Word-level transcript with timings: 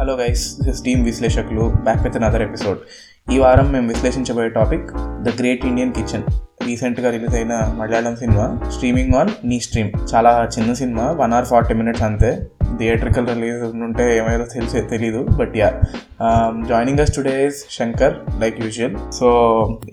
Hello 0.00 0.16
guys 0.16 0.60
this 0.62 0.82
team 0.82 1.04
Vishleshakulu 1.04 1.68
back 1.84 2.02
with 2.02 2.16
another 2.16 2.42
episode 2.42 2.78
ఈ 3.32 3.38
వారం 3.38 3.72
మేము 3.72 3.88
విశ్లేషించబోయే 3.88 4.48
topic 4.48 4.86
the 5.22 5.34
great 5.40 5.64
Indian 5.64 5.92
kitchen 5.92 6.24
రీసెంట్గా 6.66 7.10
release 7.10 7.34
అయిన 7.34 7.54
Malayalam 7.78 8.16
cinema 8.16 8.46
streaming 8.70 9.14
on 9.14 9.30
Neestream 9.60 9.90
చాలా 10.14 10.48
చిన్న 10.58 10.72
cinema 10.72 11.10
one 11.12 11.32
hour 11.32 11.44
forty 11.44 11.74
minutes 11.74 12.02
అంతే. 12.02 12.30
Theatrical 12.78 13.28
release 13.28 13.62
ఉంటే 13.62 14.16
ఏమైనా 14.16 14.44
తెలిసే 14.44 14.80
తెలీదు 14.80 15.22
but 15.22 15.56
yeah 15.56 15.80
joining 16.68 16.98
us 16.98 17.16
today 17.16 17.46
is 17.46 17.66
Shankar 17.70 18.14
like 18.40 18.60
usual 18.60 19.12
so 19.12 19.28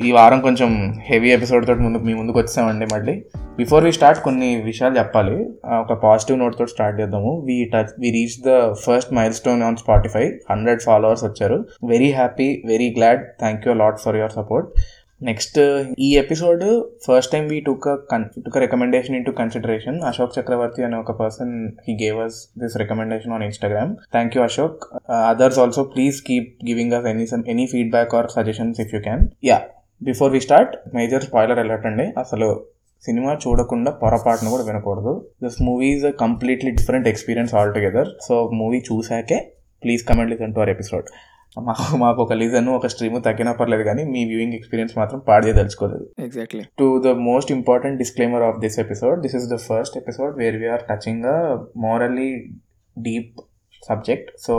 ఈ 0.05 0.11
వారం 0.11 0.41
కొంచెం 0.41 0.99
హెవీ 1.05 1.31
ఎపిసోడ్ 1.31 1.67
తోటి 1.67 1.79
ముందుకు 1.79 2.03
మీ 2.03 2.13
ముందుకు 2.13 2.39
వచ్చామండి 2.39 2.85
మళ్ళీ. 2.93 3.23
బిఫోర్ 3.57 3.83
వీ 3.83 3.91
స్టార్ట్ 3.91 4.23
కొన్ని 4.23 4.61
విషయాలు 4.61 4.97
చెప్పాలి. 4.97 5.49
ఒక 5.65 5.93
పాజిటివ్ 5.93 6.39
నోట్ 6.39 6.57
తోటి 6.57 6.71
స్టార్ట్ 6.71 7.01
చేద్దాము. 7.01 7.43
We 7.45 7.65
touch 7.65 7.93
we 7.99 8.11
reach 8.11 8.43
the 8.45 8.73
first 8.73 9.13
milestone 9.33 9.63
on 9.63 9.77
Spotify 9.77 10.31
hundred 10.51 10.81
followers 10.81 11.23
వచ్చారు 11.23 11.65
very 11.83 12.11
happy 12.11 12.63
very 12.65 12.93
glad 12.97 13.25
thank 13.39 13.67
you 13.67 13.73
lot 13.73 13.99
for 13.99 14.15
your 14.15 14.31
support 14.31 14.69
next 15.21 15.57
ఈ 15.99 16.09
episode 16.15 16.63
first 17.05 17.31
time 17.31 17.45
we 17.47 17.59
took 17.59 17.87
took 18.45 18.57
recommendation 18.63 19.15
into 19.25 19.31
consideration 19.31 19.97
Ashok 20.09 20.35
Chakravarthi 20.37 20.83
అనే 20.83 20.97
ఒక 20.97 21.13
person 21.21 21.53
he 21.87 21.93
gave 22.03 22.19
us 22.25 22.37
this 22.59 22.75
recommendation 22.77 23.33
on 23.33 23.43
Instagram 23.43 23.91
thank 24.11 24.35
you 24.37 24.43
Ashok 24.43 24.83
others 25.31 25.59
also 25.59 25.83
please 25.83 26.17
keep 26.21 26.49
giving 26.69 26.93
us 26.93 27.07
any 27.13 27.25
some 27.25 27.43
any 27.53 27.65
feedback 27.73 28.13
or 28.15 28.27
suggestions 28.35 28.81
if 28.83 28.93
you 28.95 29.01
can 29.01 29.23
yeah 29.43 29.57
before 30.01 30.31
we 30.35 30.39
start 30.39 30.75
major 30.95 31.23
spoiler 31.23 31.59
alert 31.59 31.87
అండి. 31.91 32.07
అసలు 32.23 32.49
cinema 33.03 33.33
చూడకుండా 33.43 33.91
పొరపాటును 33.91 34.49
కూడా 34.49 34.63
వినకూడదు. 34.63 35.13
This 35.43 35.57
movie 35.61 35.89
is 35.95 36.05
a 36.05 36.13
completely 36.23 36.71
different 36.71 37.07
experience 37.07 37.53
all 37.55 37.73
together 37.73 38.09
so 38.27 38.35
movie 38.53 38.79
చూసాకే 38.89 39.39
please 39.83 40.03
comment 40.05 40.31
listen 40.31 40.53
to 40.53 40.59
our 40.59 40.69
episode 40.69 41.07
మాకు 41.57 41.97
మాకు 41.97 42.19
ఒక 42.21 42.33
legion 42.33 42.67
ఒక 42.67 42.87
స్ట్రీమ్ 42.87 43.17
తగ్గినా 43.23 43.51
పర్లేదు 43.51 43.83
కానీ 43.83 44.03
మీ 44.03 44.21
వ్యూయింగ్ 44.25 44.53
ఎక్స్పీరియన్స్ 44.53 44.93
మాత్రం 44.97 45.19
పాడి 45.19 45.53
తెలుసుకోలేదు 45.53 46.05
exactly 46.19 46.63
to 46.79 46.87
the 47.05 47.13
most 47.21 47.51
important 47.51 47.97
disclaimer 47.97 48.43
of 48.43 48.59
this 48.59 48.79
episode 48.79 49.21
this 49.21 49.35
is 49.35 49.47
the 49.49 49.57
first 49.67 49.97
episode 49.97 50.37
where 50.37 50.57
we're 50.57 50.83
touching 50.89 51.27
morally 51.77 52.29
deep 52.97 53.39
subject 53.89 54.29
so 54.45 54.55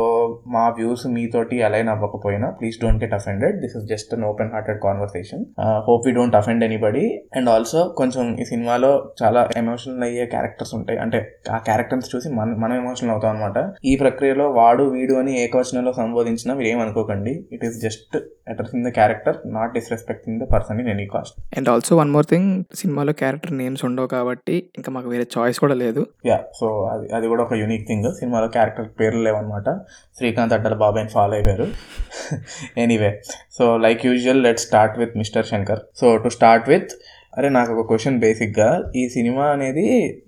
మా 0.55 0.64
వ్యూస్ 0.78 1.05
మీతోటి 1.16 1.56
అలైన్ 1.69 1.91
అవ్వకపోయినా 1.94 2.48
please 2.58 2.77
don't 2.83 3.00
get 3.05 3.16
offended 3.19 3.56
this 3.62 3.77
is 3.80 3.86
just 3.92 4.12
an 4.14 4.24
open 4.30 4.50
hearted 4.55 4.80
conversation 4.86 5.42
hope 5.88 6.06
we 6.06 6.12
don't 6.19 6.36
offend 6.41 6.64
anybody 6.69 7.05
and 7.39 7.50
also 7.55 7.83
కొంచెం 8.00 8.24
ఈ 8.42 8.46
సినిమాలో 8.52 8.92
చాలా 9.22 9.42
emotional 9.62 10.05
అయ్యే 10.08 10.27
characters 10.34 10.74
ఉంటాయి. 10.78 10.98
అంటే 11.05 11.19
ఆ 11.50 11.58
క్యారెక్టర్స్ 11.69 12.11
చూసి 12.14 12.28
మన 12.39 12.56
మనం 12.64 12.77
ఎమోషనల్ 12.83 13.12
అవుతాం 13.14 13.30
అనమాట 13.34 13.58
ఈ 13.91 13.94
ప్రక్రియలో 14.02 14.48
వాడు 14.61 14.84
వీడు 14.94 15.14
అని 15.14 15.33
ఏకవచనంలో 15.44 15.92
సంబోధించినా 15.92 16.55
మీరు 16.55 16.69
ఏమనుకోకండి. 16.74 17.34
It 17.52 17.64
is 17.64 17.78
just 17.86 18.16
addressing 18.52 18.86
the 18.86 18.91
character 18.98 19.39
not 19.56 19.72
disrespecting 19.78 20.39
the 20.42 20.46
person 20.52 20.78
in 20.80 20.91
any 20.94 21.06
caste 21.14 21.36
and 21.58 21.69
also 21.69 21.96
one 21.96 22.11
more 22.11 22.27
thing 22.27 22.50
సినిమాలో 22.80 23.12
క్యారెక్టర్ 23.22 23.55
నేమ్స్ 23.62 23.84
ఉండవు 23.89 24.08
కాబట్టి 24.16 24.56
ఇంకా 24.78 24.92
మాకు 24.92 25.08
వేరే 25.08 25.27
చాయిస్ 25.36 25.58
కూడా 25.64 25.74
లేదు. 25.74 26.02
యా 26.27 26.39
సో 26.61 26.66
అది 26.92 27.06
అది 27.19 27.27
కూడా 27.33 27.42
ఒక 27.42 27.55
యూనిక్ 27.62 27.86
థింగ్ 27.89 28.08
సినిమాలో 28.20 28.48
క్యారెక్టర్ 28.56 28.89
పేర్లు 29.09 29.23
లేవన్నమాట 29.28 29.69
శ్రీకాంత్ 30.20 30.56
అడ్డల 30.59 30.78
బాబాయ్ 30.84 31.05
అని 31.05 31.14
ఫాలో 31.19 31.34
అయిపోయారు 31.39 31.69
anyway 32.84 33.12
so 33.59 33.67
like 33.84 34.03
usual 34.11 34.42
let 34.48 34.64
start 34.69 34.97
with 35.03 35.14
mister 35.23 35.48
Shankar 35.53 35.83
so 36.03 36.17
to 36.25 36.31
start 36.39 36.69
with 36.73 36.92
అరే 37.39 37.48
నాకు 37.56 37.70
ఒక 37.75 37.83
క్వశ్చన్ 37.89 38.17
బేసిక్గా 38.23 38.69
ఈ 39.01 39.03
సినిమా 39.17 39.45
అనేది 39.55 39.84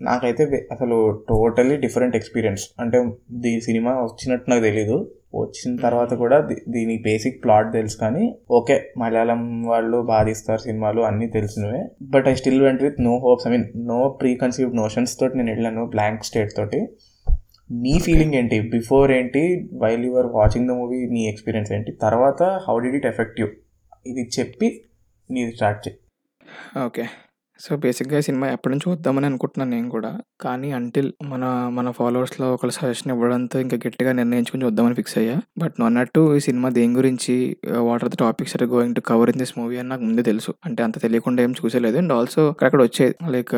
నాకైతే 0.08 0.42
అసలు 0.74 0.96
టోటలీ 1.30 1.76
డిఫరెంట్ 1.84 2.16
ఎక్స్పీరియన్స్ 2.18 2.64
అంటే 2.82 2.98
దీ 3.44 3.52
సినిమా 3.68 3.92
వచ్చినట్టు 4.08 4.50
నాకు 4.50 4.64
తెలీదు. 4.68 4.96
వచ్చిన 5.40 5.72
తర్వాత 5.84 6.12
కూడా 6.22 6.38
దీని 6.74 6.94
బేసిక్ 7.08 7.36
ప్లాట్ 7.44 7.68
తెలుసు 7.76 7.96
కానీ 8.00 8.24
ఓకే 8.58 8.76
మలయాళం 9.02 9.42
వాళ్ళు 9.70 9.98
బాధిస్తారు 10.12 10.62
సినిమాలు 10.66 11.02
అన్నీ 11.08 11.26
తెలిసినవే. 11.36 11.82
But 12.14 12.28
I 12.28 12.34
still 12.40 12.62
went 12.66 12.82
with 12.86 12.98
no 13.08 13.14
hopes 13.26 13.46
I 13.48 13.50
mean 13.50 13.66
no 13.92 14.00
preconceived 14.42 14.76
notions 14.76 15.14
తోటి 15.20 15.38
నేను 15.38 15.50
వెళ్ళాను 15.54 15.84
బ్లాంక్ 15.94 16.24
స్టేట్ 16.30 16.52
తోటి. 16.56 16.80
నీ 17.70 17.98
ఫీలింగ్ 17.98 18.34
ఏంటి? 18.34 18.60
బిఫోర్ 18.60 19.10
ఏంటి? 19.10 19.70
While 19.82 20.04
you're 20.04 20.26
watching 20.26 20.68
the 20.68 20.70
movie 20.70 21.06
నీ 21.06 21.28
ఎక్స్పీరియన్స్ 21.28 21.72
ఏంటి? 21.72 21.92
తర్వాత 21.92 22.42
how 22.42 22.78
did 22.78 22.96
it 22.96 23.06
affect 23.06 23.40
you 23.40 23.46
ఇది 24.06 24.30
చెప్పి 24.38 24.84
నీది 25.30 25.52
స్టార్ట్ 25.52 25.88
చేయి. 25.88 25.98
ఓకే 26.86 27.04
సో 27.64 27.76
బేసిక్గా 27.76 28.20
సినిమా 28.26 28.46
ఎప్పటి 28.54 28.72
నుంచి 28.72 28.84
చూద్దామని 28.88 29.26
అనుకుంటున్నాను 29.26 29.70
నేను 29.76 29.88
కూడా. 29.94 30.10
కానీ 30.40 30.68
అంటిల్ 30.78 31.08
మన 31.32 31.44
మన 31.78 31.90
ఫాలోవర్స్లో 31.98 32.46
ఒకళ్ళు 32.54 32.74
సజెషన్ 32.76 33.10
ఇవ్వడంతో 33.14 33.56
ఇంకా 33.64 33.76
గట్టిగా 33.84 34.12
నిర్ణయించుకుని 34.12 34.64
చూద్దామని 34.66 34.96
ఫిక్స్ 35.00 35.16
అయ్యా. 35.18 35.34
బట్ 35.62 35.74
నువ్వు 35.78 35.88
అన్నట్టు 35.90 36.20
ఈ 36.36 36.40
సినిమా 36.40 36.68
దేని 36.78 36.94
గురించి 37.00 37.34
what 37.88 38.04
are 38.04 38.12
the 38.14 38.18
topics 38.24 38.54
are 38.56 38.64
going 38.74 38.94
to 38.94 39.02
cover 39.10 39.30
in 39.32 39.40
this 39.42 39.54
movie 39.58 39.76
అని 39.82 39.88
నాకు 39.88 40.04
ముందే 40.08 40.22
తెలుసు. 40.30 40.54
అంటే 40.66 40.80
అంత 40.86 40.96
తెలియకుండా 41.04 41.42
ఏం 41.46 41.54
చూసేలేదు. 41.60 41.98
అండ్ 42.02 42.14
ఆల్సో 42.18 42.44
అక్కడ 42.68 42.80
వచ్చేది 42.82 43.14
లైక్ 43.36 43.54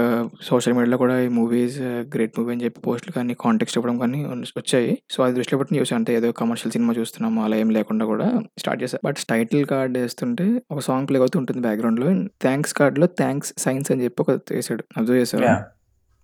సోషల్ 0.48 0.74
మీడియాలో 0.78 0.98
కూడా 1.04 1.16
ఈ 1.26 1.28
మూవీస్ 1.38 1.78
గ్రేట్ 2.16 2.34
మూవీ 2.38 2.52
అని 2.56 2.64
చెప్పి 2.64 2.80
పోస్టులు 2.88 3.14
కానీ 3.18 3.36
కాంటెక్స్ట్ 3.44 3.78
ఇవ్వడం 3.78 3.98
కానీ 3.98 4.20
వచ్చాయి. 4.60 4.92
సో 5.10 5.18
అది 5.26 5.34
దృష్టిలో 5.38 5.58
పెట్టి 5.60 5.78
చూసాను 5.80 5.98
అంటే 6.00 6.12
ఏదో 6.14 6.30
కమర్షియల్ 6.32 6.72
సినిమా 6.72 6.92
చూస్తున్నాము 7.00 7.40
అలా 7.44 7.56
ఏం 7.56 7.70
లేకుండా 7.78 8.04
కూడా 8.12 8.28
స్టార్ట్ 8.58 8.82
చేశాను 8.82 9.02
బట్ 9.08 9.18
టైటిల్ 9.32 9.64
కార్డ్ 9.66 9.98
వేస్తుంటే 9.98 10.46
ఒక 10.70 10.80
సాంగ్ 10.88 11.06
ప్లే 11.08 11.18
అవుతూ 11.18 11.38
ఉంటుంది 11.38 11.60
బ్యాక్గ్రౌండ్ 11.68 12.00
థ్యాంక్స్ 12.42 12.74
కార్డ్లో 12.74 13.06
థ్యాంక్స్ 13.22 13.50
సైన్స్ 13.58 13.88
అని 13.92 14.04
చెప్పి 14.08 14.22
ఒక 14.24 14.40
వేసాడు 14.56 14.84
అబ్జర్వ్ 14.96 15.20
చేసాడు 15.22 15.46
యా 15.50 15.56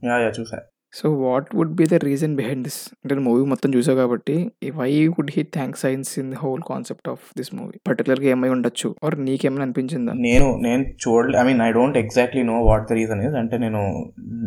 యా 0.02 0.16
యా 0.24 0.32
చూసా. 0.40 0.58
So 0.94 1.06
what 1.22 1.48
would 1.56 1.72
be 1.78 1.84
the 1.84 1.96
reason 2.04 2.34
behind 2.36 2.62
this? 2.66 2.78
అంటే 3.02 3.14
మూవీ 3.24 3.42
మొత్తం 3.50 3.70
చూసావు 3.74 3.96
కాబట్టి 3.96 4.36
why 4.78 4.88
would 5.16 5.32
he 5.34 5.42
thank 5.56 5.76
science 5.82 6.10
in 6.20 6.30
the 6.32 6.38
whole 6.42 6.62
concept 6.70 7.08
of 7.12 7.24
this 7.38 7.50
movie? 7.54 7.76
పర్టికులర్గా 7.88 8.28
ఏమై 8.34 8.50
ఉండొచ్చు? 8.54 8.88
ఆర్ 9.04 9.16
నీకేమైనా 9.26 9.64
అనిపించిందా? 9.66 10.12
నేను 10.26 10.46
నేను 10.66 10.84
చూడలే 11.04 11.36
I 11.40 11.44
mean 11.48 11.60
I 11.66 11.70
don't 11.78 11.98
exactly 12.02 12.44
know 12.52 12.56
what 12.68 12.86
the 12.90 12.98
reason 13.00 13.22
is 13.26 13.36
అంటే 13.42 13.58
నేను 13.64 13.82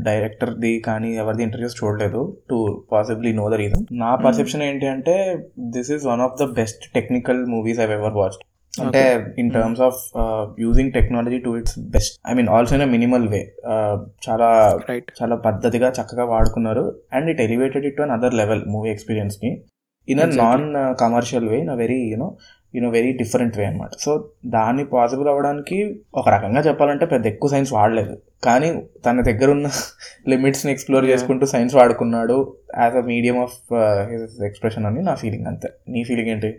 డైరెక్టర్ది 0.10 0.74
కానీ 0.90 1.12
ఎవరిది 1.24 1.46
ఇంటర్వ్యూస్ 1.48 1.80
చూడలేదు 1.82 2.22
to 2.52 2.58
possibly 2.94 3.34
know 3.42 3.46
the 3.54 3.60
reason 3.64 3.86
నా 4.04 4.12
పర్సెప్షన్ 4.26 4.64
ఏంటి 4.70 4.88
అంటే 4.96 5.16
this 5.78 5.92
is 5.98 6.06
one 6.14 6.24
of 6.28 6.38
the 6.44 6.48
best 6.62 6.86
technical 6.98 7.42
movies 7.56 7.82
I 7.86 7.88
ever 8.00 8.18
watched 8.22 8.44
అంటే 8.74 9.02
in 9.38 9.52
terms 9.52 9.82
of 9.82 10.00
using 10.60 10.92
technology 10.94 11.40
to 11.40 11.58
its 11.58 11.80
best 11.96 12.14
I 12.30 12.34
mean 12.34 12.50
also 12.50 12.76
in 12.76 12.86
minimal 12.92 13.28
way 13.28 13.42
చాలా 14.28 14.50
చాలా 15.22 15.36
పద్ధతిగా 15.36 15.90
చక్కగా 15.90 16.26
వాడుకున్నారు. 16.26 16.86
And 17.14 17.30
it 17.30 17.42
elevated 17.42 17.86
it 17.86 17.98
to 17.98 18.02
another 18.12 18.34
level 18.34 18.64
movie 18.68 18.90
ఎక్స్పీరియన్స్ని 18.90 19.52
in 20.08 20.20
a. 20.20 20.26
Non 20.44 20.66
commercial 21.04 21.50
way 21.50 21.58
in 21.58 21.70
a 21.70 21.76
very 21.76 22.00
you know 22.12 22.38
in 22.74 22.86
a 22.86 22.90
very 22.90 23.12
different 23.12 23.58
way 23.58 23.66
అనమాట 23.66 23.94
so 24.00 24.12
దాన్ని 24.46 24.86
possible 24.86 25.28
అవ్వడానికి 25.28 25.78
ఒక 26.16 26.30
రకంగా 26.30 26.62
చెప్పాలంటే 26.62 27.06
పెద్ద 27.06 27.26
ఎక్కువ 27.26 27.50
సైన్స్ 27.50 27.74
వాడలేదు. 27.74 28.16
కానీ 28.44 28.70
తన 29.06 29.22
దగ్గర 29.22 29.52
ఉన్న 29.52 29.68
లిమిట్స్ని 30.30 30.72
ఎక్స్ప్లోర్. 30.72 31.06
చేసుకుంటూ 31.06 31.46
సైన్స్ 31.46 31.76
వాడుకున్నాడు. 31.76 32.58
As 32.80 32.96
a 32.96 33.02
medium 33.02 33.40
of 33.42 33.58
his 34.12 34.44
expression 34.44 34.86
అని 34.86 35.02
నా 35.02 35.16
ఫీలింగ్ 35.16 35.46
అంతే. 35.46 35.70
నీ 35.90 36.04
ఫీలింగ్ 36.04 36.30
ఏంటి? 36.30 36.52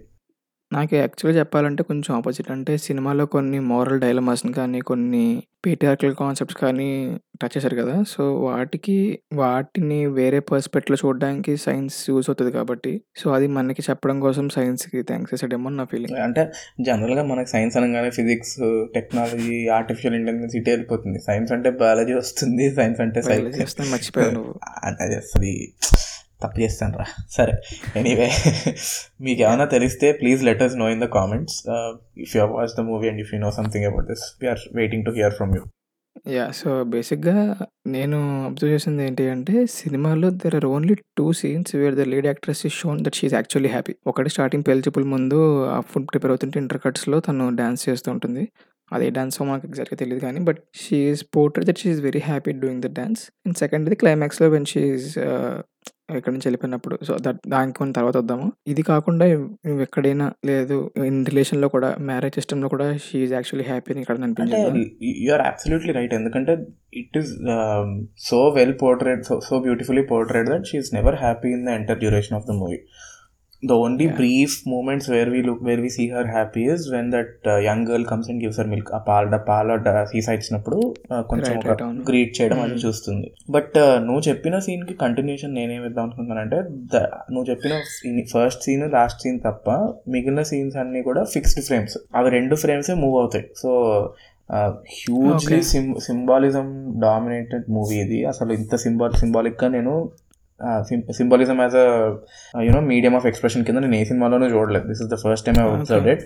నాకు 0.73 0.95
యాక్చువల్గా 0.95 1.39
చెప్పాలంటే 1.39 1.83
కొంచెం 1.83 2.17
ఆపోజిట్. 2.17 2.51
అంటే 2.51 2.79
సినిమాలో 2.79 3.27
కొన్ని 3.27 3.59
మోరల్ 3.61 4.01
డైలమాస్ని 4.01 4.53
కానీ 4.53 4.81
కొన్ని 4.81 5.43
పేటిఆర్కల్ 5.67 6.15
కాన్సెప్ట్స్ 6.15 6.59
కానీ 6.59 7.19
టచ్ 7.43 7.59
చేశారు 7.59 7.77
కదా. 7.77 8.05
సో 8.09 8.35
వాటికి 8.35 9.19
వాటిని 9.33 10.07
వేరే 10.07 10.39
పర్స్పెక్ట్లో 10.39 10.97
చూడడానికి 11.05 11.57
సైన్స్ 11.57 12.11
యూజ్ 12.11 12.31
అవుతుంది 12.31 12.53
కాబట్టి. 12.53 13.01
సో 13.17 13.31
అది 13.31 13.47
మనకి 13.47 13.83
చెప్పడం 13.91 14.21
కోసం 14.21 14.49
సైన్స్కి 14.49 15.03
థ్యాంక్స్ 15.03 15.35
చేసాడేమో 15.35 15.69
అని 15.69 15.77
నా 15.77 15.85
ఫీలింగ్ 15.85 16.19
అంటే 16.19 16.53
జనరల్గా 16.81 17.23
మనకి 17.23 17.51
సైన్స్ 17.51 17.77
అనగానే 17.77 18.11
ఫిజిక్స్ 18.11 18.87
టెక్నాలజీ 18.95 19.69
ఆర్టిఫిషియల్ 19.69 20.17
ఇంటెలిజెన్స్ 20.17 20.57
ఇటే 20.57 20.71
వెళ్ళిపోతుంది. 20.71 21.19
సైన్స్ 21.19 21.53
అంటే 21.53 21.71
బయాలజీ 21.71 22.15
వస్తుంది 22.15 22.75
సైన్స్ 22.75 23.01
అంటే 23.01 23.21
అది 23.21 23.33
అది 25.03 25.73
తప్పు 26.43 26.61
చేస్తాను 26.61 26.99
రా 26.99 27.07
సరే 27.31 27.55
ఎనీవే 27.97 28.29
మీకు 29.21 29.43
ఏమైనా 29.43 29.65
తెలిస్తే 29.65 30.13
please 30.13 30.43
let us 30.45 30.77
know 30.77 30.89
in 30.89 31.01
the 31.01 31.05
comments 31.05 31.59
if 32.17 32.37
you 32.37 32.47
watch 32.57 32.75
the 32.79 32.81
movie 32.81 33.09
and 33.09 33.21
if 33.21 33.35
you 33.35 33.41
know 33.41 33.51
something 33.51 33.87
about 33.87 34.07
this 34.07 34.37
we're 34.43 34.61
waiting 34.75 35.05
to 35.05 35.11
hear 35.11 35.33
from 35.33 35.55
you 35.57 35.63
yeah 36.35 36.47
so 36.53 36.85
బేసిక్గా 36.85 37.35
నేను 37.87 38.45
అబ్జర్వ్ 38.47 38.75
చేసింది 38.75 39.03
ఏంటి 39.05 39.29
అంటే 39.29 39.67
సినిమాలో 39.67 40.31
there 40.31 40.55
are 40.55 40.65
only 40.65 40.95
two 41.17 41.33
scenes 41.33 41.77
where 41.77 41.95
the 41.95 42.01
lead 42.01 42.27
actress 42.27 42.67
is 42.67 42.75
shown 42.75 43.05
that 43.05 43.15
she's 43.15 43.35
actually 43.35 43.69
happy 43.69 43.95
ఒకటి 44.07 44.31
starting 44.31 44.65
పెళ్ళి 44.69 45.05
ముందు 45.05 45.39
ఆ 45.67 45.81
ఫుడ్ 45.81 46.07
ప్రిపేర్ 46.13 46.31
అవుతుంటే 46.31 46.61
ఇంటర్ 46.61 46.81
కట్స్లో 46.85 47.21
తను 47.21 47.49
డ్యాన్స్ 47.57 47.89
చేస్తూ 47.89 48.13
ఉంటుంది. 48.13 48.45
అదే 48.93 49.11
డాన్స్ 49.11 49.43
మాకు 49.43 49.67
ఎగ్జాక్ట్గా 49.67 49.97
తెలియదు 49.97 50.21
కానీ 50.21 50.41
but 50.41 50.59
she's 50.75 51.25
portrayed 51.37 51.67
that 51.67 51.79
she's 51.79 52.01
very 52.01 52.23
happy 52.25 52.53
doing 52.53 52.83
the 52.83 52.87
dance 52.87 53.23
and 53.47 53.57
second 53.57 53.87
ఇది 53.87 53.97
క్లైమాక్స్లో 53.97 54.49
వెన్ 54.49 54.67
షీఈస్ 54.67 55.19
ఎక్కడి 56.19 56.35
నుంచి 56.35 56.47
వెళ్ళిపోయినప్పుడు. 56.49 56.97
సో 57.09 57.13
దట్ 57.27 57.41
దానికి 57.55 57.77
కొన్ని 57.79 57.95
తర్వాత 57.99 58.17
వద్దాము. 58.23 58.47
ఇది 58.73 58.83
కాకుండా 58.91 59.27
నువ్వు 59.67 59.83
ఎక్కడైనా 59.87 60.27
లేదు 60.51 60.77
ఇన్ 61.11 61.21
రిలేషన్లో 61.31 61.69
కూడా 61.77 61.91
మ్యారేజ్ 62.11 62.37
సిస్టంలో 62.41 62.69
కూడా 62.75 62.87
షీఈస్ 63.07 63.35
యాక్చువల్లీ 63.39 63.67
హ్యాపీ 63.71 63.93
అని 63.95 64.03
ఇక్కడ 64.05 64.25
అనిపించింది. 64.29 64.85
యూఆర్ 65.27 65.45
అబ్సల్యూట్లీ 65.51 65.95
రైట్ 65.99 66.15
ఎందుకంటే 66.21 66.55
it 67.03 67.17
is 67.23 67.33
so 68.29 68.41
well 68.59 68.77
portrayed 68.85 69.25
so 69.31 69.37
so 69.49 69.61
beautifully 69.69 70.05
portrayed 70.13 70.51
that 70.55 70.67
she's 70.73 70.93
never 70.99 71.19
happy 71.25 71.51
in 71.57 71.65
the 71.69 71.77
entire 71.81 72.01
duration 72.05 72.37
of 72.41 72.47
the 72.51 72.55
movie 72.63 72.81
the 73.63 73.75
only 73.83 74.05
Yeah. 74.05 74.15
Brief 74.17 74.55
moments 74.69 75.09
where 75.11 75.29
we 75.31 75.41
look 75.45 75.61
where 75.63 75.81
we 75.81 75.91
see 75.95 76.05
her 76.11 76.29
happy 76.29 76.63
is 76.71 76.85
when 76.91 77.09
that 77.13 77.35
young 77.67 77.85
girl 77.91 78.07
comes 78.07 78.29
and 78.31 78.41
gives 78.43 78.59
her 78.61 78.69
milk 78.69 78.91
ఆ 78.93 79.01
పాల 79.09 79.37
పాల 79.49 79.77
సీసా 80.11 80.33
ఇచ్చినప్పుడు 80.33 80.79
uh, 81.11 81.23
కొంచెం 81.31 81.55
ఒక. 81.63 81.77
Greet 82.09 82.33
చేయడం 82.39 82.61
అది 82.61 82.75
Mm. 82.75 82.83
చూస్తుంది 82.85 83.29
బట్ 83.51 83.77
నువ్వు 84.07 84.23
చెప్పిన 84.29 84.59
సీన్కి 84.59 84.97
కంటిన్యూషన్ 84.97 85.55
నేనేం 85.55 85.85
ఇద్దాం 85.85 86.05
అనుకుంటున్నానంటే 86.05 86.59
ద- 86.95 87.05
నువ్వు 87.31 87.47
చెప్పిన 87.51 87.73
ఫస్ట్ 88.33 88.65
సీన్ 88.67 88.85
లాస్ట్ 88.93 89.23
సీన్ 89.23 89.39
తప్ప 89.41 89.69
మిగిలిన 90.09 90.45
సీన్స్ 90.51 90.77
అన్ని 90.77 91.03
కూడా 91.03 91.25
ఫిక్స్డ్ 91.33 91.65
ఫ్రేమ్స్ 91.65 91.97
అవి 92.17 92.31
రెండు 92.31 92.57
ఫ్రేమ్స్ 92.57 92.91
మూవ్ 93.03 93.17
అవుతాయి 93.21 93.47
so 93.57 93.71
hugely. 94.95 95.59
Sym 95.69 95.85
symbolism 96.07 96.67
dominated 97.01 97.67
movie 97.71 97.97
ఇది 98.01 98.19
అసలు 98.27 98.53
ఇంత 98.53 98.75
సింబాల్ 98.83 99.15
సింబాలిక్గా 99.15 99.69
నేను 99.69 99.95
symbolism 101.13 101.61
as 101.61 101.75
a 101.75 102.17
you know 102.61 102.81
medium 102.81 103.17
of 103.17 103.27
expression 103.27 103.65
కింద 103.65 103.79
నేను 103.79 103.95
ఏ 103.95 104.05
సినిమాలోనూ 104.05 104.47
చూడలేదు. 104.47 104.89
This 104.89 105.03
is 105.03 105.11
the 105.11 105.15
first 105.15 105.47
time 105.47 105.67
I. 105.67 105.71
Observe 105.71 106.09
it. 106.09 106.25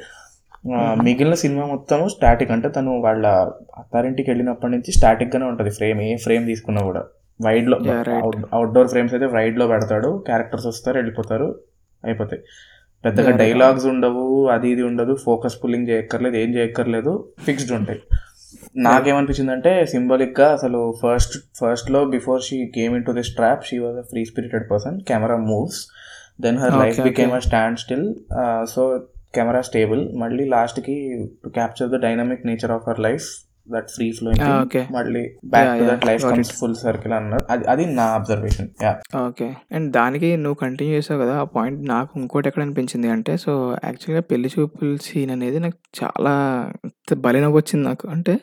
మిగిలిన 1.02 1.34
సినిమా 1.34 1.66
మొత్తం 1.66 2.08
స్టాటిక్ 2.08 2.50
అంటే 2.50 2.68
తను 2.68 3.00
వాళ్ళ 3.00 3.26
అత్తారింటికి 3.78 4.30
వెళ్ళినప్పటి 4.30 4.72
నుంచి 4.72 4.92
స్టాటిక్ 4.92 5.36
గానే 5.36 5.46
ఉంటది. 5.46 5.70
ఫ్రేమ్ 5.70 6.00
ఏ 6.00 6.16
ఫ్రేమ్ 6.16 6.46
తీసుకున్నా 6.46 6.82
కూడా. 6.82 7.04
వైడ్లో 7.42 7.78
Yeah, 7.78 8.04
right. 8.08 8.46
అవుట్డోర్ 8.52 8.88
ఫ్రేమ్స్ 8.88 9.14
అయితే 9.14 9.26
వైడ్లో 9.26 9.66
పెడతాడు. 9.66 10.22
క్యారెక్టర్స్ 10.26 10.66
వస్తారు 10.66 10.96
వెళ్ళిపోతారు 10.96 11.58
అయిపోతాయి. 12.04 12.42
పెద్దగా. 13.04 13.30
డైలాగ్స్ 13.30 13.86
ఉండవు 13.86 14.46
అది 14.46 14.68
ఇది 14.70 14.82
ఉండదు. 14.82 15.14
ఫోకస్ 15.14 15.64
పుల్లింగ్ 15.64 15.88
చేయక్కర్లేదు 15.88 16.36
ఏం 16.36 16.54
చేయక్కర్లేదు. 16.54 17.28
ఫిక్స్డ్ 17.38 17.72
ఉంటాయి. 17.72 18.00
నాకేమనిపించింది 18.74 19.52
అంటే 19.52 19.86
సింబాలిక్గా 19.86 20.52
అసలు 20.52 20.94
ఫస్ట్ 21.02 21.36
ఫస్ట్లో 21.58 22.04
before 22.04 22.42
she 22.42 22.66
came 22.74 22.96
into 23.04 23.10
this 23.12 23.34
trap 23.34 23.66
she 23.66 23.78
was 23.78 23.96
a 23.96 24.02
free 24.02 24.24
spirited 24.24 24.70
person 24.70 25.00
camera 25.00 25.36
moves 25.36 25.88
then 26.40 26.58
her 26.58 26.76
life 26.76 27.00
became. 27.00 27.32
A 27.32 27.38
standstill 27.78 28.14
so 28.64 28.82
camera 29.34 29.60
stable 29.60 30.16
మళ్ళీ 30.16 30.44
లాస్ట్కి 30.44 31.26
to 31.44 31.48
capture 31.48 31.88
the 31.88 32.02
dynamic 32.02 32.46
nature 32.46 32.70
of 32.70 32.88
her 32.88 33.00
life 33.00 33.45
that 33.74 33.88
free 33.94 34.06
flowing. 34.18 34.74
మళ్ళీ 34.96 35.22
back 35.52 35.70
to 35.80 35.84
that 35.90 36.04
life 36.08 36.22
comes. 36.24 36.52
Full 36.60 36.76
circle 36.82 37.14
అన్నారు 37.18 37.44
అది 37.54 37.64
అది 37.72 37.84
నా 37.98 38.06
observation 38.18 38.68
okay 39.26 39.48
and 39.72 39.88
దానికి 39.92 40.30
నువ్వు 40.36 40.58
continue 40.64 40.94
చేసావు 40.96 41.20
కదా 41.24 41.34
ఆ 41.42 41.46
పాయింట్ 41.56 41.80
నాకు 41.88 42.12
ఇంకోటి 42.20 42.48
ఎక్కడ 42.50 42.62
అనిపించింది 42.62 43.10
అంటే 43.16 43.34
సో 43.36 43.52
యాక్చువల్గా 43.84 44.22
పెళ్ళి 44.30 44.50
చూపుల 44.56 44.96
సీన్ 45.08 45.32
అనేది 45.36 45.60
నాకు 45.66 45.78
చాలా 46.02 46.34
బలి 47.26 47.40
నవ్వొచ్చింది 47.40 47.84
నాకు. 47.88 48.06
అంటే 48.08 48.34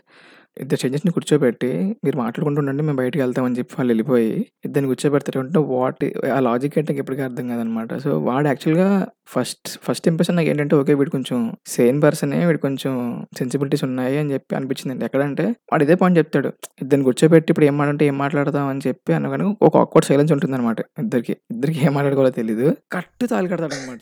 ఇద్దరు 0.57 0.79
జడ్జెస్ని 0.81 1.11
కూర్చోబెట్టి 1.11 1.69
మీరు 2.05 2.17
మాట్లాడుకుంటూ 2.17 2.59
ఉండండి 2.61 2.83
మేము 2.83 2.97
బయటకు 2.97 3.21
వెళ్తామని 3.21 3.55
చెప్పి 3.59 3.73
వాళ్ళు 3.77 3.91
వెళ్ళిపోయి 3.91 4.31
ఇద్దరిని 4.65 4.87
కూర్చోబెడతారంటే 4.87 5.59
వాట్ 5.73 6.03
ఆ 6.35 6.39
లాజిక్ 6.47 6.75
అంటే 6.79 6.89
నాకు 6.93 7.01
ఎప్పటికీ 7.03 7.23
అర్థం 7.23 7.45
కాదనమాట. 7.47 7.93
సో 8.03 8.09
వాడు 8.27 8.47
యాక్చువల్గా 8.47 8.87
ఫస్ట్ 9.33 9.69
ఫస్ట్ 9.85 10.07
ఇంప్రెషన్ 10.07 10.35
నాకు 10.37 10.49
ఏంటంటే 10.49 10.75
ఓకే 10.75 10.93
వీడు 10.99 11.09
కొంచెం 11.09 11.37
సేమ్ 11.67 11.99
పర్సనే 12.03 12.39
వీడు 12.45 12.57
కొంచెం 12.57 12.93
సెన్సిబిలిటీస్ 13.39 13.83
ఉన్నాయి 13.83 14.17
అని 14.21 14.31
చెప్పి 14.33 14.55
అనిపించింది 14.55 15.05
ఎక్కడంటే 15.05 15.45
వాడు 15.71 15.83
ఇదే 15.87 15.95
పాయింట్ 15.95 16.19
చెప్తాడు. 16.21 16.51
ఇద్దరిని 16.81 17.05
కూర్చోబెట్టి 17.09 17.51
ఇప్పుడు 17.53 17.67
ఏం 17.69 17.77
మాట్లాడంటే 17.77 18.05
ఏం 18.11 18.17
మాట్లాడదాం 18.17 18.67
అని 18.73 18.83
చెప్పి 18.87 19.13
అనగానే 19.19 19.47
ఒక 19.61 19.73
ఆక్వర్డ్ 19.77 20.07
సైలెన్స్ 20.09 20.33
ఉంటుంది 20.35 20.55
అనమాట 20.59 20.79
ఇద్దరికి. 21.03 21.35
ఇద్దరికి 21.51 21.79
ఏం 21.87 21.93
మాట్లాడుకోవాలో 21.93 22.33
తెలియదు 22.39 22.69
కట్టు 22.91 23.25
తాలి 23.25 23.49
కడతాడు 23.53 23.75
అనమాట 23.79 23.99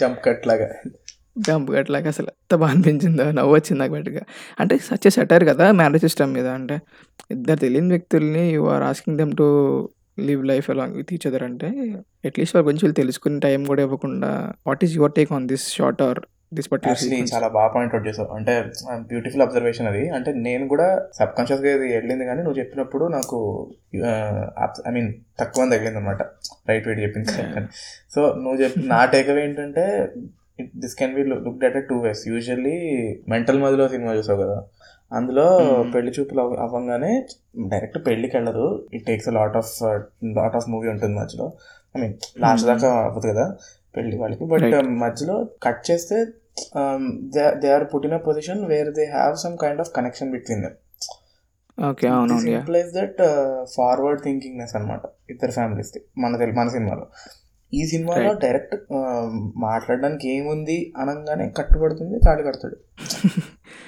జంప్ 0.00 0.20
కట్ 0.26 0.46
లాగా. 0.50 0.68
జంప్ 1.36 1.70
అట్లాగా 1.76 2.08
అసలు 2.08 2.30
ఎంత 2.34 2.54
బాగా 2.54 2.72
అనిపించిందో 2.72 3.30
నవ్వు 3.30 3.54
వచ్చింది 3.54 3.78
నాకు 3.80 3.92
బయటగా 3.92 4.22
అంటే 4.58 4.78
సచ్ 4.78 5.08
సెటర్ 5.10 5.44
కదా 5.44 5.72
మ్యారేజ్ 5.72 6.02
సిస్టమ్ 6.02 6.32
మీద 6.32 6.46
అంటే. 6.46 6.76
ఇద్దరు 7.30 7.58
తెలియని 7.58 7.88
వ్యక్తుల్ని 7.88 8.50
you 8.50 8.64
are 8.66 8.82
asking 8.82 9.18
them 9.18 9.32
to 9.36 9.46
live 10.18 10.44
life 10.44 10.70
along 10.70 10.94
with 10.94 11.12
each 11.12 11.26
other 11.26 11.44
అంటే 11.44 11.68
అట్లీస్ట్ 12.24 12.56
వాళ్ళ 12.56 12.66
గురించి 12.66 12.84
వీళ్ళు 12.84 12.94
తెలుసుకునే 12.94 13.40
టైం 13.40 13.64
కూడా 13.64 13.82
ఇవ్వకుండా 13.82 14.30
what 14.66 14.84
is 14.84 14.94
your 14.96 15.12
take 15.12 15.32
on 15.32 15.46
this 15.46 15.66
short 15.74 16.02
or 16.02 16.20
this 16.54 16.68
particular 16.72 17.28
చాలా 17.28 17.48
బాగా 17.48 17.68
పాయింట్ 17.68 17.94
అవుట్ 17.94 18.06
చేసావు. 18.08 18.28
అంటే 18.36 18.54
బ్యూటిఫుల్ 19.10 19.42
అబ్జర్వేషన్ 19.42 19.88
అది. 19.88 20.10
అంటే 20.10 20.32
నేను 20.32 20.68
కూడా 20.68 20.86
సబ్ 21.18 21.32
కాన్షియస్గా 21.36 21.70
ఇది 21.70 21.86
వెళ్ళింది 21.94 22.24
కానీ 22.24 22.42
నువ్వు 22.42 22.58
చెప్పినప్పుడు 22.58 23.04
నాకు 23.04 23.38
ఐ 24.88 24.92
మీన్ 24.92 25.14
తక్కువ 25.40 25.64
తగిలింది 25.70 25.98
అనమాట 25.98 26.22
రైట్ 26.68 26.86
వెయిట్ 26.86 27.02
చెప్పింది. 27.02 27.28
సో 28.14 28.20
నువ్వు 28.34 28.62
చెప్పి 28.62 28.80
నా 28.86 29.04
టేక్ 29.04 29.30
ఏంటంటే 29.46 29.86
this 30.76 30.94
can 30.94 31.14
be 31.14 31.22
look 31.22 31.64
at 31.64 31.88
two 31.88 31.98
ways 31.98 32.28
usually 32.28 32.80
mental 33.28 33.62
మదిలో 33.62 33.88
సినిమా 33.88 34.12
చూసావు 34.12 34.42
కదా? 34.42 34.64
అందులో 35.12 35.76
Hmm. 35.80 35.92
పెళ్ళి 35.92 36.12
చూపులు 36.20 36.40
అవ- 36.40 36.58
అవ్వంగానే 36.58 37.26
డైరెక్ట్ 37.68 38.06
పెళ్ళికి 38.06 38.36
వెళ్ళదు. 38.36 38.88
It 38.94 39.06
takes 39.06 39.28
lot 39.28 39.56
of 39.56 39.82
lot 40.24 40.56
of 40.56 40.68
movie 40.68 40.88
ఉంటుంది 40.88 41.14
మధ్యలో. 41.14 41.52
I 41.98 42.00
mean 42.00 42.14
last 42.38 42.68
Hmm. 42.68 42.80
దాకా 42.80 42.94
అవ్వదు 42.94 43.28
కదా 43.28 43.56
పెళ్ళి 43.96 44.18
వాళ్ళకి. 44.18 44.44
But 44.44 44.62
Right. 44.62 44.88
మధ్యలో 44.88 45.48
కట్ 45.62 45.90
చేస్తే 45.90 46.26
they 47.58 47.72
are 47.72 47.84
put 47.94 48.06
in 48.06 48.14
a 48.14 48.16
position 48.16 48.66
where 48.66 48.92
they 48.92 49.04
have 49.04 49.36
some 49.36 49.58
kind 49.58 49.80
of 49.80 49.92
connection 49.96 50.30
between 50.30 50.62
them 50.62 50.74
okay 51.90 52.08
implies 52.52 52.94
that 52.94 53.16
forward 53.74 54.22
thinkingness 54.22 54.76
అనమాట 54.76 55.00
ఇద్దరు 55.30 55.50
ఫ్యామిలీస్ 55.50 55.98
మన 56.18 56.36
తెలు 56.36 56.52
మన 56.52 56.68
సినిమాలో. 56.68 57.06
ఈ 57.72 57.82
సినిమాలో. 57.90 58.30
డైరెక్ట్ 58.42 58.74
మాట్లాడడానికి 59.64 60.26
ఏముంది 60.34 60.76
అనగానే 60.96 61.46
కట్టుబడుతుంది 61.58 62.16
తాళి 62.26 62.42
కడతాడు 62.48 62.76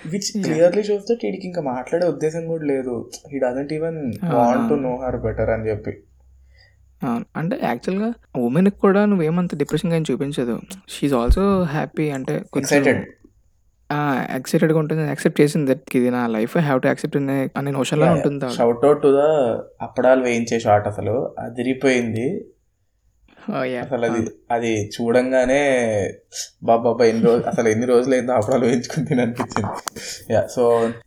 విచ్. 0.04 0.28
క్లియర్లీ 0.44 0.82
దట్ 1.02 1.22
వీడికి 1.24 1.46
ఇంకా 1.50 1.62
మాట్లాడే 1.70 2.06
ఉద్దేశం 2.06 2.44
కూడా 2.46 2.64
లేదు 2.72 2.94
he 3.32 3.38
doesn't 3.44 3.72
even. 3.72 3.98
Want 4.38 4.66
to 4.70 4.76
know 4.84 4.92
her 5.02 5.18
better 5.26 5.52
అని 5.56 5.66
చెప్పి. 5.70 5.94
అంటే 7.36 7.56
యాక్చువల్‌గా 7.62 8.08
ఉమెన్‌కి 8.42 8.78
కూడా 8.84 9.00
నువ్వేమంత 9.04 9.54
డిప్రెషన్‌గా 9.62 9.96
ఏం 9.96 10.04
చూపించదు. 10.10 10.54
షీ 10.92 11.02
ఈస్ 11.08 11.14
ఆల్సో 11.14 11.44
హ్యాపీ 11.74 12.06
అంటే 12.10 12.34
ఎక్సైటెడ్! 12.60 13.02
ఎక్సైటెడ్‌గా 14.36 14.78
ఉంటుంది. 14.82 15.02
యాక్సెప్ట్ 15.08 15.38
చేసింది 15.40 15.66
దట్ 15.70 15.96
ఇది 15.98 16.10
నా 16.10 16.22
life 16.28 16.52
I 16.56 16.62
have 16.62 16.80
to 16.80 16.88
accept 16.88 17.16
అనే 17.58 17.70
నోషన్‌లో 17.76 18.06
ఉంటుంది. 18.14 18.48
షౌట్ 18.56 18.84
అవుట్ 18.88 19.02
టు 19.02 19.10
ద 19.18 19.22
అప్పడాలు 19.80 20.22
వేయించే 20.22 20.58
షాట్ 20.60 20.86
అసలు 20.86 21.14
అదిరిపోయింది! 21.38 22.26
అసలు 23.82 24.04
అది 24.04 24.18
అవును. 24.18 24.30
అది 24.50 24.72
చూడంగానే 24.94 25.60
బాబా 26.62 27.04
ఎన్ని 27.04 27.22
రోజులు 27.26 27.46
అసలు 27.48 27.68
ఎన్ని 27.68 27.86
రోజులు 27.86 28.14
అయిందో 28.14 28.34
అప్పడాలు 28.34 28.66
వేయించుకుని 28.66 29.06
తిని 29.06 29.22
అనిపించింది 29.22 29.72
యా 30.32 30.42
సో 30.48 30.62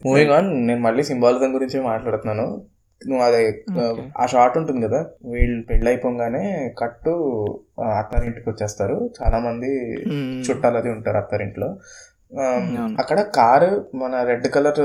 మూవింగ్ 0.05 0.33
ఆన్ 0.33 0.49
నేను 0.65 0.81
మళ్ళీ 0.81 1.03
సింబాలిజం 1.03 1.53
గురించి 1.55 1.79
మాట్లాడుతున్నాను 1.87 2.47
నువ్వు 3.01 3.23
అదే. 3.25 3.39
ఆ 4.17 4.25
షార్ట్ 4.27 4.55
ఉంటుంది 4.57 4.81
కదా 4.85 4.99
వీళ్ళు 5.31 5.59
పెళ్ళి 5.67 5.87
అయిపోగానే 5.87 6.43
కట్టు 6.77 7.13
అత్తారింటికి 7.93 8.47
వచ్చేస్తారు 8.49 8.97
చాలా 9.17 9.37
మంది 9.39 9.69
హ్మ్. 10.07 10.39
చుట్టాలు 10.47 10.77
అది 10.77 10.89
ఉంటారు 10.95 11.17
అత్తారింట్లో 11.17 11.69
ఆ, 12.33 12.45
అవును. 12.45 12.95
అక్కడ 13.01 13.19
కారు 13.35 13.69
మన 13.95 14.23
రెడ్ 14.23 14.47
కలర్ 14.55 14.81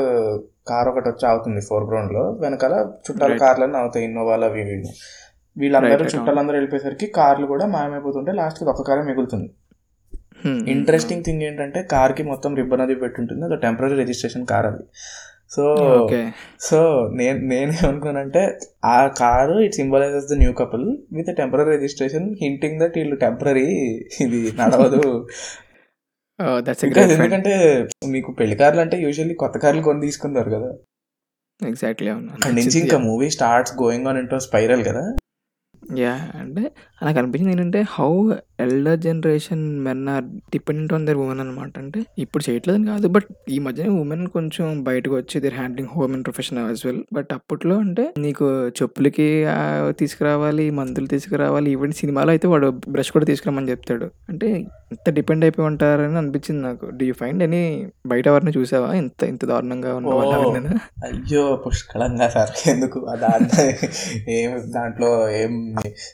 కార్ 0.69 0.89
ఒకటి 0.91 1.09
వచ్చి 1.09 1.25
అవుతుంది 1.27 1.61
ఫోర్ 1.69 1.87
గ్రౌండ్లో 1.89 2.23
వెనకాల 2.41 2.75
చుట్టాల. 3.07 3.33
కార్లన్నీ 3.41 3.79
అవుతాయి 3.79 4.05
ఇన్నోవాలు 4.05 4.47
అవి. 4.47 4.65
వీళ్ళందరూ 5.57 6.05
చుట్టాలందరూ 6.13 6.57
వెళ్ళిపోయేసరికి 6.59 7.07
కార్లు 7.19 7.47
కూడా 7.47 7.65
మాయమైపోతుంటే 7.75 8.33
లాస్ట్కి 8.39 8.65
ఒక 8.67 8.85
కారే 8.89 9.03
మిగులుతుంది. 9.09 9.49
ఇంట్రెస్టింగ్ 10.73 11.25
థింగ్ 11.27 11.43
ఏంటంటే 11.49 11.81
కార్కి 11.93 12.23
మొత్తం 12.31 12.53
రిబ్బన్ 12.61 12.83
అది 12.85 12.95
పెట్టుంటుంది 13.03 13.45
అది 13.49 13.57
టెంపరీ 13.65 13.97
రిజిస్ట్రేషన్ 14.01 14.47
కార్ 14.53 14.67
అది 14.71 14.85
సో 15.55 15.65
ఓకే. 15.97 16.21
సో 16.67 16.79
నేను 17.19 17.39
నేనేమనుకున్నానంటే 17.51 18.43
ఆ 18.93 18.99
car 19.21 19.57
it 19.67 19.75
symbolises 19.81 20.29
the 20.31 20.39
new 20.43 20.53
couple 20.61 20.87
with 21.17 21.31
temporary 21.41 21.65
registration 21.75 22.29
hinting 22.43 22.79
that 22.83 22.97
వీళ్ళు 23.01 23.19
టెంపరీ 23.25 23.67
ఇది 24.27 24.41
నడవదు 24.61 25.03
పాయింట్. 26.39 26.99
ఎందుకంటే 27.15 27.53
మీకు 28.15 28.31
పెళ్ళి 28.39 28.57
కార్లు 28.61 28.81
అంటే 28.85 28.97
యూజువల్లీ 29.03 29.35
కొత్త 29.43 29.57
కార్లు 29.65 29.83
కొని 29.83 30.01
తీసుకున్నారు 30.07 30.51
కదా 30.55 30.71
ఎగ్జాక్ట్లీ 31.61 32.09
అవును. 32.15 32.31
అక్కడి 32.37 32.55
నుంచి 32.59 32.77
ఇంకా 32.85 32.99
movie 33.09 33.29
starts 33.37 33.75
going 33.83 34.09
on 34.11 34.19
into 34.19 34.39
spiral 34.47 34.83
కదా 34.89 35.05
యాహ్! 36.01 36.25
అంటే 36.37 36.63
నాకు 37.03 37.19
అనిపించింది 37.19 37.53
ఏంటంటే 37.53 37.81
how 37.91 38.11
elder 38.59 38.99
generation 38.99 39.63
men 39.85 40.03
are 40.09 40.25
dependent 40.25 40.93
on 40.93 41.07
their 41.07 41.17
women 41.17 41.41
అనమాట. 41.41 41.73
అంటే 41.79 42.01
ఇప్పుడు 42.19 42.51
చేయట్లేదని 42.51 42.87
కాదు. 42.87 43.09
బట్ 43.09 43.29
ఈ 43.51 43.59
మధ్యన 43.59 43.89
ఉమెన్ 44.03 44.27
కొంచెం 44.27 44.67
బయటకు 44.85 45.15
వచ్చి 45.17 45.41
their 45.41 45.55
handling 45.55 45.89
home 45.97 46.13
and 46.15 46.25
profession 46.25 46.59
as 46.59 46.83
well. 46.87 47.03
But 47.13 47.33
అప్పట్లో 47.33 47.77
అంటే 47.79 48.15
నీకు 48.19 48.47
చెప్పులకి 48.81 49.29
తీసుకురావాలి, 49.99 50.71
మందులు 50.71 51.07
తీసుకురావాలి. 51.07 51.71
ఈవెన్ 51.71 51.93
సినిమాలో 51.93 52.31
అయితే 52.31 52.49
వాడు 52.49 52.71
బ్రష్ 52.89 53.11
కూడా 53.11 53.25
తీసుకురమ్మని 53.25 53.71
చెప్తాడు. 53.71 54.09
అంటే 54.29 54.49
ఇంత 54.93 55.11
డిపెండ్ 55.11 55.45
అయిపోయి 55.45 55.67
ఉంటారని 55.67 56.17
అనిపించింది 56.17 56.63
నాకు. 56.63 56.87
డు 56.87 57.05
యూ 57.05 57.15
ఫైండ్ 57.21 57.43
ఎనీ 57.43 57.63
బయట 58.07 58.27
ఎవరిని 58.29 58.53
చూసావా? 58.59 58.95
ఇంత 58.95 59.23
ఇంత 59.25 59.45
దారుణంగా 59.45 59.95
ఉన్న? 59.97 60.79
అయ్యో 61.05 61.45
పుష్కలంగా 61.67 62.29
సార్ 62.29 62.53
ఎందుకు 62.69 63.01
దాంట్లో 63.21 63.65
ఏం 64.29 64.51
దాంట్లో 64.77 65.11
ఏం 65.41 65.55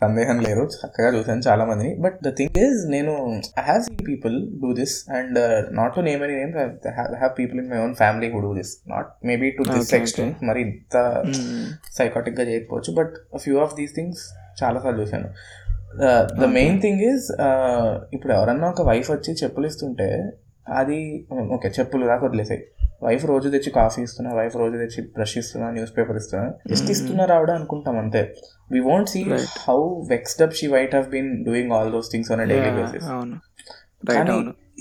సందేహం 0.02 0.38
లేదు 0.46 0.64
చక్కగా 0.80 1.08
చూసాను 1.18 1.42
చాలా 1.48 1.64
మందిని 1.64 1.92
బట్ 2.04 2.18
ద 2.26 2.32
థింగ్ 2.38 2.58
ఇస్ 2.58 2.80
నేను 2.88 3.12
I 3.58 3.62
have 3.62 3.82
see 3.82 3.94
people 4.08 4.34
do 4.62 4.70
this 4.72 4.94
and 5.10 5.38
not 5.72 5.94
to 5.94 6.00
name 6.00 6.22
any 6.24 6.36
names 6.36 6.58
have 7.14 7.32
people 7.38 7.60
in 7.60 7.70
my 7.70 7.78
own 7.78 7.94
family 7.94 8.30
who 8.30 8.40
do 8.40 8.54
this 8.54 8.72
not 8.88 9.10
maybe 9.24 9.50
to 9.50 9.62
this. 9.70 9.94
Extent. 9.94 10.36
మరి 10.42 10.60
ఇంత 10.60 10.96
హ్మ్. 11.28 11.64
సైకాటిక్గా 11.92 12.44
చేయకపోవచ్చు 12.44 12.92
but 12.92 13.14
few 13.38 13.58
of 13.60 13.74
these 13.76 13.94
things 13.94 14.22
చాలా 14.62 14.80
సార్లు 14.80 15.00
చూశాను 15.02 15.30
the. 16.40 16.46
Main 16.52 16.80
thing 16.80 17.00
is 17.02 17.26
ఇప్పుడు 18.14 18.32
ఎవరన్నా 18.32 18.68
ఒక 18.68 18.82
వైఫ్ 18.82 19.10
వచ్చి 19.10 19.32
చెప్పులు 19.34 19.66
ఇస్తుంటే 19.66 20.08
అది 20.72 20.98
ఓకే 21.52 21.68
చెప్పులు 21.68 22.06
దాకా 22.06 22.26
వదిలేసాయి 22.26 22.62
వైఫ్ 23.02 23.24
రోజు 23.26 23.48
తెచ్చి 23.48 23.70
కాఫీ 23.74 24.00
ఇస్తున్నా 24.02 24.30
వైఫ్ 24.36 24.54
రోజు 24.56 24.76
తెచ్చి 24.78 25.00
బ్రష్ 25.14 25.34
ఇస్తున్నా 25.38 25.66
న్యూస్ 25.70 25.92
పేపర్ 25.96 26.16
ఇస్తున్నా 26.16 26.46
జస్ట్ 26.70 26.84
Mhm. 26.84 26.94
ఇస్తున్నారు 26.94 27.32
ఆవిడ 27.32 27.50
అనుకుంటాం 27.58 27.96
అంతే 27.98 28.22
we 28.70 28.80
won't 28.86 29.10
see. 29.10 29.20
How 29.62 29.78
vexed 30.10 30.42
up 30.42 30.54
she 30.54 30.68
white 30.72 30.94
have 30.94 31.06
been 31.10 31.30
doing 31.44 31.72
all 31.76 31.90
those 31.92 32.10
things 32.12 32.30
on 32.32 32.42
daily 32.46 32.72
basis 32.78 33.06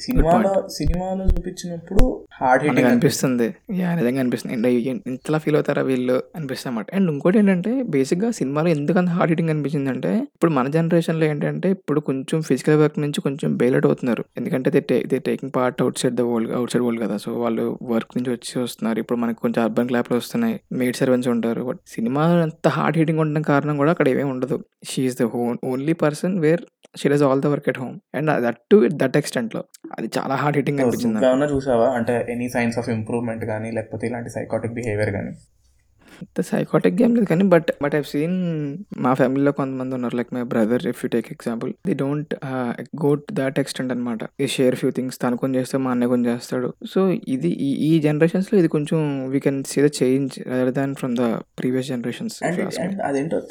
సినిమాలో 0.05 0.51
సినిమాలో 0.77 1.23
చూపించినప్పుడు 1.25 2.03
హార్డ్ 2.39 2.63
హిట్టింగ్ 2.63 2.87
అనిపిస్తుంది. 2.89 3.47
యా 3.79 3.89
నిజంగా 3.95 4.19
అనిపిస్తుంది. 4.23 4.53
అండ్ 4.55 4.67
ఇంతలా 5.11 5.37
ఫీల్ 5.37 5.55
అవుతారా 5.55 5.81
వీళ్ళు 5.81 6.15
అనిపిస్తుంది 6.35 6.71
అనమాట 6.71 6.95
అండ్ 6.95 7.11
ఇంకోటి 7.11 7.37
ఏంటంటే 7.37 7.71
బేసిక్గా 7.95 8.31
సినిమాలో 8.31 8.69
ఎందుకు 8.69 8.99
అంత 8.99 9.09
హార్డ్ 9.09 9.31
హిట్టింగ్ 9.31 9.49
అనిపించింది 9.49 9.89
అంటే 9.89 10.11
ఇప్పుడు 10.35 10.51
మన 10.51 10.67
జనరేషన్లో 10.77 11.25
ఏంటంటే 11.25 11.69
ఇప్పుడు 11.77 11.99
కొంచెం 11.99 12.41
ఫిజికల్ 12.41 12.77
వర్క్ 12.83 12.99
నుంచి 12.99 13.21
కొంచెం 13.21 13.57
బెయిలౌట్ 13.57 13.85
అవుతున్నారు. 13.85 14.25
ఎందుకంటే 14.37 14.71
they 14.75 14.81
they 15.13 15.19
taking 15.29 15.51
part 15.55 15.81
outside 15.99 16.15
the 16.15 16.21
world 16.21 16.51
outside 16.71 16.83
world 16.83 17.01
కదా. 17.05 17.17
సో 17.17 17.31
వాళ్ళు 17.43 17.65
వర్క్ 17.93 18.13
నుంచి 18.17 18.31
వచ్చి 18.35 18.53
వస్తున్నారు. 18.63 18.99
ఇప్పుడు 18.99 19.19
మనకి 19.19 19.39
కొంచెం 19.39 19.63
అర్బన్ 19.63 19.87
క్లాప్లు 19.87 20.17
వస్తున్నాయి. 20.17 20.57
మేడ్ 20.71 20.95
సర్వెంట్స్ 20.95 21.29
ఉంటారు. 21.35 21.63
బట్ 21.63 21.81
సినిమా 21.95 22.23
అంత 22.47 22.67
హార్డ్ 22.77 22.97
హిట్టింగ్ 22.97 23.19
ఉండడం 23.19 23.41
కారణం 23.41 23.77
కూడా 23.77 23.91
అక్కడ 23.91 24.09
ఏమీ 24.09 24.23
ఉండదు. 24.23 24.57
She's 24.89 25.17
the 25.21 25.23
one 25.23 25.57
only 25.63 25.93
person 25.93 26.35
where 26.39 26.63
she 27.01 27.09
does 27.13 27.25
all 27.27 27.41
the 27.45 27.51
work 27.53 27.69
at 27.73 27.79
home 27.83 27.97
and 28.19 28.31
that 28.45 28.61
to 28.71 28.79
that 29.03 29.17
ఎక్స్టెంట్లో. 29.21 29.61
అది 29.97 30.09
చాలా 30.17 30.37
హార్డ్ 30.43 30.57
హిట్టింగ్ 30.59 30.81
అనిపించింది 30.85 31.51
చూసావా? 31.55 31.89
అంటే 31.99 32.15
ఎనీ 32.35 32.49
సైన్స్ 32.55 32.79
ఆఫ్ 32.83 32.89
ఇంప్రూవ్మెంట్ 32.97 33.45
కానీ 33.53 33.71
లేకపోతే 33.79 34.07
ఇలాంటి 34.11 34.31
సైకాటిక్ 34.37 34.75
బిహేవియర్ 34.79 35.13
కానీ 35.19 35.33
అంత 36.21 36.41
సైకాటిక్ 36.49 36.95
గేమ్ 36.99 37.15
లేదు 37.15 37.27
కానీ 37.31 37.43
బట్ 37.53 37.67
బట్ 37.83 37.95
ఐవ్ 37.97 38.07
సీన్ 38.11 38.37
మా 38.97 39.11
ఫ్యామిలీలో 39.19 39.51
కొంతమంది 39.59 39.93
ఉన్నారు. 39.97 40.15
Like 40.19 40.31
my 40.35 40.43
brother 40.53 40.83
if 40.91 41.01
you 41.03 41.09
take 41.15 41.27
example 41.35 41.71
they 41.87 41.95
don't 42.01 42.31
go 43.03 43.11
to 43.25 43.33
that 43.33 43.59
extent 43.63 43.91
అనమాట 43.95 44.23
ఈ 44.43 44.47
షేర్ 44.55 44.75
ఫ్యూ 44.75 44.89
థింగ్స్ 44.91 45.19
తను 45.23 45.37
కొని 45.37 45.57
చేస్తే 45.59 45.77
మా 45.85 45.91
అన్నయ్య 45.91 46.11
కొని 46.13 46.27
చేస్తాడు. 46.29 46.69
సో 46.93 47.01
ఇది 47.35 47.51
ఈ 47.67 47.69
ఈ 47.89 47.91
జనరేషన్స్లో 48.07 48.57
ఇది 48.59 48.71
కొంచెం 48.77 48.99
we 49.33 49.41
can 49.47 49.59
see 49.63 49.81
the 49.87 49.89
change 50.01 50.33
rather 50.51 50.73
than 50.79 50.95
from 50.95 51.15
the 51.21 51.27
previous 51.59 51.87
generations 51.87 52.37
అదేంటో 53.09 53.41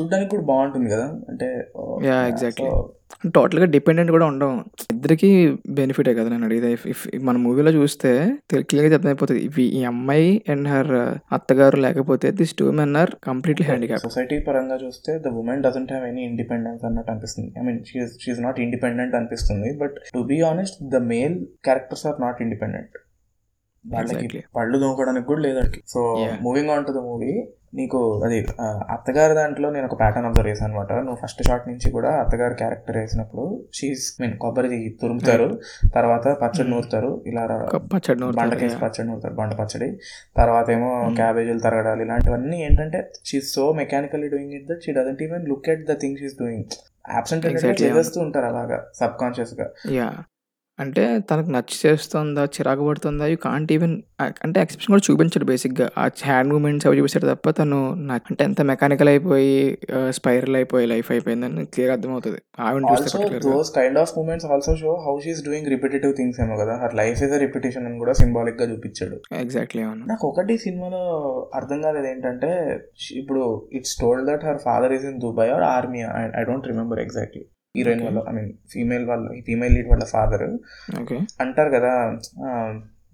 చూడడానికి 0.00 0.30
కూడా 0.30 0.42
బాగుంటుంది 0.42 0.90
కదా? 0.90 1.20
అంటే 1.28 1.70
Yeah, 2.02 2.34
exactly. 2.34 2.82
టోటల్గా 3.34 3.64
డిపెండెంట్ 3.64 4.10
కూడా 4.10 4.26
ఉండవు. 4.26 4.64
ఇద్దరికి 4.92 5.58
బెనిఫిటే 5.70 6.14
కదా 6.14 6.28
నేను 6.28 6.44
అడిగేది. 6.44 6.90
ఇఫ్ 6.90 7.08
మన 7.22 7.36
మూవీలో 7.36 7.70
చూస్తే 7.70 8.38
క్లియర్గా 8.60 8.94
అర్థమైపోతుంది 8.94 9.40
ఇవి 9.40 9.62
ఈ 9.62 9.84
అమ్మాయి 9.84 10.42
అండ్ 10.48 10.68
హర్ 10.68 10.92
అత్తగారు 11.34 11.76
లేకపోతే 11.76 12.30
this 12.30 12.54
two 12.54 12.70
men 12.70 12.96
are 12.96 13.10
completely 13.24 13.66
handicap 13.66 14.02
society 14.02 14.38
పరంగా 14.38 14.74
చూస్తే 14.74 15.18
the 15.18 15.28
women 15.28 15.62
doesn't 15.62 15.92
have 15.92 16.08
any 16.08 16.22
independence 16.24 16.84
అన్నట్టు 16.84 17.10
అనిపిస్తుంది. 17.10 17.52
I 17.58 17.62
mean 17.62 17.84
she's 17.84 18.42
not 18.42 18.60
independent 18.60 19.14
అనిపిస్తుంది. 19.14 19.78
But 19.78 19.94
to 20.14 20.18
be 20.18 20.40
honest 20.40 20.88
the 20.88 20.96
male 20.96 21.44
characters 21.64 22.06
are 22.06 22.20
not 22.20 22.42
independent 22.42 22.90
వాళ్ళకి. 23.86 24.44
పళ్ళు 24.56 24.78
దోముకోవడానికి 24.78 25.26
కూడా 25.26 25.40
లేదండి 25.40 25.82
so. 25.88 26.26
Moving 26.42 26.70
on 26.70 26.86
to 26.86 26.92
the 26.92 26.96
movie 26.96 27.48
నీకు 27.74 28.00
అది 28.24 28.38
అత్తగారి 28.94 29.34
దాంట్లో 29.34 29.68
నేను 29.70 29.86
ఒక 29.86 29.96
ప్యాటర్న్ 29.98 30.26
అబ్జర్వ్ 30.28 30.50
చేశాను 30.50 30.68
అనమాట 30.68 30.92
నువ్వు 31.06 31.18
ఫస్ట్ 31.22 31.40
షాట్ 31.48 31.64
నుంచి 31.68 31.88
కూడా 31.90 32.10
అత్తగారి 32.20 32.54
క్యారెక్టర్ 32.54 32.96
వేసినప్పుడు 32.96 33.44
షీస్ 33.74 34.04
మీన్ 34.20 34.34
కొబ్బరి 34.38 34.80
తురుముతారు 35.00 35.48
తర్వాత 35.94 36.26
పచ్చడి 36.42 36.64
Mm. 36.64 36.72
నూరుతారు 36.74 37.10
ఇలా 37.26 37.42
పచ్చడి 37.94 38.18
బండకేసి. 38.38 38.76
పచ్చడి 38.76 39.06
నూరుతారు 39.08 39.34
బండ 39.34 39.52
పచ్చడి. 39.60 39.88
తర్వాత 40.36 40.66
ఏమో 40.70 40.90
Mm. 41.00 41.16
క్యాబేజీలు 41.16 41.60
తరగడాలు 41.60 42.02
ఇలాంటివన్నీ 42.02 42.58
ఏంటంటే 42.64 43.00
she 43.24 43.40
so 43.52 43.64
mechanically 43.80 44.28
doing 44.28 44.54
it 44.54 44.68
that 44.70 44.84
she 44.86 44.92
doesn't 44.92 45.22
even 45.22 45.46
look 45.52 45.68
at 45.68 45.84
the 45.90 45.96
thing 46.00 46.18
she's 46.18 46.36
doing 46.38 46.66
absent 47.18 47.46
చేస్తూ 47.82 48.20
ఉంటారు 48.20 48.46
అలాగా 48.46 48.78
సబ్ 48.94 49.18
కాన్షియస్గా 49.20 49.68
అంటే 50.78 51.02
తనకు 51.30 51.50
నచ్చి 51.50 51.76
చేస్తుందా 51.82 52.44
చిరాకు 52.54 52.88
పడుతుందా 52.88 53.26
యూ 53.26 53.36
కాంట్ 53.36 53.72
ఈవెన్ 53.72 53.92
అంటే 54.22 54.60
ఎక్స్ప్రెషన్ 54.60 54.92
కూడా 54.92 55.02
చూపించాడు 55.10 55.44
బేసిక్గా 55.44 55.90
ఆ 55.98 56.08
హ్యాండ్ 56.22 56.52
మూమెంట్స్ 56.52 56.86
అవి 56.86 56.98
చూపిస్తాడు 56.98 57.26
తప్ప 57.26 57.50
తను 57.50 57.94
నా- 58.00 58.20
అంటే 58.30 58.44
ఎంత 58.44 58.60
మెకానికల్ 58.62 59.08
అయిపోయి 59.08 59.52
స్పైరల్ 60.10 60.56
అయిపోయి 60.56 60.86
లైఫ్ 60.86 61.10
అయిపోయిందని 61.10 61.64
క్లియర్ 61.66 61.92
అర్థమవుతుంది. 61.92 62.38
ఆవిడ 62.60 62.82
చూస్తే 62.82 63.02
ఆల్సో 63.02 63.18
particular 63.18 63.46
గా. 63.46 63.56
Those 63.56 63.74
kind 63.74 63.98
of 63.98 64.12
moments 64.18 64.46
also 64.46 64.76
show 64.76 64.94
how 65.06 65.18
she's 65.20 65.44
doing 65.44 65.66
repetitive 65.66 66.14
things 66.16 66.40
ఏమో 66.40 66.56
కదా. 66.56 66.76
Her 66.82 66.94
life 66.94 67.22
is 67.22 67.32
a 67.32 67.38
repetition 67.38 67.86
అని 67.86 67.98
కూడా 67.98 68.12
సింబాలిక్గా 68.12 68.72
చూపించాడు. 68.72 69.18
ఎగ్జాక్ట్లీ 69.40 69.82
అవును. 69.82 70.04
నాకు 70.06 70.28
ఒకటి 70.28 70.58
సినిమాలో 70.58 71.02
అర్థం 71.54 71.82
కాలేదు 71.82 72.06
ఏంటంటే 72.06 72.50
షి- 72.98 73.18
ఇప్పుడు 73.18 73.44
it's 73.72 73.96
told 74.00 74.30
that 74.30 74.44
her 74.44 74.58
father 74.58 74.92
is 74.92 75.04
in 75.04 75.20
Dubai 75.20 75.50
or 75.50 75.62
army 75.70 76.02
I 76.40 76.44
don't 76.44 76.66
remember 76.66 77.00
exactly 77.00 77.44
heroine. 77.76 78.02
వాళ్ళ 78.02 78.22
ఐ 78.28 78.32
మీన్ 78.32 78.52
ఫీమేల్ 78.72 79.04
వాళ్ళ 79.06 79.40
ఫీమేల్ 79.46 79.74
లీడ్ 79.74 79.88
వాళ్ళ 79.88 80.04
ఫాదర్. 80.04 80.44
ఓకే. 81.00 81.18
అంటారు 81.40 81.70
కదా 81.70 82.18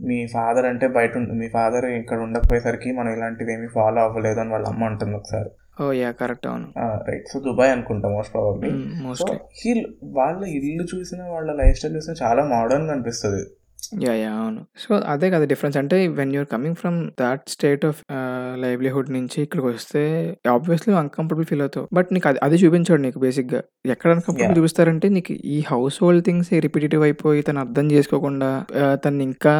మీ 0.03 0.27
ఫాదర్ 0.27 0.67
అంటే 0.67 0.89
బయట 0.89 1.19
మీ 1.19 1.49
ఫాదర్ 1.49 1.85
ఇక్కడ 1.85 2.19
ఉండకపోయేసరికి 2.19 2.93
మనం 2.93 3.13
ఇలాంటివి 3.13 3.53
ఏమి 3.53 3.69
ఫాలో 3.69 4.03
అవ్వలేదు 4.03 4.41
అని 4.41 4.51
వాళ్ళ 4.51 4.67
అమ్మ 4.67 4.85
అంటుంది 4.85 5.17
ఒకసారి. 5.17 5.51
ఓ 5.83 5.93
యా 5.93 6.11
కరెక్ట్ 6.11 6.47
అవును. 6.47 6.67
రైట్. 7.11 7.29
సో 7.33 7.41
దుబాయ్ 7.41 7.71
అనుకుంటా 7.71 8.09
మోస్ట్ 8.09 8.33
ప్రాబబ్లీ. 8.35 8.71
వాళ్ళ 10.03 10.45
ఇల్లు 10.45 10.87
చూసినా 10.95 11.27
వాళ్ళ 11.27 11.53
లైఫ్ 11.53 11.79
స్టైల్ 11.79 11.97
చూసినా 11.97 12.15
చాలా 12.23 12.45
మోడర్న్ 12.45 12.91
అనిపిస్తుంది. 12.91 13.43
యా 14.03 14.15
యా 14.15 14.33
అవును. 14.35 14.61
సో 14.79 14.95
అదే 15.07 15.31
కదా 15.31 15.45
డిఫరెన్స్. 15.45 15.77
అంటే 15.77 16.09
when 16.09 16.35
your 16.35 16.47
coming 16.47 16.75
from 16.75 17.11
that 17.21 17.43
state 17.49 17.85
of 17.85 18.01
livelihood 18.57 19.11
నుంచి 19.11 19.43
ఇక్కడికి 19.43 19.69
వస్తే 19.69 20.03
ఆబ్వియస్లీ 20.49 20.95
అన్కంఫర్టబుల్ 20.95 21.47
ఫీల్ 21.47 21.61
అవుతావు. 21.61 21.87
బట్ 21.93 22.09
నీకు 22.13 22.29
అది 22.29 22.39
అది 22.43 22.57
చూపించాడు 22.57 23.01
నీకు 23.01 23.19
బేసిక్గా 23.19 23.61
ఎక్కడ 23.87 24.11
అన్కంఫర్టబుల్. 24.11 24.59
చూపిస్తారంటే 24.59 25.09
నీకు 25.09 25.33
ఈ 25.47 25.65
హౌస్ 25.71 25.99
హోల్డ్ 26.03 26.25
థింగ్స్ 26.25 26.53
రిపీటేటివ్ 26.61 27.03
అయిపోయి 27.03 27.43
తను 27.43 27.61
అర్థం 27.61 27.93
చేసుకోకుండా 27.93 28.51
తను 29.05 29.23
ఇంకా 29.23 29.55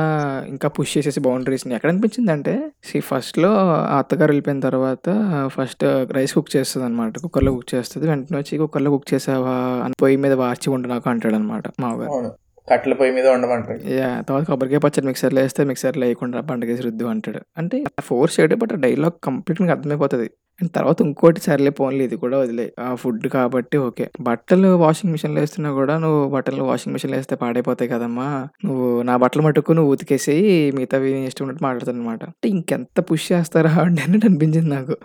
ఇంకా 0.49 0.69
పుష్ 0.69 0.99
చేసేసి 0.99 1.21
బౌండరీస్ 1.21 1.67
ఎక్కడ 1.73 1.91
అనిపించింది 1.91 2.33
అంటే 2.33 2.55
సి 2.85 3.01
ఫస్ట్లో 3.01 3.53
ఆ 3.87 3.99
అత్తగారు 3.99 4.31
వెళ్ళిపోయిన 4.31 4.61
తర్వాత 4.61 5.07
ఫస్ట్ 5.49 5.85
రైస్ 6.13 6.35
కుక్ 6.35 6.57
చేస్తుంది 6.57 6.87
అనమాట 6.87 7.19
కుక్కర్లో 7.19 7.53
కుక్ 7.53 7.75
చేస్తుంది. 7.75 8.09
వెంటనే 8.09 8.39
వచ్చి 8.39 8.59
కుక్కర్లో 8.59 8.91
కుక్ 8.91 9.15
చేసావా? 9.15 9.57
అని 9.85 9.95
పొయ్యి 10.03 10.17
మీద 10.17 10.33
వార్చి 10.41 10.71
ఉండు 10.71 10.89
నాకు 10.89 11.11
అంటాడు 11.11 11.35
అనమాట 11.35 11.65
మామగారు 11.81 12.11
అవును. 12.11 12.31
కట్టెల 12.69 12.95
పొయ్యి 12.95 13.15
మీద 13.15 13.27
ఉండమంటాడు 13.29 13.81
యా 13.95 14.21
తర్వాత 14.21 14.45
కొబ్బరికాయ 14.45 14.79
పచ్చడి 14.79 15.07
మిక్సర్లో 15.07 15.41
వేస్తే 15.41 15.65
మిక్సర్లో 15.65 16.07
వేయకుండా 16.07 16.41
బండకేసి 16.41 16.83
రుద్దు 16.83 17.07
అంటాడు. 17.07 17.41
అంటే 17.57 17.77
ఫోర్స్ 18.01 18.41
చేయడం 18.41 18.59
బట్ 18.59 18.75
డైలాగ్ 18.81 19.17
కంప్లీట్గా 19.23 19.73
అర్థమైపోతుంది. 19.73 20.29
అండ్ 20.61 20.71
తర్వాత 20.73 20.99
ఇంకోటి 21.03 21.41
సర్లే 21.41 21.71
పోన్లే 21.71 22.05
ఇది 22.05 22.17
కూడా 22.17 22.39
వదిలే. 22.39 22.73
ఆ 22.79 22.95
ఫుడ్ 22.95 23.29
కాబట్టి 23.29 23.77
ఓకే. 23.79 24.07
బట్టలు 24.21 24.69
వాషింగ్ 24.77 25.13
మిషన్లో 25.13 25.41
వేస్తున్నా 25.41 25.71
కూడా 25.73 25.99
నువ్వు 25.99 26.29
బట్టలు 26.29 26.63
వాషింగ్ 26.63 26.93
మిషన్లో 26.93 27.17
వేస్తే 27.17 27.37
పాడైపోతాయి 27.37 27.91
కదమ్మా. 27.91 28.27
నువ్వు 28.65 29.03
నా 29.03 29.17
బట్టలు 29.17 29.43
మట్టుకు 29.43 29.73
నువ్వు 29.73 29.93
ఉతికేసి 29.93 30.35
మిగతావి 30.77 31.13
ఇష్టం 31.27 31.45
ఉన్నట్టు 31.45 31.65
మాట్లాడుతాను 31.65 31.99
అనమాట 31.99 32.23
అంటే 32.25 32.49
ఇంకెంత 32.49 33.01
పుష్ 33.11 33.33
చేస్తారా 33.33 33.73
అన్నట్టు 33.87 34.27
అనిపించింది 34.27 34.71
నాకు. 34.71 34.97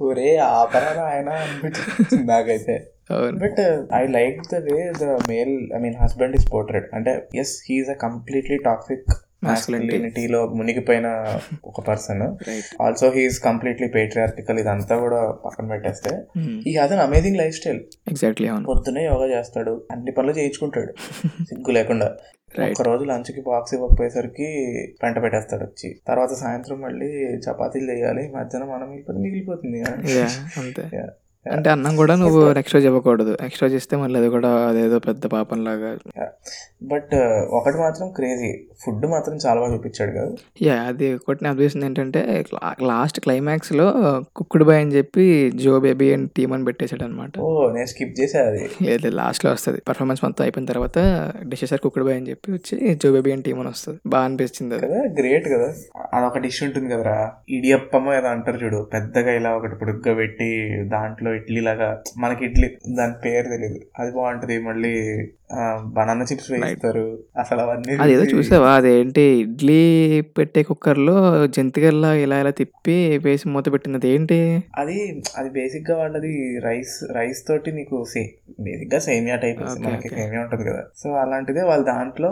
ఒరే 0.00 0.28
ఆపరా 0.50 0.90
ఆయన 1.08 1.30
నాకైతే. 2.26 2.76
But 3.12 3.88
I 3.94 4.06
like 4.06 4.38
the 4.52 4.54
way 4.54 4.92
the 5.02 5.04
male 5.04 5.68
I 5.76 5.78
mean 5.78 5.94
husband 5.94 6.36
is 6.36 6.52
portrait 6.52 6.94
అంటే 6.94 7.28
yes 7.34 7.62
he's 7.70 7.88
a 7.88 7.92
completely 7.92 8.56
toxic 8.56 9.04
Masculinity. 9.44 9.74
మాస్కులినిటీలో 9.74 10.46
మునిగిపోయిన 10.46 11.36
ఒక 11.64 11.80
person 11.80 12.36
also 12.82 13.10
he's 13.10 13.40
completely 13.40 13.88
patriarchal 13.88 14.58
ఇదంతా 14.58 14.96
కూడా 14.98 15.30
పక్కన 15.30 15.66
పెట్టేస్తే 15.66 16.20
ఈ 16.66 16.76
an 16.76 16.92
amazing 16.92 17.36
life 17.36 17.56
style 17.56 17.80
exactly 18.08 18.50
పొద్దునే 18.50 19.04
యోగా 19.04 19.38
చేస్తాడు 19.38 19.84
అన్ని 19.90 20.10
పనులు 20.10 20.32
చేయించుకుంటాడు. 20.32 20.94
సిగ్గు 21.44 21.70
లేకుండా. 21.70 22.16
ఒక 22.70 22.82
రోజు 22.82 23.04
లంచ్కి 23.04 23.40
బాక్స్ 23.40 23.74
ఇవ్వకపోయేసరికి 23.74 24.48
పెంట 25.02 25.22
పెట్టేస్తాడు 25.22 25.64
వచ్చి. 25.64 26.00
తర్వాత 26.08 26.32
సాయంత్రం 26.32 26.80
మళ్ళీ 26.80 27.24
చపాతీలు 27.34 27.92
చేయాలి 27.92 28.28
మధ్యాహ్నం 28.28 28.72
మనం 28.72 28.90
మిగిలిపోతే 29.20 29.68
మిగిలిపోతుంది. 29.68 29.80
Yeah. 30.96 31.08
అంటే 31.46 31.70
అన్నం 31.70 31.96
కూడా 31.96 32.14
నువ్వు 32.16 32.40
ఇవ్వకూడదు 32.78 33.36
నెక్స్ట్ 33.40 33.62
రోజు 33.62 33.76
ఇస్తే 33.76 33.96
మళ్ళీ 33.96 34.18
అది 34.18 34.28
కూడా 34.28 34.48
అదేదో 34.68 34.98
పెద్ద 34.98 35.26
పాపం 35.26 35.64
లాగా 35.64 35.90
బట్ 36.82 37.14
ఒకటి 37.50 37.78
మాత్రం 37.78 38.10
క్రేజీ. 38.16 38.50
ఫుడ్ 38.80 39.06
మాత్రం 39.06 39.38
చాలా 39.46 39.60
బాగా 39.60 39.74
చూపించాడు 39.74 40.10
కదా. 40.10 40.30
యా 40.62 40.82
అది 40.82 41.14
ఒకటి 41.14 41.44
నా 41.44 41.50
ఉద్దేశం 41.50 41.84
ఏంటంటే 41.84 42.44
లాస్ట్ 42.82 43.20
క్లైమాక్స్లో 43.20 43.86
కుక్కుడు 44.36 44.64
బాయ్ 44.64 44.80
అని 44.80 44.92
చెప్పి 44.96 45.52
జో 45.54 45.80
బేబీ 45.80 46.12
అండ్ 46.12 46.30
టీమ్ 46.30 46.52
అని 46.52 46.64
పెట్టేశాడు 46.64 47.04
అనమాట 47.04 47.32
ఓ 47.40 47.72
నేను 47.72 47.86
స్కిప్ 47.86 48.20
చేసా 48.20 48.40
అది. 48.42 48.70
లేదు 48.82 49.08
లాస్ట్లో 49.08 49.52
వస్తుంది. 49.52 49.80
పర్ఫార్మెన్స్ 49.88 50.24
మొత్తం 50.24 50.44
అయిపోయిన 50.44 50.68
తర్వాత 50.68 50.98
డిషెసర్ 51.48 51.80
కుక్కుడు 51.80 52.04
బాయ్ 52.04 52.16
అని 52.16 52.30
చెప్పి 52.30 52.52
వచ్చి 52.52 52.94
జో 52.94 53.12
బేబీ 53.12 53.32
అండ్ 53.32 53.44
టీమ్ 53.44 53.60
అని 53.60 53.68
వస్తుంది. 53.68 53.98
బాగా 54.06 54.24
అనిపించింది 54.24 54.74
అది. 54.74 54.86
కదా 54.86 55.00
గ్రేట్ 55.20 55.48
కదా. 55.48 55.68
అదొక 56.14 56.38
డిష్ 56.38 56.62
ఉంటుంది 56.62 56.94
కదరా. 56.94 57.18
ఇడియప్పమో 57.48 58.14
ఏదో 58.14 58.26
అంటారు 58.26 58.64
చూడు. 58.64 58.90
పెద్దగా 58.94 59.32
ఇలా 59.32 59.56
ఒకటి 59.56 59.76
పొడుగ్గా 59.76 60.14
పెట్టి 60.14 60.50
దాంట్లో 60.88 61.29
ఇడ్లీ 61.34 61.60
లాగా 61.60 61.88
మనకి 62.16 62.44
ఇడ్లీ 62.44 62.68
దాని 62.96 63.14
పేరు 63.24 63.48
తెలియదు 63.48 63.80
అది 63.98 64.10
బాగుంటుంది 64.10 64.58
మళ్ళీ 64.58 64.92
బనానా 65.82 66.24
చిప్స్ 66.32 66.52
వేస్తారు 66.52 67.18
అసలు 67.38 67.60
అవన్నీ 67.60 67.96
అదేదో 67.96 68.22
చూసి- 68.22 68.38
చూసావా? 68.38 68.70
అదేంటి? 68.70 69.20
ఇడ్లీ 69.20 70.20
పెట్టే 70.20 70.62
కుక్కర్లో 70.62 71.46
జంతికల్లా 71.46 72.14
ఇలా 72.14 72.40
ఇలా 72.40 72.50
తిప్పి 72.50 73.20
వేసి 73.24 73.48
మూత 73.48 73.72
పెట్టింది. 73.72 73.96
అదేంటి? 73.96 74.62
అది 74.78 75.22
అది 75.36 75.50
బేసిక్గా 75.50 75.96
వాళ్ళది 75.96 76.60
రైస్ 76.64 77.12
రైస్ 77.12 77.48
తోటి 77.48 77.72
నీకు 77.72 78.04
బేసిక్గా 78.60 79.00
సేమియా 79.00 79.36
టైప్ 79.36 79.60
మనకి. 79.60 80.08
సేమియా 80.08 80.40
ఉంటుంది 80.42 80.64
కదా. 80.64 80.84
సో 80.96 81.10
అలాంటిదే 81.10 81.62
వాళ్ళు 81.62 81.84
దాంట్లో 81.84 82.30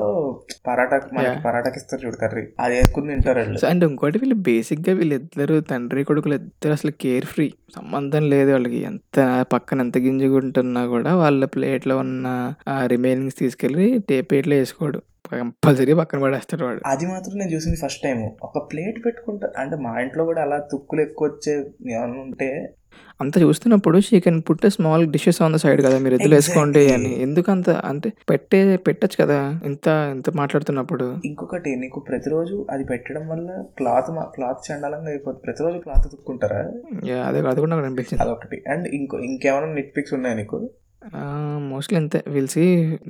పరాటా 0.67 1.01
మనకి. 1.13 1.43
పరాటాకి 1.43 1.77
ఇస్తారు 1.77 2.07
చూడు 2.07 2.17
కర్రీ. 2.17 2.47
అది 2.61 2.75
వేసుకుని 2.75 3.09
తింటారు 3.09 3.39
వాళ్ళు. 3.39 3.67
అండ్ 3.67 3.85
ఇంకోటి 3.85 4.19
వీళ్ళు 4.19 4.35
బేసిక్గా 4.35 4.95
వీళ్ళిద్దరు 4.95 5.61
తండ్రి 5.61 6.05
కొడుకులు 6.05 6.35
ఇద్దరు 6.35 6.73
అసలు 6.73 6.91
కేర్ 6.91 7.25
ఫ్రీ 7.25 7.53
సంబంధం 7.77 8.31
లేదు 8.31 8.53
వాళ్ళకి. 8.53 8.77
ఎంత 8.77 9.45
పక్కన 9.53 9.81
ఎంత 9.81 9.99
గింజుకుంటున్నా 9.99 10.87
కూడా 10.87 11.17
వాళ్ళ 11.17 11.45
ప్లేట్లో 11.45 11.97
ఉన్న 11.99 12.55
ఆ 12.69 12.87
రిమైనింగ్స్ 13.09 13.39
తీసుకెళ్ళి 13.39 14.01
టే 14.11 14.21
ప్లేట్లో 14.21 14.57
వేసుకోడు. 14.57 15.03
కంపల్సరీ 15.33 15.95
పక్కన 15.95 16.23
పడేస్తాడు 16.23 16.65
వాడు. 16.65 16.81
అది 16.87 17.07
మాత్రం 17.07 17.39
నేను 17.39 17.51
చూసింది 17.51 17.77
ఫస్ట్ 17.77 18.03
టైం 18.03 18.31
ఒక 18.43 18.73
ప్లేట్ 18.73 19.05
పెట్టుకుంటా. 19.07 19.49
అంటే 19.59 19.77
మా 19.77 20.01
ఇంట్లో 20.01 20.25
కూడా 20.25 20.43
అలా 20.43 20.59
తుక్కులు 20.73 21.01
ఎక్కువ 21.01 21.29
వచ్చే 21.29 21.55
ఏమైనా 21.93 22.21
ఉంటే. 22.21 22.75
అంత 23.21 23.39
చూస్తున్నప్పుడు 23.39 24.01
she 24.01 24.21
can 24.21 24.43
put 24.51 24.69
small 24.69 25.13
dishes 25.13 25.43
on 25.43 25.55
the 25.55 25.57
side 25.57 25.83
కదా 25.83 25.99
మీరు 25.99 26.15
ఎద్దులు 26.15 26.35
వేసుకోండి. 26.35 26.93
అని. 26.93 27.23
ఎందుకు 27.23 27.51
అంత 27.51 27.71
అంటే 27.71 28.13
పెట్టే 28.31 28.77
పెట్టచ్చు 28.77 29.25
కదా 29.25 29.61
ఇంత 29.65 29.89
ఇంత 29.89 30.31
మాట్లాడుతున్నప్పుడు. 30.31 31.17
ఇంకొకటి 31.25 31.77
నీకు 31.77 32.01
ప్రతిరోజు 32.01 32.67
అది 32.71 32.85
పెట్టడం 32.85 33.29
వల్ల 33.29 33.65
క్లాత్ 33.77 34.07
క్లాత్ 34.35 34.73
చండాలంగా 34.73 35.09
అయిపోతుంది 35.09 35.43
ప్రతిరోజు 35.45 35.79
క్లాత్ 35.79 36.11
తుక్కుంటారా? 36.13 36.59
అదే 37.25 37.41
అది 37.41 37.61
కూడా 37.61 37.71
నాకు 37.71 37.83
అనిపించింది. 37.83 38.23
అదొకటి. 38.23 38.63
అండ్ 38.69 38.89
ఇంకో 38.89 39.19
ఇంకేమైనా 39.19 39.67
నెట్ 39.67 39.97
పిక్స్ 39.97 40.15
ఉన్నాయా 40.15 40.35
నీకు? 40.35 40.71
మోస్ట్లీ 41.79 41.99
అంతే. 42.03 42.21
పిలిచి 42.35 42.65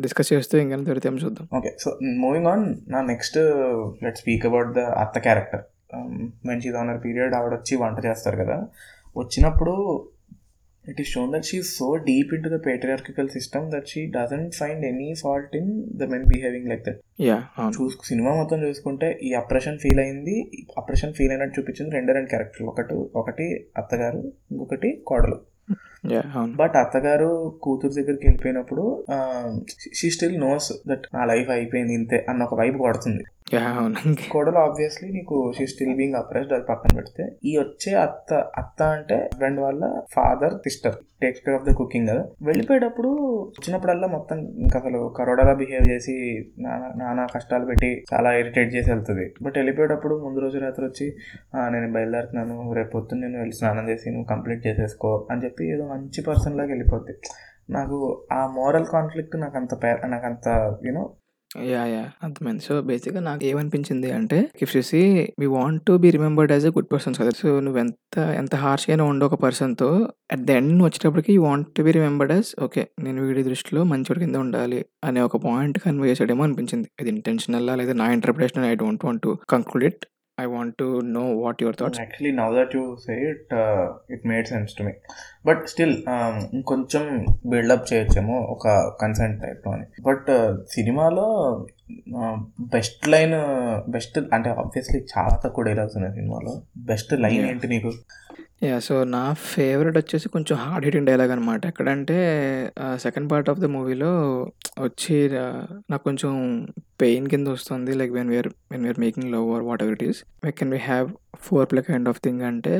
డిస్కస్ 0.04 0.32
చేస్తూ 0.34 0.54
ఇంకా 0.64 0.78
దొరికితే 0.90 1.16
చూద్దాం. 1.24 1.48
ఓకే 1.60 1.72
సో 1.84 1.90
మూవింగ్ 2.24 2.50
ఆన్ 2.52 2.66
నా 2.94 3.00
next 3.12 3.38
let 4.04 4.20
speak 4.22 4.46
about 4.50 4.70
the 4.78 4.84
అత్త 5.04 5.18
క్యారెక్టర్ 5.26 5.64
మంచి 6.48 6.70
ఓనర్ 6.82 7.02
పీరియడ్ 7.06 7.34
ఆవిడ 7.36 7.52
వచ్చి 7.58 7.74
వంట 7.82 7.98
చేస్తారు 8.06 8.36
కదా. 8.44 8.56
వచ్చినప్పుడు 9.16 9.74
it 10.84 11.00
is 11.02 11.10
shown 11.14 11.30
that 11.34 11.46
she 11.48 11.58
so 11.76 11.86
deep 12.08 12.30
into 12.44 12.50
the 12.54 12.58
patriarchal 12.66 13.28
system 13.36 13.64
that 13.72 13.88
she 13.92 14.02
doesn't 14.16 14.54
find 14.60 14.84
any 14.90 15.08
fault 15.22 15.54
in 15.60 15.70
the 16.00 16.08
men 16.12 16.26
behaving 16.32 16.68
like 16.72 16.84
that 16.88 17.00
yeah 17.28 17.36
అవును. 17.58 17.72
చూసు 17.76 18.06
సినిమా 18.10 18.30
మొత్తం 18.40 18.60
చూసుకుంటే 18.66 19.08
ఈ 19.28 19.32
అప్రెషన్ 19.42 19.78
ఫీల్ 19.84 20.00
అయింది. 20.04 20.36
అప్రెషన్ 20.82 21.14
ఫీల్ 21.18 21.32
అయినట్టు 21.34 21.56
చూపించింది 21.58 21.92
రెండే 21.96 22.14
రెండు 22.18 22.30
క్యారెక్టర్లు 22.34 22.68
ఒకటి 22.72 22.96
ఒకటి 23.22 23.46
అత్తగారు 23.82 24.22
ఇంకొకటి 24.52 24.90
కోడలు. 25.10 25.38
బట్ 26.56 26.76
అత్తగారు 26.76 27.58
కూతురు 27.62 27.92
దగ్గరికి 27.92 28.26
వెళ్ళిపోయినప్పుడు 28.26 29.04
షీ 29.94 30.10
స్టిల్ 30.10 30.40
నోస్ 30.40 30.72
దట్ 30.88 31.06
నా 31.14 31.24
లైఫ్ 31.24 31.50
అయిపోయింది 31.50 31.94
ఇంతే 31.94 32.26
అన్న 32.28 32.42
ఒక 32.42 32.54
వైపు 32.54 32.78
కొడుతుంది. 32.78 33.24
కోడలు 34.32 34.58
ఆబ్వియస్లీ 34.58 35.08
నీకు 35.16 35.36
షీ 35.56 35.64
స్టిల్ 35.72 35.94
బీయింగ్ 35.98 36.16
అప్రెస్డ్ 36.20 36.52
అది 36.56 36.64
పక్కన 36.70 36.90
పెడితే 36.98 37.24
ఈ 37.50 37.52
వచ్చే 37.58 37.92
అత్త 38.04 38.30
అత్త 38.60 38.80
అంటే 38.96 39.16
హస్బెండ్ 39.24 39.60
వాళ్ళ 39.64 39.82
father 40.14 40.54
sister 40.64 40.96
takes 41.22 41.42
care 41.44 41.56
of 41.58 41.64
the 41.68 41.72
cooking 41.78 42.08
కదా. 42.10 42.22
వెళ్ళిపోయేటప్పుడు 42.48 43.10
వచ్చినప్పుడల్లా 43.58 44.08
మొత్తం 44.16 44.38
ఇంకా 44.64 44.76
అసలు 44.78 45.00
కరోడాలా 45.18 45.54
బిహేవ్ 45.54 45.86
చేసి 45.92 46.14
నానా 46.64 46.88
నానా 47.00 47.24
కష్టాలు 47.34 47.66
పెట్టి 47.70 47.90
చాలా 48.12 48.32
ఇరిటేట్ 48.40 48.70
చేసి 48.76 48.88
వెళ్తుంది. 48.92 49.26
బట్ 49.44 49.56
వెళ్ళిపోయేటప్పుడు 49.60 50.16
ముందు 50.24 50.40
రోజు 50.44 50.58
రాత్రి 50.58 50.86
వచ్చి 50.86 51.06
నేను 51.74 51.92
బయలుదేరుతున్నాను. 51.96 52.58
రేపు 52.78 52.92
పొద్దున్న 52.96 53.24
నేను 53.26 53.40
వెళ్ళి 53.42 53.56
స్నానం 53.60 53.88
చేసి 53.90 54.06
నువ్వు 54.10 54.28
కంప్లీట్ 54.34 54.62
చేసేసుకో 54.66 55.12
అని 55.32 55.42
చెప్పి 55.46 55.64
ఏదో 55.74 55.86
మంచి 55.94 56.22
పర్సన్ 56.28 56.58
లాగా 56.60 56.68
వెళ్ళిపోద్ది. 56.68 57.16
నాకు 57.70 57.96
ఆ 58.32 58.42
మోరల్ 58.58 58.86
కాన్ఫ్లిక్ట్ 58.96 59.36
నాకు 59.36 59.56
అంత 59.56 59.74
పే 59.82 59.90
నాకు 60.14 60.26
అంత 60.26 60.48
యూనో 60.88 61.02
యా 61.50 61.82
యా 61.92 62.02
అర్థమైంది. 62.24 62.62
సో 62.66 62.74
బేసిక్గా 62.88 63.20
నాకు 63.28 63.42
ఏమనిపించింది 63.50 64.08
అంటే 64.16 64.38
ఇఫ్ 64.64 64.72
చూసి 64.76 65.00
we 65.40 65.46
want 65.54 65.80
to 65.88 65.92
be 66.02 66.08
remembered 66.16 66.52
as 66.54 66.66
a 66.70 66.72
good 66.76 66.90
persons 66.94 67.18
కదా. 67.20 67.32
సో 67.40 67.48
నువ్వు 67.66 67.78
ఎంత 67.84 68.16
ఎంత 68.40 68.54
హార్ష్గా 68.64 68.92
అయినా 68.94 69.04
ఉండు 69.12 69.24
ఒక 69.28 69.36
పర్సన్తో 69.44 69.88
అట్ 70.34 70.44
ద 70.48 70.56
ఎండ్ 70.60 70.82
వచ్చేటప్పటికి 70.86 71.32
you 71.36 71.42
want 71.48 71.68
to 71.78 71.84
be 71.86 71.94
remembered 71.98 72.32
as 72.36 72.50
okay 72.66 72.84
నేను 73.06 73.22
వీడి 73.28 73.44
దృష్టిలో 73.48 73.82
మంచోడి 73.92 74.22
కింద 74.24 74.36
ఉండాలి 74.44 74.80
అనే 75.08 75.22
ఒక 75.28 75.36
పాయింట్ 75.46 75.78
కన్వే 75.86 76.10
చేసాడేమో 76.12 76.44
అనిపించింది. 76.48 76.88
ఇది 77.02 77.10
ఇంటెన్షనల్ 77.16 77.66
లేదా 77.82 77.96
నా 78.02 78.08
interpretation 78.18 78.66
I 78.72 78.74
don't 78.84 79.04
want 79.08 79.22
to 79.26 79.32
conclude 79.54 79.86
it 79.90 80.04
I 80.40 80.44
want 80.44 80.76
to 80.76 81.00
know 81.00 81.32
what 81.32 81.62
your 81.62 81.76
thoughts 81.80 82.00
actually 82.00 82.36
now 82.36 82.56
that 82.56 82.76
you 82.76 82.96
say 82.96 83.14
it 83.30 83.54
it 84.12 84.26
made 84.26 84.46
sense 84.46 84.74
to 84.74 84.82
me 84.82 84.92
but 85.46 85.66
still 85.66 86.02
ఇంకొంచెం 86.54 87.26
బిల్డప్ 87.46 87.92
చేయొచ్చేమో 87.92 88.38
ఒక 88.38 88.68
consent 89.00 89.42
టైప్లో 89.42 89.72
అని 89.72 89.86
but 90.02 90.30
సినిమాలో 90.70 91.26
best 92.60 93.08
line 93.08 93.36
best 93.90 94.18
అంటే 94.32 94.50
obviously 94.50 95.06
చాలా 95.18 95.40
తక్కువ 95.44 95.64
dialogues 95.64 95.96
ఉన్నాయి 95.96 96.14
సినిమాలో. 96.14 96.62
Best 96.76 97.12
line. 97.12 97.46
ఏంటి 97.50 97.68
నీకు? 97.68 97.92
యా 98.62 98.78
సో 98.78 99.04
నా 99.04 99.32
ఫేవరెట్ 99.32 99.96
వచ్చేసి 99.98 100.28
కొంచెం 100.28 100.56
హార్డ్ 100.58 100.84
హిటింగ్ 100.86 101.06
డైలాగ్ 101.06 101.30
అనమాట 101.30 101.66
ఎక్కడంటే 101.66 102.16
సెకండ్ 102.96 103.30
పార్ట్ 103.30 103.50
ఆఫ్ 103.50 103.58
ద 103.58 103.64
మూవీలో 103.64 104.10
వచ్చి 104.80 105.30
నాకు 105.90 106.02
కొంచెం 106.04 106.32
పెయిన్ 107.00 107.26
కింద 107.28 107.48
వస్తుంది. 107.48 107.94
Like 107.94 108.12
when 108.12 108.28
we're 108.28 108.48
when 108.70 108.82
we're 108.82 109.00
making 109.00 109.32
love 109.32 109.50
or 109.50 109.62
whatever 109.82 109.92
it 109.92 110.02
is 110.02 110.24
why 110.44 110.50
can 110.50 110.70
we 110.70 110.76
have 110.76 111.08
foreplay 111.70 111.82
kind 111.82 112.08
of 112.08 112.20
thing 112.24 112.42
అంటే 112.42 112.74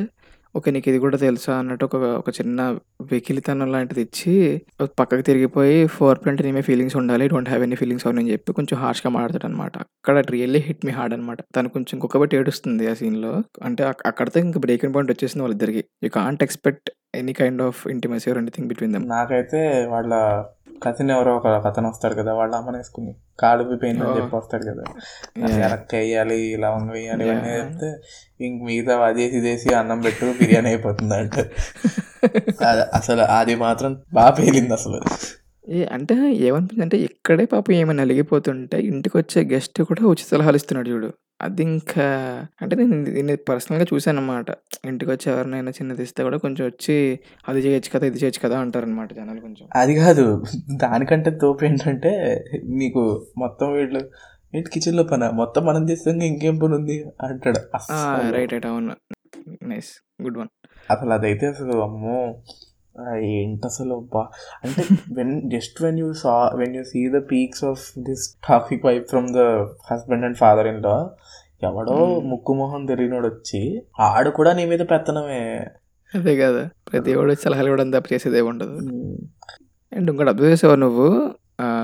ఓకే 0.57 0.71
నీకు 0.71 0.89
ఇది 0.89 0.99
కూడా 0.99 1.17
తెలుసా 1.17 1.57
అన్నట్టు 1.59 1.85
ఒక 1.85 1.95
ఒక 1.95 2.31
చిన్న 2.31 2.79
వెకిలితనం 3.03 3.73
లాంటిది 3.73 4.01
ఇచ్చి 4.01 4.63
పక్కకి 4.83 5.23
తిరిగిపోయి 5.23 5.87
ఫోర్ 5.87 6.19
ప్రింట్ 6.19 6.43
నేమే 6.43 6.63
ఫీలింగ్స్ 6.63 6.97
ఉండాలి 6.97 7.29
డోంట్ 7.29 7.49
హ్యావ్ 7.49 7.63
ఎనీ 7.63 7.77
ఫీలింగ్స్ 7.77 8.07
అని 8.07 8.33
చెప్పి 8.33 8.53
కొంచెం 8.53 8.81
హార్ష్గా 8.81 9.11
మాట్లాడతాడు 9.11 9.47
అనమాట 9.47 9.79
అక్కడ 9.79 10.25
రియల్లీ 10.31 10.59
హిట్ 10.59 10.87
మీ 10.87 10.93
హార్డ్ 10.93 11.15
అనమాట. 11.15 11.39
తను 11.57 11.69
కొంచెం 11.69 12.01
ఇంకొకటి 12.03 12.37
ఏడుస్తుంది 12.37 12.91
ఆ 12.91 12.95
సీన్లో. 12.95 13.43
అంటే 13.63 13.85
అక్- 13.85 14.03
అక్కడితో 14.07 14.41
ఇంకా 14.41 14.61
బ్రేకింగ్ 14.61 14.95
పాయింట్ 14.95 15.13
వచ్చేసింది 15.13 15.43
వాళ్ళిద్దరికి. 15.43 15.85
You 16.05 16.11
can't 16.11 16.43
expect 16.43 16.91
any 17.15 17.33
kind 17.33 17.63
of 17.63 17.87
intimacy 17.87 18.31
or 18.31 18.39
anything 18.39 18.69
between 18.69 18.95
them 18.95 19.09
నాకైతే 19.09 19.87
వాళ్ళ 19.87 20.45
కథని 20.83 21.13
ఎవరో 21.13 21.37
ఒక 21.37 21.47
అతను 21.67 21.89
వస్తాడు 21.89 22.15
కదా 22.15 22.33
వాళ్ళ 22.35 22.53
అమ్మని 22.55 22.77
వేసుకుని 22.77 23.13
కాలు 23.39 23.63
పోయింది 23.65 24.03
అని. 24.05 24.17
చెప్పి 24.17 24.37
వస్తాడు 24.37 24.65
కదా. 24.65 24.85
వెనక్కి 25.57 25.97
వేయాలి 25.97 26.57
లవంగ 26.57 26.91
వేయాలి 26.91 27.25
ఇవన్నీ. 27.25 27.53
చెప్తే 27.57 27.91
ఇంక 28.41 28.59
మిగతా 28.65 28.95
అదేసి 29.07 29.37
ఇదేసి 29.37 29.75
అన్నం 29.75 30.01
పెట్టు 30.01 30.27
బిర్యానీ 30.41 30.69
అయిపోతుంది 30.69 31.15
అంటే 31.15 31.43
అసలు 32.93 33.23
అది 33.39 33.55
మాత్రం 33.57 33.93
బాగా 34.15 34.31
పేలింది 34.31 34.73
అసలు 34.73 35.01
ఏ 35.65 35.85
అంటే 35.87 36.15
ఏమనిపించింది 36.41 36.83
అంటే 36.83 36.97
ఇక్కడే 36.99 37.45
పాపం 37.45 37.73
ఏమైనా 37.73 38.03
నలిగిపోతుంటే 38.03 38.77
ఇంటికి 38.83 39.17
వచ్చే 39.17 39.41
గెస్ట్ 39.45 39.83
కూడా 39.83 40.03
ఉచిత 40.07 40.29
సలహాలు 40.29 40.57
ఇస్తున్నాడు 40.57 40.89
చూడు 40.89 41.11
అది 41.41 41.63
ఇంకా 41.69 42.05
అంటే 42.61 42.75
నేను 42.81 42.97
దీన్ని 43.09 43.35
పర్సనల్గా 43.49 43.87
చూశాను 43.91 44.19
అనమాట 44.19 44.49
ఇంటికి 44.85 45.11
వచ్చి 45.11 45.27
ఎవరినైనా 45.33 45.71
చిన్నది 45.71 46.03
ఇస్తే 46.03 46.23
కూడా 46.23 46.39
కొంచెం 46.45 46.65
వచ్చి 46.67 46.97
అది 47.45 47.61
చేయొచ్చు 47.67 47.91
కదా 47.95 48.07
ఇది 48.07 48.21
చేయొచ్చు 48.23 48.41
కదా 48.45 48.57
అంటారనమాట 48.61 49.11
జనాలు 49.13 49.41
కొంచెం. 49.41 49.67
అది 49.77 49.95
కాదు. 50.01 50.25
దానికంటే 50.83 51.31
తోపు 51.39 51.65
ఏంటంటే 51.65 52.13
నీకు 52.79 53.03
మొత్తం 53.39 53.69
వీళ్ళు 53.73 54.03
ఏంటి 54.55 54.69
కిచెన్లో 54.71 55.05
పని? 55.05 55.27
మొత్తం 55.41 55.63
మనం 55.65 55.83
చేస్తే 55.91 56.11
ఇంకేం 56.29 56.59
పని 56.59 56.75
ఉంది 56.75 56.97
అంటాడు. 57.27 57.61
రైట్ 58.35 58.53
రైట్ 58.55 58.67
అవును. 58.67 58.95
నైస్ 59.69 59.91
గుడ్ 60.23 60.39
వన్ 60.39 60.51
అసలు 60.91 61.13
అదైతే 61.13 61.47
అసలు 61.47 61.75
అమ్మో! 61.83 62.19
ఏంటి 63.17 63.61
అసలు 63.65 64.09
బా 64.15 64.29
అంటే 64.65 64.85
when 65.13 65.51
just 65.51 65.83
when 65.83 65.99
you 65.99 66.13
saw 66.13 66.53
when 66.57 66.77
you 66.77 66.85
see 66.85 67.09
the 67.09 67.23
peaks 67.33 67.65
of 67.65 67.99
this 67.99 68.39
topic 68.49 68.87
wife 68.87 69.09
from 69.09 69.29
the 69.29 69.39
husband 69.93 70.25
and 70.25 70.37
father 70.37 70.67
in 70.67 70.83
law 70.83 71.11
ఎవడో 71.63 71.93
Hmm. 71.93 72.27
ముక్కు 72.27 72.55
మొహం 72.55 72.87
తెలియనోడు 72.87 73.27
వచ్చి 73.27 73.83
ఆడు 74.01 74.31
కూడా 74.31 74.53
నీ 74.53 74.65
మీద 74.67 74.81
పెత్తనమే. 74.81 75.67
అదే 76.15 76.37
కదా. 76.37 76.69
ప్రతి 76.93 77.15
వాడు 77.15 77.29
వచ్చి 77.29 77.43
సలహాలు 77.43 77.67
ఇవ్వడం 77.67 77.91
తప్ప 77.91 78.13
చేసేది 78.13 78.41
ఉండదు. 78.41 78.77
అండ్ 79.93 80.11
ఇంకోటి 80.11 80.29
అబ్జర్వ్ 80.29 80.53
చేసావు 80.53 80.75
నువ్వు 80.75 81.31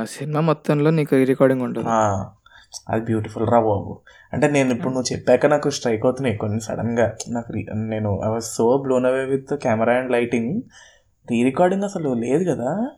సినిమా 0.05 0.41
మొత్తంలో 0.41 0.91
నీకు 0.91 1.15
రికార్డింగ్ 1.15 1.63
ఉంటుంది. 1.63 1.89
అది 2.89 3.05
బ్యూటిఫుల్ 3.05 3.47
రా 3.47 3.61
బాబు. 3.61 4.01
అంటే 4.33 4.51
నేను 4.51 4.71
ఇప్పుడు 4.71 4.89
నువ్వు 4.89 5.13
చెప్పాక 5.13 5.47
నాకు 5.47 5.71
స్ట్రైక్ 5.71 6.05
అవుతున్నాయి 6.05 6.37
కొన్ని 6.37 6.61
సడన్గా. 6.61 7.17
నాకు 7.31 7.53
నేను 7.75 8.21
I 8.25 8.29
was 8.29 8.45
so 8.45 8.79
blown 8.79 9.07
away 9.07 9.25
with 9.25 9.55
camera 9.55 9.93
and 9.93 10.13
lighting 10.13 10.63
re 11.31 11.45
recording 11.45 11.83
అసలు 11.83 12.15
లేదు 12.15 12.51
కదా? 12.51 12.91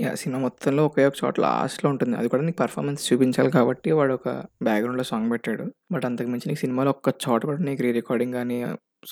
యా 0.00 0.14
సినిమా 0.14 0.40
మొత్తంలో 0.40 0.86
ఒకే 0.86 1.06
ఒక 1.06 1.12
చోట 1.24 1.40
లాస్ట్లో 1.40 1.90
ఉంటుంది. 1.90 2.16
అది 2.16 2.28
కూడా 2.28 2.42
నీకు 2.42 2.56
పర్ఫార్మెన్స్ 2.56 3.12
చూపించాలి 3.12 3.50
కాబట్టి 3.50 3.92
వాడు 3.92 4.12
ఒక 4.12 4.28
బ్యాక్గ్రౌండ్లో 4.62 5.04
సాంగ్ 5.04 5.30
పెట్టాడు. 5.30 5.72
బట్ 5.92 6.04
అంతకు 6.04 6.28
మించి 6.28 6.42
నీకు 6.46 6.60
సినిమాలో 6.60 6.90
ఒక్క 6.90 7.14
చోట 7.28 7.46
కూడా 7.46 7.58
నీకు 7.58 7.82
రీ 7.82 7.92
రికార్డింగ్ 7.92 8.32
కానీ 8.32 8.64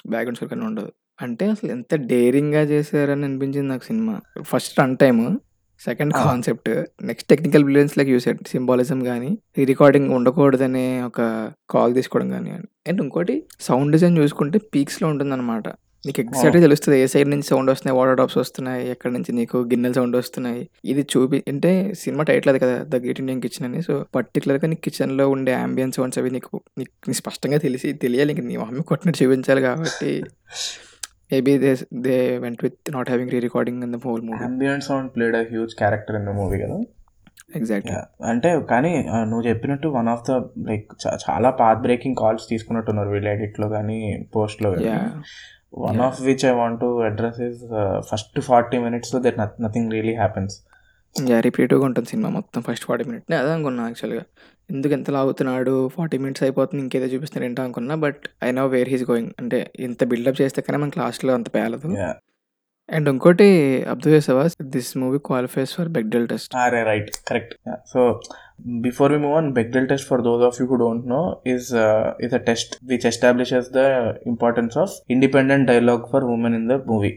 బ్యాక్గ్రౌండ్ 0.07 0.37
స్కోర్ 0.37 0.51
కానీ 0.51 0.67
ఉండదు. 0.67 0.93
అంటే 1.23 1.51
అసలు 1.51 1.71
ఎంత 1.71 1.95
డేరింగ్గా 1.95 2.61
చేశారని 2.61 3.25
అనిపించింది 3.25 3.69
నాకు 3.69 3.85
cinema. 3.85 4.21
First 4.43 4.81
run 4.81 4.97
time 4.97 5.38
second. 5.81 6.14
Concept 6.14 6.85
next 7.03 7.29
technical 7.29 7.62
brilliance 7.62 7.99
like 7.99 8.11
used 8.11 8.49
symbolism 8.49 9.05
కానీ 9.05 9.38
రీ 9.59 9.64
రికార్డింగ్ 9.64 10.11
ఉండకూడదనే 10.11 11.03
ఒక 11.03 11.53
కాల్ 11.71 11.95
తీసుకోవడం 11.95 12.31
కానీ 12.31 12.51
అండ్ 12.51 13.03
ఇంకోటి 13.03 13.43
సౌండ్ 13.61 13.93
డిజైన్ 13.93 14.19
చూసుకుంటే 14.19 14.59
పీక్స్లో 14.59 15.09
ఉంటుందన్నమాట. 15.09 15.64
నీకు 16.09 16.21
ఎగ్జాక్ట్‌గా 16.25 16.62
తెలుస్తది. 16.64 16.97
ఏ 16.99 17.09
సైడ్ 17.12 17.31
నుంచి 17.31 17.47
సౌండ్ 17.49 17.71
వస్తున్నాయి, 17.73 17.97
వాటర్ 17.99 18.16
డ్రాప్స్ 18.16 18.38
వస్తున్నాయి, 18.40 18.83
ఎక్కడి 18.92 19.12
నుంచి 19.14 19.33
నీకు 19.38 19.59
గిన్నెల 19.71 19.94
సౌండ్ 19.99 20.16
వస్తున్నాయి. 20.18 20.62
ఇది 20.87 21.05
చూపి 21.12 21.40
అంటే 21.51 21.71
సినిమా 22.03 22.25
టైటిల్ 22.29 22.51
అది 22.53 22.61
కదా! 22.64 22.77
'ద 22.87 23.03
గ్రేట్ 23.05 23.21
ఇండియన్ 23.23 23.42
కిచెన్' 23.44 23.68
అని. 23.68 23.81
సో, 23.83 23.97
పర్టిక్యులర్‌గా 24.16 24.68
నీ 24.68 24.79
కిచెన్‌లో 24.85 25.27
ఉండే 25.35 25.53
యాంబియన్స్ 25.57 25.99
సౌండ్స్ 25.99 26.21
అవి 26.21 26.33
నీకు 26.37 26.51
నీకు 26.77 26.92
నీకు 27.03 27.18
స్పష్టంగా 27.21 27.61
తెలిసి 27.64 27.90
తెలియాలి. 28.05 28.33
ఇంక 28.37 28.44
నీ 28.49 28.59
మొహం 28.59 28.79
కొట్టినట్టు 28.90 29.21
చూపించాలి 29.23 29.62
కాబట్టి 29.66 30.12
maybe 31.31 31.55
they 31.61 31.71
they 32.05 32.14
went 32.42 32.61
with 32.64 32.79
not 32.94 33.11
having 33.12 33.33
re 33.33 33.40
recording 33.44 33.83
in 33.87 33.92
the 33.94 34.01
whole 34.05 34.23
movie. 34.27 34.38
Ambient 34.47 34.87
sound 34.87 35.11
played 35.14 35.37
a 35.37 35.44
huge 35.51 35.75
character 35.81 36.16
in 36.18 36.27
the 36.27 36.35
movie 36.38 36.59
కదా! 36.62 36.79
ఎగ్జాక్ట్‌లీ. 37.59 37.92
యాహ్! 37.92 38.07
అంటే 38.31 38.49
కానీ 38.71 38.92
ఆహ్, 39.11 39.27
నువ్వు 39.29 39.44
చెప్పినట్టు 39.47 39.88
వన్ 39.94 40.09
ఆఫ్ 40.12 40.25
ద 40.25 40.33
లైక్ 40.66 40.88
చ 41.03 41.14
చాలా 41.23 41.51
పాత్ 41.61 41.83
బ్రేకింగ్ 41.85 42.18
కాల్స్ 42.18 42.47
తీసుకున్నట్టున్నారు 42.51 43.11
వీళ్ళు 43.11 43.31
ఎడిట్‌లో 43.35 43.68
గానీ, 43.75 43.99
పోస్ట్‌లో 44.35 44.71
గానీ. 44.75 44.88
Yeah! 44.88 45.12
One! 45.72 46.00
Of 46.00 46.18
which 46.22 46.44
I 46.44 46.52
want 46.52 46.78
to 46.81 46.88
address 47.02 47.40
is 47.48 47.61
first 48.11 48.38
40 48.40 48.78
మినిట్స్‌లో 48.87 49.18
దట్ 49.20 49.38
నథ్ 49.40 49.57
నథింగ్ 49.64 49.90
రియల్లీ 49.92 50.16
హ్యాపెన్స్. 50.16 50.54
రిపీటివ్‌గా 51.40 51.85
ఉంటుంది 51.87 52.09
సినిమా 52.09 52.28
మొత్తం 52.31 52.61
ఫస్ట్ 52.62 52.85
40 52.85 53.04
మినిట్స్. 53.09 53.28
నేను 53.31 53.40
అదే 53.42 53.52
అనుకున్నా 53.52 53.85
యాక్చువల్‌గా. 53.87 54.24
ఎందుకు 54.70 54.92
ఇంత 54.94 55.11
లాగుతున్నాడు 55.11 55.74
40 55.94 56.18
మినిట్స్ 56.18 56.42
అయిపోతుంది 56.42 56.83
ఇంకేదో 56.83 57.07
చూపిస్తున్నారు 57.07 57.46
ఏంటా 57.48 57.62
అనుకున్నా. 57.64 57.94
But 57.96 58.20
I 58.42 58.50
know 58.52 58.64
where 58.66 58.88
he 58.88 58.96
is 58.96 59.07
going. 59.11 59.31
అంటే 59.38 59.59
ఇంత 59.81 60.04
బిల్డప్ 60.04 60.40
చేస్తే 60.40 60.62
కానీ 60.62 60.78
మనకి 60.78 60.98
లాస్ట్‌లో 60.98 61.35
అంత 61.35 61.48
పేలదు. 61.54 61.90
అండ్ 62.88 63.09
ఇంకోటి 63.09 63.46
అబ్జర్వ్ 63.90 64.16
చేసావా? 64.16 64.48
This 64.62 64.96
movie 64.96 65.18
qualifies 65.18 65.74
for 65.74 65.88
Bechdel 65.88 66.29
test. 66.29 66.57
అరే! 66.57 66.83
Right. 66.83 67.11
Correct. 67.29 67.55
So, 67.87 68.20
before 68.66 69.12
we 69.12 69.18
move 69.18 69.35
on 69.35 69.53
Bechdel 69.53 69.88
test 69.88 70.09
for 70.09 70.22
those 70.22 70.44
of 70.44 70.61
you 70.61 70.66
who 70.66 70.74
don't 70.74 71.07
know 71.07 71.40
is 71.46 71.68
is 72.24 72.35
a 72.35 72.37
test 72.37 72.77
which 72.85 73.07
establishes 73.07 73.66
the 73.72 73.77
importance 74.27 74.79
of 74.79 74.94
independent 75.11 75.66
dialogue 75.66 76.03
for 76.12 76.24
women 76.24 76.55
in 76.55 76.68
the 76.68 76.72
movie. 76.72 77.12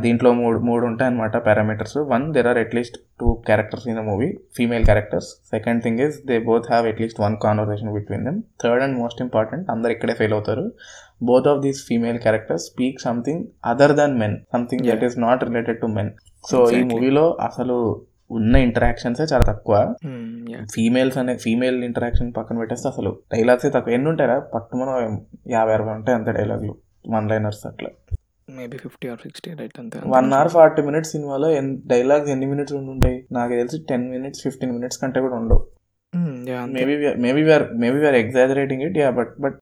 దీంట్లో 0.00 0.32
మూడు 0.32 0.58
మూడు 0.58 0.86
ఉంటాయన్నమాట 0.86 1.36
parameters. 1.36 1.96
One 1.96 2.34
there 2.34 2.46
or 2.46 2.58
at least 2.58 2.98
two 3.20 3.32
characters 3.46 3.88
in 3.88 3.96
the 3.96 4.00
movie. 4.00 4.38
Female 4.56 4.84
characters. 4.84 5.26
Second 5.26 5.82
thing 5.82 5.98
is 5.98 6.26
they 6.26 6.38
both 6.38 6.64
have 6.68 6.86
at least 6.86 7.20
one 7.20 7.36
conversation 7.42 7.92
between 7.94 8.24
them. 8.24 8.42
Third 8.62 8.82
and 8.84 8.98
most 8.98 9.22
important 9.22 9.70
అందరు 9.70 9.90
ఇక్కడే 9.90 10.12
fail 10.12 10.34
అవుతారు. 10.34 10.72
Both 11.20 11.48
of 11.48 11.60
these 11.60 11.80
female 11.86 12.18
characters 12.18 12.64
speak 12.64 13.00
something 13.00 13.42
other 13.64 13.92
than 13.92 14.18
men. 14.18 14.36
Something 14.52 14.84
that! 14.86 15.04
Is 15.04 15.18
not 15.18 15.44
related 15.44 15.80
to 15.80 15.86
men. 15.96 16.10
So, 16.44 16.70
ఈ. 16.70 16.82
మూవీలో 16.82 17.24
అసలు 17.40 17.76
ఉన్న 18.30 18.56
ఇంటరాక్షన్సే 18.58 19.22
చాలా 19.22 19.44
తక్కువ. 19.44 19.76
ఫీమేల్స్ 20.74 21.18
అనే 21.18 21.36
ఫీమేల్ 21.36 21.84
ఇంటరాక్షన్ 21.84 22.32
పక్కన 22.36 22.58
పెట్టేస్తే 22.58 22.88
అసలు 22.88 23.10
డైలాగ్సే 23.32 23.70
తక్కువ. 23.70 23.92
ఎన్ని 23.92 24.08
ఉంటాయిరా? 24.08 24.38
పట్టుమని 24.54 24.92
50, 24.96 25.16
60 25.54 25.94
ఉంటాయి 25.96 26.16
అంతే 26.18 26.32
డైలాగులు. 26.32 26.74
వన్ 27.08 27.28
లైనర్స్ 27.30 27.66
అట్లా. 27.66 27.90
మేబీ 28.50 28.76
50 28.76 29.08
ఆర్ 29.10 29.20
60 29.26 29.50
రైట్ 29.60 29.78
అంతే. 29.78 29.96
1 29.98 30.06
అంతకుమించి 30.14 30.36
అవర్ 30.36 30.52
40 30.56 30.86
మినిట్స్ 30.86 31.12
సినిమాలో 31.12 31.50
ఎన్ 31.50 31.80
డైలాగ్స్ 31.86 32.30
ఎన్ని 32.30 32.46
మినిట్స్ 32.46 32.74
ఉండుంటాయి? 32.74 33.18
నాకు 33.32 33.52
తెలిసి 33.52 33.78
10 33.90 34.10
మినిట్స్, 34.10 34.42
15 34.46 34.72
మినిట్స్ 34.72 34.98
కంటే 34.98 35.20
కూడా 35.20 35.34
ఉండవు. 35.34 35.62
Maybe 36.74 36.94
maybe 37.18 37.42
we 37.42 37.52
are 37.52 37.66
maybe 37.76 37.98
we 37.98 38.06
are 38.06 38.14
exaggerating 38.14 38.82
it. 38.82 38.98
Yeah! 38.98 39.14
But 39.14 39.32
but 39.40 39.58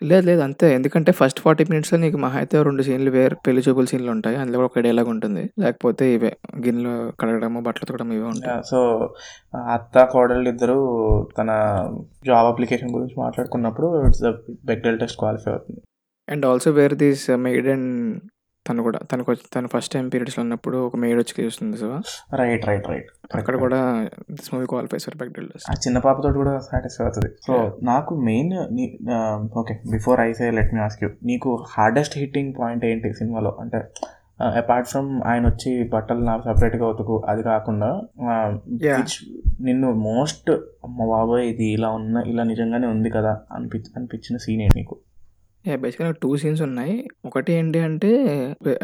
లేదు 0.00 0.24
లేదు 0.26 0.42
అంతే. 0.42 0.66
ఎందుకంటే 0.74 1.10
ఫస్ట్ 1.12 1.40
40 1.40 1.70
మినిట్స్‌లో 1.70 1.96
నీకు 1.98 2.18
మహా 2.18 2.36
అయితే 2.38 2.56
2 2.60 2.82
సీన్‌లు 2.86 3.10
వేరు 3.10 3.36
పెళ్ళి 3.46 3.62
చూపుల 3.66 3.86
సీన్‌లు 3.90 4.10
ఉంటాయి. 4.14 4.36
అందులో 4.36 4.58
కూడా 4.60 4.68
ఒక 4.70 4.82
డైలాగ్ 4.86 5.10
ఉంటుంది. 5.14 5.42
లేకపోతే 5.58 6.04
ఇవే 6.14 6.30
గిన్నెలు 6.64 6.92
కడగడము, 7.20 7.60
బట్టలు 7.66 7.84
ఉతకడం 7.86 8.10
ఇవే 8.16 8.26
ఉంటాయి. 8.32 8.60
సో, 8.70 8.78
అత్త, 9.76 10.04
కోడళ్ళు 10.12 10.48
ఇద్దరు 10.54 10.78
తన 11.38 11.50
జాబ్ 12.24 12.48
అప్లికేషన్ 12.52 12.94
గురించి 12.96 13.16
మాట్లాడుకున్నప్పుడు 13.18 13.88
it's 14.04 14.24
the 14.26 14.30
Bechdel 14.64 14.98
test 15.02 15.18
qualify 15.18 15.50
అవుతుంది. 15.52 15.80
And 16.28 16.44
also 16.48 16.70
where 16.78 16.96
this 17.02 17.26
maid 17.46 17.68
and 17.74 17.90
తను 18.68 18.82
కూడా 18.82 18.98
తనకు 19.10 19.32
తను 19.54 19.68
ఫస్ట్ 19.72 19.92
టైమ్ 19.94 20.08
పీరియడ్స్‌లో 20.12 20.42
ఉన్నప్పుడు 20.42 20.78
ఒక 20.86 20.96
మెయిడ్ 20.96 21.18
వచ్చి 21.20 21.34
చూస్తుంది 21.38 21.78
సో, 21.78 21.88
రైట్. 22.40 22.64
రైట్. 22.68 22.86
రైట్. 22.90 23.08
అక్కడ. 23.36 23.54
కూడా 23.64 23.80
this 24.32 24.50
movie 24.54 24.66
qualifies 24.66 25.06
for 25.08 25.16
test. 25.18 25.66
ఆ 25.70 25.76
చిన్న 25.84 25.98
పాపతోటి 26.06 26.36
కూడా 26.36 26.54
సాటిస్ఫై 26.66 27.04
అవుతది. 27.04 27.30
సో! 27.46 27.54
నాకు 27.84 28.12
main 28.28 28.52
okay. 29.60 29.74
Before 29.92 30.20
I 30.20 30.30
say 30.32 30.48
let 30.50 30.72
me 30.74 30.80
ask 30.86 31.02
you. 31.04 31.10
నీకు 31.24 31.50
హార్డెస్ట్ 31.74 32.16
హిట్టింగ్ 32.18 32.52
పాయింట్ 32.58 32.84
ఏంటి 32.84 33.10
సినిమాలో? 33.14 33.52
అంటే 33.62 33.80
అపార్ట్ 34.58 34.88
ఫ్రమ్ 34.90 35.08
ఆయనొచ్చి 35.24 35.70
బట్టలు 35.88 36.22
నాకు 36.24 36.42
సెపరేట్‌గా 36.42 36.86
ఉతుకు 36.88 37.16
అది 37.28 37.42
కాకుండా! 37.44 37.88
విచ్ 38.92 39.16
నిన్ను 39.60 39.88
మోస్ట్ 40.04 40.50
అమ్మ 40.86 40.98
బాబోయ్! 41.12 41.44
ఇది 41.52 41.68
ఇలా 41.76 41.90
ఉన్న 41.98 42.22
ఇలా 42.26 42.44
నిజంగానే 42.44 42.88
ఉంది 42.88 43.10
కదా! 43.10 43.34
అనిపి 43.52 43.80
అనిపించిన 43.96 44.36
సీన్ 44.38 44.62
ఏంటి 44.62 44.78
నీకు? 44.80 44.96
యాహ్! 45.68 45.78
బేసిక్‌గా 45.82 46.08
2 46.14 46.28
సీన్స్ 46.40 46.60
ఉన్నాయి. 46.64 46.94
ఒకటి 47.28 47.50
ఏంటి 47.54 47.78
అంటే 47.86 48.10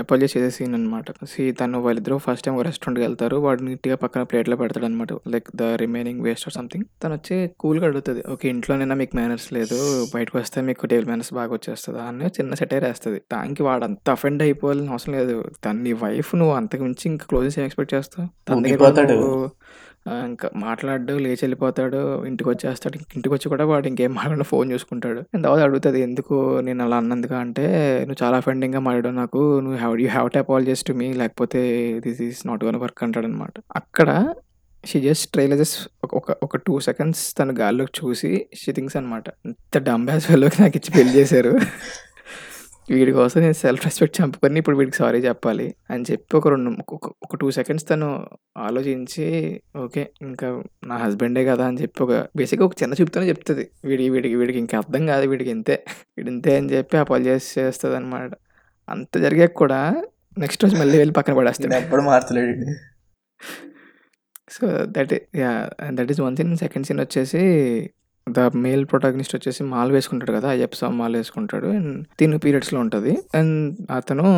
అపాలజైజ్ 0.01 0.35
చేసే 0.37 0.51
సీన్ 0.57 0.75
అనమాట. 0.79 1.03
సీ 1.33 1.45
తను 1.59 1.79
వాళ్ళిద్దరూ 1.85 2.17
ఫస్ట్ 2.25 2.45
టైమ్ 2.47 2.57
ఒక 2.57 2.65
రెస్టారెంట్‌కి 2.69 3.05
వెళ్తారు. 3.07 3.37
వాడు 3.45 3.63
నీట్‌గా 3.67 3.97
పక్కన 4.03 4.23
ప్లేట్‌లో 4.31 4.57
పెడతాడనమాట. 4.61 5.03
Like 5.35 5.49
the 5.57 5.69
remaining 5.83 6.21
waste 6.27 6.47
or 6.49 6.57
something. 6.57 6.87
తనొచ్చి 7.03 7.37
కూల్‌గా 7.63 7.87
అడుగుతది. 7.89 8.23
ఓకే. 8.35 8.49
ఇంట్లోనైనా 8.55 8.97
మీకు 9.01 9.17
మేనర్స్ 9.17 9.49
లేదు. 9.57 9.79
బయటకి 10.15 10.37
వస్తే 10.39 10.61
మీకు 10.69 10.91
టేబుల్ 10.91 11.09
మేనర్స్ 11.11 11.33
బాగా 11.35 11.53
వచ్చేస్తదా 11.57 12.03
అని 12.09 12.29
చిన్న 12.37 12.53
సెటైర్ 12.61 12.87
ఏస్తది. 12.91 13.21
దానికి 13.35 13.65
వాడంత 13.65 14.09
అఫెండ్ 14.15 14.45
అయిపోవాల్సిన 14.45 14.63
అవసరం 14.93 15.15
లేదు. 15.19 15.37
తను 15.65 15.83
నీ 15.83 15.95
వైఫ్ 16.03 16.33
నువ్వు 16.37 16.55
అంతకు 16.57 16.85
మించి 16.85 17.07
ఇంకా 17.11 17.27
క్లోజెస్ 17.31 17.59
ఏం 17.59 17.67
ఎక్స్‌పెక్ట్ 17.67 17.95
చేస్తావు? 17.95 18.27
తన 18.47 18.59
దగ్గర 18.59 18.79
కూడా 18.79 18.91
ఊగిపోతాడు. 18.91 19.17
నువ్వు 19.23 19.43
ఆహ్, 19.45 19.51
ఇంకా 20.09 20.51
మాట్లాడడు, 20.57 21.13
లేచి 21.13 21.37
వెళ్ళిపోతాడు. 21.43 22.25
ఇంటికొచ్చేస్తాడు. 22.25 22.99
ఇంటికొచ్చి 23.15 23.49
కూడా 23.49 23.65
వాడు 23.65 23.89
ఇంకేం 23.89 24.15
మాట్లాడకుండా 24.15 24.45
ఫోన్ 24.45 24.73
చూసుకుంటాడు. 24.73 25.21
అండ్ 25.35 25.45
తర్వాత 25.45 25.61
అడుగుతుంది 25.61 26.01
ఎందుకు 26.01 26.61
నేను 26.61 26.85
అలా 26.85 26.97
అన్నందుకు 26.97 27.35
అంటే, 27.35 27.99
"నువ్వు 28.01 28.25
చాలా 28.25 28.37
అఫెండింగ్‌గా 28.37 28.81
మాట్లాడు 28.81 29.09
నాకు. 29.09 29.61
నువ్వు 29.61 29.79
have 29.79 30.01
you 30.01 30.09
have 30.09 30.31
to 30.31 30.39
apologise 30.39 30.85
to 30.85 30.93
me 30.93 31.13
లేకపోతే 31.13 31.93
this 32.01 32.23
is 32.23 32.47
not 32.47 32.65
gonna 32.65 32.77
work" 32.77 33.03
అంటాడనమాట. 33.03 33.53
అక్కడ 33.77 34.35
షీ 34.87 35.01
జస్ట్ 35.01 35.37
రియలైజెస్ 35.37 35.89
ఒక 36.05 36.15
ఒక 36.15 36.37
ఒక 36.43 36.57
టూ 36.57 36.81
సెకండ్స్ 36.81 37.39
తను 37.39 37.55
గాల్లోకి 37.55 38.05
చూసి 38.05 38.47
షీ 38.55 38.73
థింగ్స్ 38.73 38.97
అనమాట. 38.97 39.25
ఇంత 39.47 39.79
డంబ్ 39.79 40.11
యాస్ 40.11 40.33
నాకు 40.33 40.77
ఇచ్చి 40.77 40.91
పెళ్ళి 40.97 41.15
చేశారు. 41.15 41.61
వీడి 42.91 43.13
కోసం 43.13 43.41
నేను 43.41 43.53
సెల్ఫ్ 43.53 43.85
రెస్పెక్ట్ 43.85 44.23
చంపుకొని 44.23 44.59
ఇప్పుడు 44.59 44.77
వీడికి 44.77 44.97
సారీ 44.97 45.19
చెప్పాలి 45.19 45.75
అని 45.91 46.05
చెప్పి 46.11 46.37
ఒక 46.37 46.49
రెండు 46.49 46.77
ఒక 47.23 47.37
టూ 47.37 47.51
సెకండ్స్ 47.51 47.89
తను 47.89 48.27
ఆలోచించి 48.59 49.61
ఓకే. 49.85 50.03
ఇంకా 50.25 50.49
నా 50.87 50.97
హస్బెండే 50.97 51.43
కదా! 51.45 51.65
అని 51.67 51.79
చెప్పి 51.83 52.01
ఒక 52.05 52.15
బేసిక్‌గా 52.37 52.65
ఒక 52.67 52.77
చిన్న 52.81 52.95
చూపుతోనే 53.01 53.27
చెప్తది. 53.31 53.65
వీడి 53.85 54.05
వీడికి 54.11 54.37
వీడికి 54.37 54.59
ఇంకా 54.59 54.77
అర్థం 54.79 55.03
కాదు. 55.07 55.25
వీడికి 55.33 55.51
ఇంతే. 55.51 55.77
వీడు 56.17 56.31
ఇంతే 56.31 56.53
అని 56.57 56.71
చెప్పి 56.75 56.97
అపాలజైజ్ 56.99 57.49
చేస్తదనమాట. 57.57 58.31
అంత 58.89 59.15
జరిగాక 59.19 59.55
కూడా 59.63 59.81
నెక్స్ట్ 60.37 60.63
రోజు 60.65 60.77
మళ్ళీ 60.77 60.97
వెళ్ళి 60.99 61.15
పక్కన 61.19 61.35
పడేస్తాడు. 61.35 61.73
ఈడెప్పుడు 61.73 62.03
మార్చలేడు. 62.03 62.55
So, 64.51 64.65
that! 64.89 65.15
That 65.99 66.11
is 66.13 66.21
one 66.21 66.37
scene. 66.37 66.55
Second 66.57 66.87
scene 66.89 67.01
వచ్చేసి 67.01 67.43
ద 68.27 68.51
మేల్ 68.63 68.85
ప్రొటాగనిస్ట్ 68.91 69.35
వచ్చేసి 69.37 69.63
మాల 69.73 69.89
వేసుకుంటాడు 69.93 70.33
కదా! 70.39 70.49
అయ్యప్ప 70.51 70.77
స్వామి 70.77 70.97
మాల 70.97 71.13
వేసుకుంటాడు. 71.17 71.69
అండ్ 71.79 71.93
తిను 72.19 72.39
పీరియడ్స్‌లో 72.39 72.81
ఉంటది. 72.81 73.13
అండ్ 73.35 73.57
అతను 73.93 74.29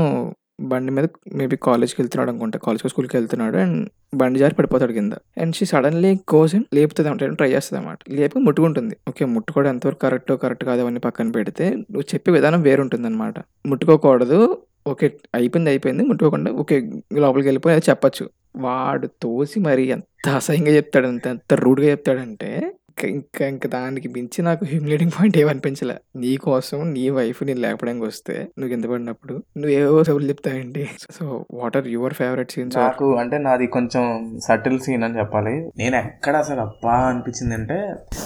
బండి 0.58 0.90
మీద 0.92 1.06
మేబీ 1.36 1.56
కాలేజ్‌కి 1.64 1.98
వెళ్తున్నాడు 2.00 2.30
అనుకుంటా. 2.32 2.58
కాలేజ్కి 2.58 2.88
స్కూల్‌కి 2.88 3.16
వెళ్తున్నాడు. 3.18 3.56
అండ్ 3.58 3.78
బండి 4.14 4.38
జారి 4.38 4.54
పడిపోతాడు 4.54 4.92
కింద. 4.92 5.14
అండ్ 5.36 5.54
షీ 5.56 5.64
సడన్లీ 5.66 6.10
కోసం 6.28 6.60
లేపుతుంది 6.74 7.08
అంటే 7.12 7.26
ట్రై 7.40 7.50
చేస్తదనమాట. 7.52 7.98
లేపి 8.16 8.40
ముట్టుకుంటుంది. 8.46 8.94
ఓకే. 9.08 9.24
ముట్టుకోవడం 9.34 9.70
ఎంతవరకు 9.74 10.00
కరెక్ట్ 10.06 10.32
కరెక్ట్ 10.44 10.64
కాదు 10.64 10.80
అవన్నీ 10.80 11.02
పక్కన 11.06 11.28
పెడితే 11.36 11.66
నువ్వు 11.84 12.06
చెప్పే 12.12 12.32
విధానం 12.36 12.62
వేరుంటుందనమాట. 12.62 13.36
ముట్టుకోకూడదు. 13.66 14.40
ఓకే. 14.86 15.06
అయిపోయింది 15.34 15.70
అయిపోయింది. 15.72 16.02
ముట్టుకోకుండా 16.10 16.50
ఓకే. 16.62 16.78
లోపలికి 17.18 17.48
వెళ్ళిపోయి 17.48 17.76
అది 17.76 18.24
వాడు 18.64 19.06
తోసి 19.22 19.58
మరి 19.60 19.82
ఎంత 19.94 20.04
అసహ్యంగా 20.36 20.72
చెప్తాడు. 20.76 21.06
అంత 21.08 21.26
ఎంత 21.34 21.54
రూడ్‌గా 21.62 21.88
చెప్తాడంటే 21.88 22.50
ఇంక 22.98 23.08
ఇంకా 23.14 23.44
ఇంక 23.46 23.66
దానికి 23.72 24.08
మించి 24.08 24.40
నాకు 24.42 24.62
హ్యూమిలేటింగ్ 24.70 25.12
పాయింట్ 25.14 25.36
ఏమనిపించలే. 25.40 25.96
నీ 26.22 26.30
కోసం 26.44 26.78
నీ 26.94 27.02
వైఫ్ 27.10 27.40
నిన్ను 27.42 27.62
లేపడానికి 27.64 28.04
వస్తే 28.06 28.34
నువ్వు 28.50 28.70
కింద 28.72 28.84
పడినప్పుడు 28.84 29.34
నువ్వేవేవో 29.58 29.98
కబుర్లు 30.02 30.28
చెప్తావేంటి? 30.28 30.82
So, 31.16 31.24
what 31.58 31.76
are 31.76 31.88
your 31.88 32.14
favourite 32.20 32.52
scenes 32.54 32.76
నాకు 32.78 33.08
అంటే 33.22 33.38
నాది 33.38 33.66
కొంచెం 33.76 34.04
సటిల్ 34.46 34.78
సీన్ 34.86 35.04
అని 35.04 35.18
చెప్పాలి. 35.18 35.54
నేను 35.76 35.98
ఎక్కడ 36.02 36.34
అసలు 36.44 36.62
అబ్బా! 36.66 36.94
అనిపించిందంటే 37.10 37.78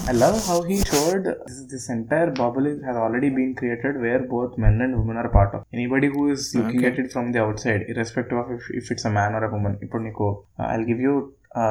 I 0.09 0.14
love 0.20 0.38
how 0.46 0.59
he 0.68 0.78
showed 0.90 1.26
this 1.72 1.88
entire 1.90 2.33
bubble 2.40 2.68
is 2.72 2.80
has 2.87 3.00
already 3.04 3.30
been 3.37 3.54
created 3.61 3.98
where 4.06 4.24
both 4.30 4.54
men 4.64 4.80
and 4.87 4.96
women 5.00 5.20
are 5.22 5.30
part 5.37 5.56
of. 5.56 5.66
Anybody 5.76 6.11
who 6.14 6.24
is 6.30 6.46
looking 6.59 6.80
okay. 6.80 6.90
At 6.90 7.00
it 7.02 7.12
from 7.12 7.30
the 7.35 7.42
outside 7.64 7.85
irrespective 7.90 8.40
of 8.42 8.52
if 8.78 8.90
it's 8.92 9.09
a 9.09 9.14
man 9.18 9.37
or 9.38 9.46
a 9.46 9.52
woman. 9.54 9.78
ఇప్పుడు 9.87 10.02
నీకు 10.04 10.28
I 10.70 10.78
give 10.85 11.02
you 11.02 11.14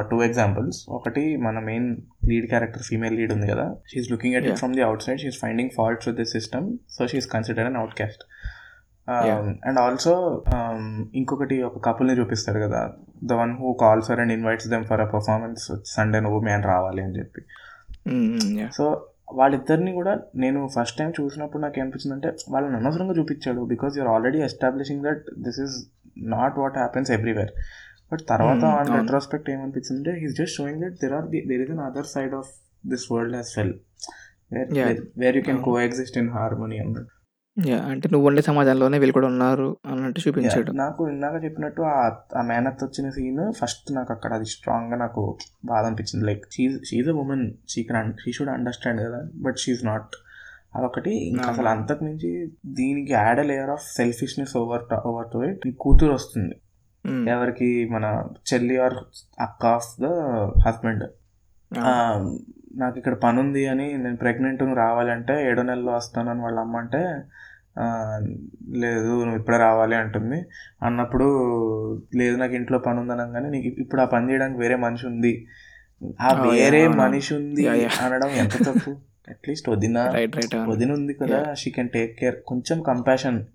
2 0.03 0.17
examples. 0.23 0.79
ఒకటి 0.89 1.21
మన 1.37 1.57
main 1.67 1.89
lead 2.29 2.47
character 2.49 2.83
female 2.83 3.15
lead 3.19 3.31
ఉంది 3.35 3.47
కదా! 3.47 3.65
She 3.89 3.97
is 3.99 4.09
looking 4.11 4.35
at 4.35 4.47
it! 4.47 4.57
From 4.59 4.73
the 4.75 4.83
outside. 5.05 5.19
She 5.21 5.27
is 5.27 5.39
finding 5.41 5.71
faults 5.75 6.07
with 6.09 6.17
the 6.17 6.27
system. 6.33 6.65
So, 6.89 7.07
she 7.11 7.17
is 7.17 7.29
considered 7.35 7.69
an. 7.71 7.77
Yeah! 7.77 8.17
Ah, 9.07 9.47
and 9.67 9.79
also 9.79 10.11
ఇంకొకటి 11.13 11.55
ఒక 11.63 11.77
కపుల్‌ని 11.85 12.15
చూపిస్తాడు 12.19 12.59
కదా! 12.65 12.81
The 13.23 13.39
one 13.41 13.53
who 13.61 13.69
calls 13.83 14.09
and 14.15 14.33
invites 14.35 14.67
them 14.73 14.85
for 14.89 15.01
a 15.01 15.09
performance 15.13 15.65
Sunday 15.93 16.19
నువ్వు 16.19 16.41
మేము 16.41 16.65
రావాలి 16.67 17.01
అని 17.03 17.15
చెప్పి. 17.17 17.43
హ్మ్. 18.05 18.27
హ్మ్. 18.33 18.51
యాహ్! 18.59 18.71
సో, 18.71 18.85
వాళ్ళిద్దరిని 19.39 19.91
కూడా 19.97 20.13
నేను 20.35 20.59
ఫస్ట్ 20.75 20.97
టైం 20.99 21.09
చూసినప్పుడు 21.17 21.61
నాకు 21.63 21.77
ఏమనిపించింది 21.79 22.15
అంటే 22.15 22.29
వాళ్ళని 22.53 22.75
అనవసరంగా 22.75 23.15
చూపించాడు 23.17 23.63
because 23.73 23.97
you're 23.97 24.11
already 24.13 24.39
establishing 24.47 25.03
that 25.03 25.25
this 25.45 25.59
is 25.65 25.75
not 26.33 26.55
what 26.57 26.77
happens 26.77 27.09
everywhere 27.11 27.51
but 28.11 28.23
తర్వాత 28.27 28.63
ఆన్. 28.73 28.89
రెట్రోస్పెక్ట్ 28.97 29.49
ఏమనిపించింది 29.49 29.99
అంటే 29.99 30.13
he's 30.21 30.35
just 30.39 30.55
showing 30.59 30.81
that 30.85 30.97
there 31.03 31.13
are 31.13 31.27
there 31.51 31.61
is 31.65 31.71
an 31.71 31.83
other 31.89 32.09
side 32.15 32.33
of 32.33 32.51
this 32.83 33.05
world 33.11 33.35
as 33.35 33.51
well. 33.59 33.73
Where 35.23 35.37
you 35.37 35.43
can. 35.43 35.61
Coexist 35.81 36.17
in 36.17 36.29
harmony 36.29 36.77
అన్నట్టు 36.79 37.15
అంటే 37.89 38.07
నువ్వు 38.11 38.25
ఉండే 38.27 38.41
సమాజంలోనే 38.41 38.97
వీళ్ళు 38.97 39.15
కూడా 39.15 39.27
ఉన్నారు 39.27 39.65
అన్నట్టు 39.85 40.19
చూపించాడు 40.25 40.71
నాకు 40.73 41.01
ఇందాక 41.09 41.43
చెప్పినట్టు 41.43 41.81
ఆ 42.39 42.41
మేనత్ 42.41 42.83
వచ్చిన 42.83 43.09
సీన్ 43.09 43.41
ఫస్ట్ 43.53 43.89
నాకు 43.91 44.11
అక్కడ 44.13 44.31
అది 44.33 44.45
స్ట్రాంగ్గా 44.45 44.97
నాకు 44.97 45.23
బాధ 45.65 45.83
అనిపించింది 45.85 46.25
like 46.25 46.43
she's 46.89 47.09
a 47.09 47.15
woman 47.23 47.45
she 47.69 47.83
can 47.83 48.13
she 48.23 48.31
should 48.31 48.49
understand 48.49 49.01
కదా 49.07 49.19
బట్ 49.41 49.57
షీఈ్ 49.57 49.83
నాట్ 49.85 50.15
అదొకటి 50.75 51.11
ఇంకా. 51.29 51.45
అసలు 51.49 51.67
అంతకు 51.67 52.03
మించి 52.03 52.31
దీనికి 52.71 53.13
add 53.13 53.41
layer 53.47 53.69
of 53.69 53.85
selfishness 53.91 54.57
over 54.57 54.83
over 55.05 55.29
to 55.33 55.39
it 55.43 55.65
కూతురు 55.79 56.13
వస్తుంది 56.13 56.55
ఎవరికి 57.05 57.89
మన 57.89 58.05
చెల్లి 58.53 58.77
ఆర్ 58.77 58.93
అక్క 59.39 59.65
ఆఫ్ 59.65 60.01
ద 60.01 60.05
హస్బెండ్. 60.67 61.03
అవును. 61.71 62.39
నాకు 62.75 62.97
ఇక్కడ 62.97 63.13
పని 63.13 63.39
ఉంది 63.39 63.67
అని 63.67 63.97
నేను 63.97 64.15
ప్రెగ్నెంట్ 64.15 64.63
రావాలంటే 64.63 65.49
ఏడో 65.49 65.61
నెలలో 65.61 65.91
వస్తానని 65.91 66.41
వాళ్ళ 66.41 66.59
అమ్మ 66.59 66.77
అంటే 66.77 67.01
లేదు 68.71 69.23
నువ్వు 69.23 69.35
ఇప్పుడే 69.35 69.57
రావాలి 69.57 69.95
అంటుంది. 69.95 70.45
అన్నప్పుడు 70.83 71.27
లేదు 72.15 72.35
నాకు 72.35 72.53
ఇంట్లో 72.53 72.79
పని 72.79 72.99
ఉంది 72.99 73.13
అనగానే 73.13 73.49
నీకు 73.49 73.81
ఇప్పుడు 73.81 74.01
ఆ 74.01 74.05
పని 74.05 74.31
చేయడానికి 74.31 74.59
వేరే 74.59 74.75
మనిషి 74.75 75.07
ఉంది. 75.07 75.47
ఆ 76.21 76.29
Oh, 76.29 76.51
వేరే. 76.51 76.87
మనిషి 76.87 77.35
ఉంది. 77.35 77.67
అనడం 78.03 78.29
ఎంత 78.29 78.63
తప్పు? 78.63 78.91
అట్లీస్ట్ 79.29 79.69
వదిన. 79.69 79.97
రైట్ 79.99 80.35
రైట్ 80.35 80.55
అవును. 80.55 80.71
వదిన 80.71 80.93
ఉంది 80.93 81.13
కదా 81.13 81.53
షీ 81.53 81.71
కెన్ 81.71 81.89
టేక్ 81.89 82.19
కేర్ 82.19 82.35
కొంచెం 82.41 82.81
కంపాషన్ 82.81 83.45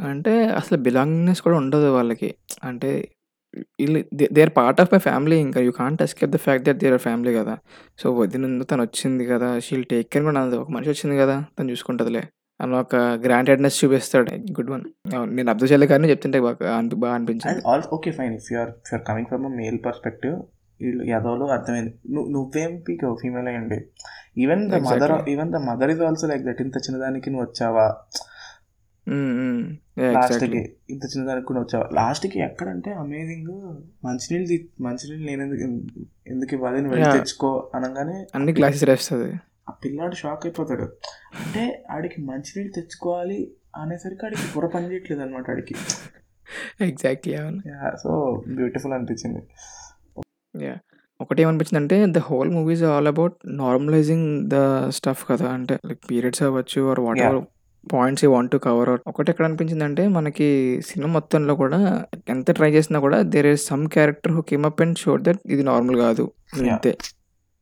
అంటే 0.00 0.46
అసలు 0.46 0.78
బిలాంగింగ్నెస్ 0.78 1.42
కూడా 1.42 1.56
ఉండదు 1.56 1.94
వాళ్ళకి. 1.94 2.34
అంటే 2.64 3.08
వీళ్ళు 3.56 4.04
they 4.32 4.42
are 4.42 4.50
part 4.56 4.80
of 4.80 4.88
my 4.92 4.98
family 4.98 5.36
ఇంకా. 5.36 5.60
You 5.60 5.70
can't 5.70 6.02
escape 6.02 6.32
the 6.32 6.36
fact 6.36 6.66
that 6.66 6.76
they 6.76 6.90
are 6.90 6.98
family 6.98 7.34
కదా. 7.34 7.58
సో 7.98 8.12
వదిన 8.12 8.62
తను 8.62 8.82
వచ్చింది 8.82 9.26
కదా. 9.26 9.58
షీల్ 9.58 9.84
టేక్ 9.84 10.08
కేర్ 10.08 10.24
కూడా 10.24 10.40
అనదు 10.40 10.56
ఒక 10.56 10.70
మనిషి 10.70 10.90
వచ్చింది 10.90 11.18
కదా. 11.18 11.44
తను 11.58 11.70
చూసుకుంటుందిలే. 11.70 12.22
అని 12.60 12.76
ఒక 12.76 12.96
గ్రాంటెడ్నెస్ 12.96 13.84
చూపిస్తాడు. 13.84 14.30
గుడ్ 14.30 14.70
వన్ 14.70 14.84
నేను 15.24 15.50
అబ్జర్వ్ 15.50 15.72
చేయలే 15.72 15.86
కానీ 15.86 16.10
చెప్తుంటే 16.10 16.40
బాగా 16.40 16.76
అనిపి- 16.76 16.98
బాగా 16.98 17.14
అనిపించింది. 17.14 17.62
All 17.66 17.82
okay 17.92 18.10
fine 18.10 18.34
if 18.34 18.52
you're 18.52 18.70
if 18.94 19.02
coming 19.08 19.26
from 19.26 19.46
a 19.46 19.48
male 19.48 19.78
perspective 19.86 20.34
వీళ్ళు 20.80 21.04
ఎదవలో 21.04 21.46
అర్థమైంది. 21.46 21.94
నువ్వు 22.10 22.32
నువ్వేం 22.32 22.82
పీకావు 22.88 23.18
ఫీమేల్ 23.22 23.48
అయ్యండి? 23.48 23.84
Even 24.38 24.70
the 24.70 24.74
mother. 24.74 25.28
Even 25.28 25.52
the 25.52 25.56
mother 25.56 25.90
is 25.90 26.00
also 26.00 26.26
like 26.26 26.42
that 26.42 26.62
ఇంత 26.62 26.76
చిన్నదానికి 26.76 27.30
నువ్వు 27.30 27.46
ఇంత 30.92 31.04
చిన్నదానికి 31.04 31.46
కూడా 31.46 31.60
వచ్చావా. 31.60 31.88
లాస్ట్కి 31.92 32.38
ఎక్కడంటే 32.40 32.92
అమేజింగ్ 32.92 33.52
మంచినీళ్ళు 34.04 34.82
మంచినీళ్ళు 34.82 35.26
నేను 35.26 35.42
ఎందుకు 35.42 36.06
ఎందుకు 36.26 36.54
ఇవ్వాలి? 36.54 36.82
నువ్వు 36.82 36.98
వెళ్ళి. 36.98 37.12
తెచ్చుకో 37.12 37.70
అనగానే 37.74 38.26
అన్ని 38.34 38.52
గ్లాసెస్ 38.52 38.84
వేస్తుంది 38.84 39.30
ఆ 39.68 39.72
పిల్లాడు 39.84 40.14
షాక్ 40.14 40.46
అయిపోతాడు. 40.46 40.82
అంటే 41.40 41.84
ఆడికి 41.90 42.22
మంచినీళ్ళు 42.22 42.72
తెచ్చుకోవాలి 42.72 43.50
అనేసరికి 43.76 44.26
ఆడికి 44.26 44.42
బుర్ర 44.54 44.68
పని 44.68 44.90
చేయట్లేదు 44.92 45.22
అనమాట 45.22 45.50
ఆడికి. 45.50 45.74
ఎగ్జాక్ట్లీ 46.80 47.34
అవును. 47.34 47.60
సో 48.02 48.42
బ్యూటిఫుల్ 48.48 48.92
అనిపించింది. 48.92 49.42
యా 50.64 50.76
ఒకటి 51.20 51.42
ఏమనిపించింది 51.42 51.82
అంటే 51.82 52.20
the 52.20 52.22
whole 52.22 52.50
movies 52.50 52.82
all 52.82 53.06
about 53.06 53.34
normalizing 53.46 54.50
the 54.50 54.54
stuff 54.88 55.30
కదా. 55.30 55.48
అంటే 55.50 55.78
లైక్ 55.86 56.00
పీరియడ్స్ 56.10 56.42
అవ్వచ్చు 56.42 56.90
or 56.90 57.00
whatever 57.18 57.44
points 57.84 58.24
you 58.24 58.30
want 58.32 58.50
to 58.52 58.56
cover 58.56 58.90
ఒకటి 59.06 59.30
ఎక్కడ 59.30 59.44
అనిపించింది 59.44 59.84
అంటే 59.84 60.08
మనకి 60.08 60.48
సినిమా 60.86 61.12
మొత్తంలో 61.12 61.54
కూడా 61.54 61.78
ఎంత 62.28 62.50
ట్రై 62.50 62.70
చేసినా 62.72 62.98
కూడా 62.98 63.22
there 63.22 63.46
is 63.46 63.66
some 63.66 63.86
character 63.88 64.32
who 64.32 64.40
came 64.40 64.66
up 64.66 64.82
and 64.82 64.98
sure 64.98 65.22
that 65.22 65.40
ఇది 65.46 65.62
నార్మల్ 65.62 65.96
కాదు. 65.96 66.24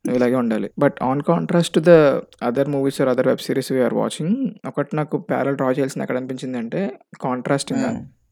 నువ్వు 0.05 0.17
ఇలాగే 0.19 0.35
ఉండాలి. 0.35 0.69
But 0.79 0.97
on 1.01 1.21
contrast 1.21 1.73
to 1.73 1.79
the 1.79 1.89
other 2.43 2.69
movies 2.69 3.01
or 3.01 3.09
other 3.09 3.27
web 3.27 3.39
series 3.39 3.71
we're 3.71 3.93
watching 3.93 4.35
ఒకటి 4.67 4.95
నాకు 4.95 5.17
ప్యారల్ 5.17 5.55
డ్రా 5.55 5.71
చేయాల్సింది 5.71 6.03
ఎక్కడ 6.03 6.17
అనిపించింది 6.17 6.57
అంటే 6.57 6.81
కాంట్రాస్టింగ్. 7.21 7.87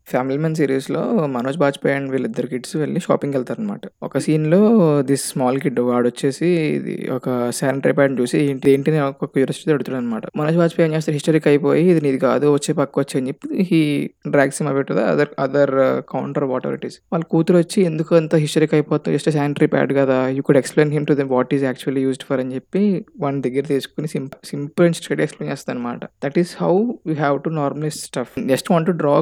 ఫ్యామిలీ 0.08 0.38
మెన్ 0.38 0.56
సిరీస్లో 0.56 1.02
మనోజ్ 1.28 1.58
బాజ్పేయి 1.58 1.96
అండ్ 1.96 2.12
వీళ్ళిద్దరు 2.12 2.48
కిడ్స్ 2.48 2.76
వెళ్ళి 2.76 3.00
షాపింగ్కి 3.00 3.38
వెళ్తారనమాట 3.38 3.82
ఒక 4.04 4.18
సీన్లో 4.18 4.60
దిస్ 5.02 5.30
స్మాల్ 5.30 5.60
కిడ్ 5.60 5.80
వాడు 5.80 6.08
వచ్చేసి 6.08 6.50
ఇది 6.78 7.10
ఒక 7.12 7.52
శానిటరీ 7.52 7.94
ప్యాడ్ 7.94 8.22
చూసి 8.22 8.38
ఏంటి 8.40 8.72
ఏంటిని 8.72 9.00
ఒక 9.00 9.26
క్యూరియాసిటీ 9.26 9.72
అడుగుతాడు 9.72 9.98
అనమాట 9.98 10.24
మనోజ్ 10.38 10.58
బాజ్పేయి 10.58 10.88
ఏం 10.88 10.94
చేస్తారు 10.96 11.16
హిస్టరీకి 11.16 11.50
అయిపోయి 11.50 11.84
ఇది 11.92 12.02
నీది 12.02 12.18
కాదు 12.18 12.54
వచ్చే 12.54 12.74
పక్క 12.74 13.00
వచ్చి 13.00 13.20
అని 13.20 13.28
చెప్పి 13.28 13.64
he 13.70 13.82
drags 14.30 14.58
him 14.58 14.76
పెట్టుదా? 14.78 15.04
Other 15.06 15.30
other 15.40 15.74
counter 16.10 16.44
whatever 16.66 16.76
it 16.76 16.86
is. 16.86 16.98
వాళ్ళ 17.14 17.24
కూతురు 17.32 17.58
వచ్చి 17.58 17.82
ఎందుకు 17.82 18.16
అంత 18.16 18.36
హిస్టరీకి 18.36 18.76
అయిపోతుంది 18.76 19.18
జస్ట్ 19.18 19.30
శానిటరీ 19.30 19.68
ప్యాడ్ 19.68 19.94
కదా 19.94 20.28
you 20.28 20.42
could 20.42 20.58
explain 20.58 20.94
him 20.94 21.06
to 21.06 21.14
them 21.14 21.30
what 21.30 21.54
is 21.54 21.64
actually 21.64 22.02
used 22.02 22.24
for 22.24 22.40
అని 22.40 22.56
చెప్పి 22.56 22.84
వాడి 23.20 23.42
దగ్గర 23.42 23.66
తీసుకుని 23.66 24.08
simple 24.08 24.48
simple 24.48 24.86
and 24.86 24.96
straight 24.96 25.22
explain 25.22 25.52
చేస్తాను 25.54 25.80
అనమాట 25.80 26.04
that 26.26 26.40
is 26.40 26.64
how 26.64 26.74
you 27.08 27.16
have 27.16 27.42
to 27.42 27.50
normalize 27.62 27.96
stuff. 28.08 28.34
Just 28.48 28.72
want 28.72 28.88
to 28.88 28.92
draw 28.92 29.16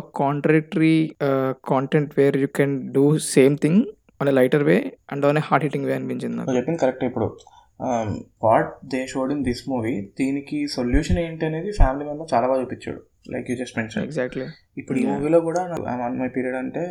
contradictory 0.73 0.95
content 1.69 2.11
where 2.17 2.37
you 2.37 2.47
can 2.57 2.75
do 2.93 3.05
same 3.29 3.55
thing 3.57 3.81
on 4.21 4.29
a 4.29 4.35
lighter 4.39 4.63
way 4.63 4.77
and 5.11 5.25
on 5.25 5.37
a 5.37 5.45
heart 5.47 5.65
hitting 5.67 5.85
way 5.85 5.93
అనిపించింది 5.93 6.35
నాకు. 6.37 6.55
చెప్పింది 6.57 6.79
correct 6.83 7.03
ఇప్పుడు. 7.03 7.27
What 8.43 8.69
they 8.91 8.99
showed 9.07 9.31
in 9.31 9.43
this 9.45 9.63
movie 9.69 9.93
దీనికి 10.19 10.57
solution 10.75 11.19
ఏంటి 11.19 11.43
అనేది 11.45 11.71
family 11.79 12.05
member 12.09 12.27
చాలా 12.33 12.45
బాగా 12.49 12.61
చూపించాడు 12.63 13.01
like 13.33 13.47
you 13.49 13.55
just 13.55 13.75
mention 13.79 14.03
exactly 14.03 14.45
ఇప్పుడు 14.77 14.97
ఈ. 14.99 15.03
మూవీలో 15.09 15.39
కూడా 15.41 15.61
వన్ 16.01 16.15
మై 16.21 16.29
పీరియడ్ 16.35 16.57
అంటే 16.61 16.83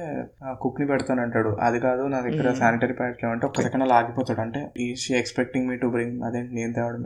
కుక్ని 0.61 0.87
పెడతాను 0.90 1.23
అంటాడు. 1.25 1.51
అది 1.66 1.79
కాదు 1.87 2.03
నా 2.12 2.18
దగ్గర 2.27 2.47
Mm. 2.49 2.59
శానిటరీ 2.61 2.95
ప్యాడ్స్ 2.99 3.25
అంటే 3.31 3.47
ఒక 3.49 3.62
సెకండ్ 3.66 3.85
అలా 3.87 3.97
ఆగిపోతాడు. 4.01 4.40
అంటే 4.40 4.61
ఈ 4.79 4.88
she 5.03 5.12
expecting 5.14 5.66
me 5.71 5.77
to 5.77 5.88
bring 5.95 6.16
అదేంటి 6.29 6.53
నేను 6.59 6.73
తేవడం 6.79 7.03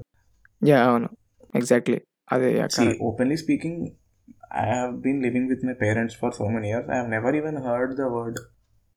యా 0.62 0.78
అవును. 0.88 1.08
ఎగ్జాక్ట్లీ 1.54 1.98
అదే 2.32 2.48
openly 3.08 3.36
speaking 3.36 3.80
I 4.58 4.66
have 4.72 4.92
been 5.02 5.22
living 5.24 5.48
with 5.50 5.64
my 5.66 5.74
parents 5.80 6.16
for 6.20 6.34
so 6.36 6.44
many 6.52 6.68
years 6.70 6.90
I 6.90 6.98
have 6.98 7.10
never 7.12 7.36
even 7.36 7.58
heard 7.66 7.94
the 7.96 8.06
word 8.14 8.38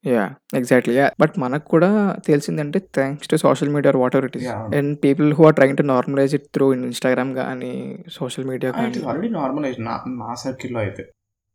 yeah 0.04 0.26
exactly 0.56 0.94
yeah 0.96 1.08
but 1.22 1.34
మనకు 1.38 1.66
కూడా 1.72 1.90
తెలిసిందంటే 2.28 2.80
thanks 2.98 3.30
to 3.32 3.38
social 3.42 3.72
media 3.74 3.92
whatever 4.16 4.28
it 4.30 4.38
Yeah. 4.42 4.60
And 4.78 4.92
people 5.04 5.28
who 5.34 5.46
are 5.46 5.56
trying 5.56 5.78
to 5.78 5.86
normalize 5.90 6.34
it 6.38 6.46
through 6.54 6.68
Instagram 6.78 7.32
కానీ 7.40 7.72
social 8.18 8.48
media 8.52 8.70
కానీ 8.78 8.92
is 8.94 9.08
already 9.10 9.32
normalize 9.36 9.80
నా 9.88 9.96
నా 10.22 10.30
సర్కిల్లో 10.44 10.80
అయితే. 10.80 11.04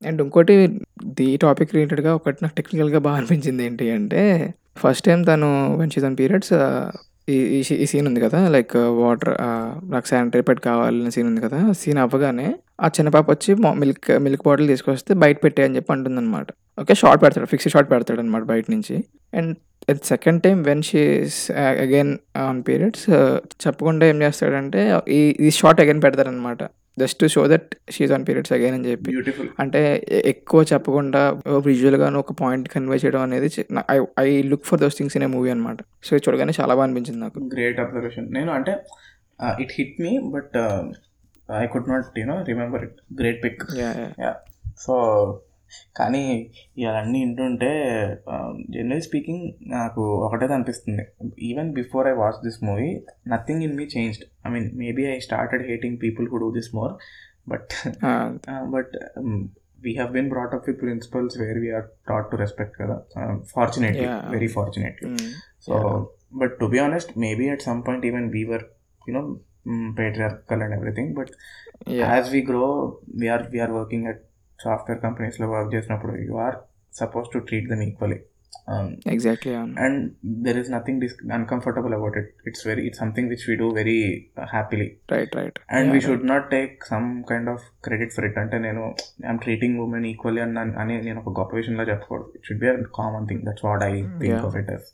and 0.02 0.20
ఇంకోటి 0.22 0.54
ది 1.18 1.28
టాపిక్ 1.42 1.72
రిలేటెడ్గా 1.74 2.12
ఒకటి 2.14 2.38
నాకు 2.44 2.54
టెక్నికల్గా 2.54 3.00
బాగా 3.06 3.16
అనిపించింది 3.20 3.64
ఏంటి 3.66 3.86
అంటే 3.92 4.22
ఫస్ట్ 4.78 5.04
టైం 5.04 5.20
తను 5.24 5.48
షీజ్ 5.94 6.06
ఆన్ 6.06 6.16
పీరియడ్స్ 6.18 6.52
ఈ 7.28 7.36
ఈ 7.56 7.58
ఈ 7.74 7.84
సీన్ 7.86 8.06
ఉంది 8.06 8.20
కదా 8.20 8.38
లైక్ 8.48 8.74
వాటర్ 8.98 9.30
uh, 9.34 9.44
uh, 9.44 9.68
నాకు 9.92 10.06
శానిటరీ 10.06 10.42
ప్యాడ్ 10.42 10.60
కావాలనే 10.60 11.10
సీన్ 11.10 11.28
ఉంది 11.28 11.40
కదా 11.40 11.58
సీన్ 11.72 11.98
అవ్వగానే 11.98 12.48
ఆ 12.80 12.88
చిన్న 12.88 13.08
పాప 13.08 13.26
వచ్చి 13.30 13.54
మిల్క్ 13.78 14.10
మిల్క్ 14.18 14.42
బాటిల్ 14.48 14.68
తీసుకొస్తే 14.68 15.14
బయట 15.14 15.38
పెట్టే 15.44 15.62
అని 15.64 15.76
చెప్పి 15.76 15.92
అంటుంది 15.92 16.20
అనమాట 16.20 16.48
ఓకే 16.78 16.94
షార్ట్ 16.94 17.20
పెడతాడు 17.22 17.46
ఫిక్స్ 17.46 17.68
షార్ట్ 17.68 17.88
పెడతాడు 17.90 18.20
అనమాట 18.20 18.44
బయట 18.44 18.64
నుంచి. 18.70 18.96
And 19.32 19.56
second 20.04 20.40
time 20.42 20.58
when 20.62 20.82
she's 20.82 21.38
again 21.84 22.12
on 22.36 22.60
periods 22.68 23.06
చెప్పకుండా 23.64 24.06
ఏం 24.06 24.20
చేస్తాడంటే 24.22 24.82
ఈ 25.08 25.20
ఈ 25.40 25.50
షార్ట్ 25.50 25.80
అగైన్ 25.80 26.02
పెడతారనమాట 26.02 26.62
just 26.98 27.18
to 27.20 27.26
show 27.34 27.42
that 27.52 27.68
she's 27.94 28.12
on 28.16 28.24
periods 28.28 28.52
again 28.56 28.74
అని 28.78 28.86
చెప్పి. 28.90 29.08
బ్యూటిఫుల్ 29.10 29.48
అంటే 29.62 29.80
ఎక్కువ 30.32 30.60
చెప్పకుండా 30.72 31.22
విజువల్గా 31.68 32.08
ఒక 32.22 32.34
పాయింట్ 32.42 32.66
కన్వే 32.74 32.98
చేయడం 33.04 33.22
అనేది 33.28 33.48
I 33.94 33.96
I 34.24 34.28
look 34.50 34.66
for 34.70 34.80
those 34.82 34.98
things 34.98 35.16
in 35.18 35.26
a 35.28 35.30
movie 35.36 35.50
అనమాట 35.54 35.80
సో 36.08 36.12
చూడగానే 36.26 36.54
చాలా 36.60 36.72
బాగా 36.74 36.86
అనిపించింది 36.88 37.20
నాకు. 37.24 37.40
గ్రేట్ 37.54 37.80
అబ్జర్వేషన్ 37.84 38.28
నేను 38.38 38.52
అంటే 38.58 38.74
it 39.64 39.74
hit 39.78 39.96
me 40.04 40.12
but 40.36 40.56
I 41.48 41.64
could 41.74 41.90
not 41.92 42.18
you know 42.22 42.36
remember 42.50 42.84
it 42.88 42.98
great 43.20 43.40
pick. 43.44 43.64
So 44.84 44.94
కానీ 45.96 46.50
ఇవన్నీ 46.78 47.24
వింటుంటే 47.24 47.70
జనరల్ 48.70 49.02
స్పీకింగ్ 49.02 49.70
నాకు 49.70 50.02
ఒకటే 50.26 50.46
అనిపిస్తుంది 50.46 51.04
even 51.42 51.72
before 51.72 52.06
I 52.06 52.10
watch 52.10 52.40
this 52.44 52.64
movie 52.64 53.04
nothing 53.28 53.62
in 53.62 53.76
me 53.76 53.88
changed 53.98 54.24
I 54.48 54.50
mean 54.50 54.70
maybe 54.74 55.06
I 55.06 55.18
started 55.18 55.66
hating 55.66 55.98
people 56.02 56.28
who 56.28 56.36
do 56.36 56.50
this 56.50 56.74
more 56.74 56.94
but 57.48 57.70
but 58.64 58.94
we 59.82 59.92
have 59.94 60.12
been 60.12 60.28
brought 60.28 60.54
up 60.54 60.68
with 60.68 60.80
principles 60.80 61.38
where 61.38 61.58
we're 61.58 61.88
taught 62.08 62.30
to 62.30 62.36
respect 62.36 62.76
కదా 62.78 62.96
fortunately. 63.54 64.06
Very 64.30 64.46
fortunately 64.46 65.10
So, 65.66 65.76
but 66.32 66.58
to 66.60 66.68
be 66.68 66.78
honest, 66.78 67.16
maybe 67.16 67.48
at 67.48 67.62
some 67.62 67.82
point 67.82 68.04
even 68.04 68.30
we 68.30 68.44
were, 68.44 68.62
you 69.06 69.14
know, 69.14 69.40
mm, 69.66 69.96
patriarchal 69.96 70.60
and 70.60 70.74
everything. 70.74 71.14
But 71.14 71.30
yeah. 71.86 72.12
as 72.12 72.30
we 72.30 72.42
grow, 72.42 72.66
we 73.20 73.28
are 73.28 73.48
we 73.50 73.60
are 73.60 73.72
working 73.72 74.02
at 74.06 74.18
software 74.58 75.00
కంపెనీస్లో 75.00 75.48
work 75.52 75.72
చేసినప్పుడు 75.74 76.14
you 76.22 76.36
are 76.44 76.56
supposed 76.92 77.28
to 77.32 77.40
treat 77.48 77.68
them 77.70 77.82
equally 77.86 78.20
exactly 79.12 79.52
అవును 79.52 79.74
and 79.84 79.98
there 80.44 80.58
is 80.60 80.70
nothing 80.70 81.00
dis 81.00 81.14
uncomfortable 81.36 81.94
about 81.96 82.16
it 82.20 82.30
it's 82.46 82.64
very 82.68 82.82
it's 82.88 83.00
something 83.02 83.28
which 83.32 83.44
we 83.48 83.54
do 83.56 83.68
very 83.78 83.96
happily 84.52 84.86
right 85.12 85.34
right 85.38 85.58
and 85.76 85.90
we 85.94 86.00
should 86.00 86.26
not 86.30 86.46
take 86.50 86.74
some 86.90 87.08
kind 87.30 87.50
of 87.54 87.64
credit 87.86 88.14
for 88.16 88.26
it 88.26 88.38
అంటే 88.38 88.58
నేను 88.58 88.84
I'm 89.26 89.40
treating 89.44 89.78
women 89.84 90.06
equally 90.12 90.42
అని 90.44 90.64
అని 90.82 90.96
నేను 91.02 91.18
ఒక 91.22 91.32
గొప్ప 91.40 91.52
విషయంలో 91.56 91.86
చెప్పకూడదు 91.90 92.30
it 92.38 92.46
should 92.48 92.62
be 92.64 92.70
a 92.70 92.76
common 93.00 93.26
thing 93.30 93.44
that's 93.48 93.66
what 93.68 93.84
I 93.84 93.94
think 94.16 94.30
Yeah. 94.30 94.46
Of 94.46 94.56
it 94.62 94.72
yes 94.76 94.88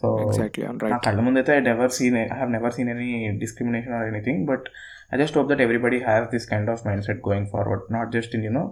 so 0.00 0.06
exactly 0.24 0.64
అవును 0.66 0.80
నా 0.82 0.88
రైట్ 0.88 1.04
కళ్ళ 1.06 1.20
ముందైతే 1.26 1.52
I 1.52 1.62
never 1.68 1.92
seen 1.96 2.16
I 2.18 2.26
have 2.32 2.50
never 2.52 2.74
seen 2.74 2.90
any 2.94 3.10
discrimination 3.40 3.94
or 3.98 4.08
anything 4.08 4.42
but 4.48 4.66
I 5.12 5.18
just 5.18 5.36
hope 5.38 5.48
that 5.52 5.62
everybody 5.64 6.00
has 6.04 6.26
this 6.34 6.48
kind 6.50 6.70
of 6.70 6.82
mindset 7.06 7.22
going 7.26 7.48
forward 7.52 7.86
not 7.96 8.10
just 8.16 8.34
in 8.38 8.44
you know 8.44 8.64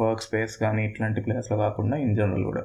work 0.00 0.22
space 0.22 0.54
కానీ 0.56 0.82
ఇట్లాంటి 0.88 1.20
ప్లేస్లో 1.20 1.56
కాకుండా 1.58 1.96
in 2.04 2.16
general 2.16 2.44
కూడా. 2.44 2.62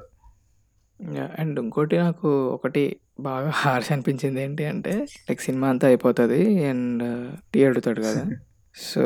and 1.38 1.58
ఇంకోటి 1.60 1.96
నాకు 1.98 2.28
ఒకటి 2.56 2.82
బాగా 3.20 3.50
harsh 3.62 3.90
అనిపించింది 3.92 4.40
ఏంటి 4.40 4.64
అంటే 4.72 4.92
లైక్ 5.28 5.40
సినిమా 5.40 5.66
అంతా 5.68 5.86
అయిపోతుంది 5.86 6.40
అండ్ 6.70 7.04
టీ 7.52 7.60
అడుగుతాడు 7.64 8.00
కదా. 8.00 8.22
So 8.74 9.04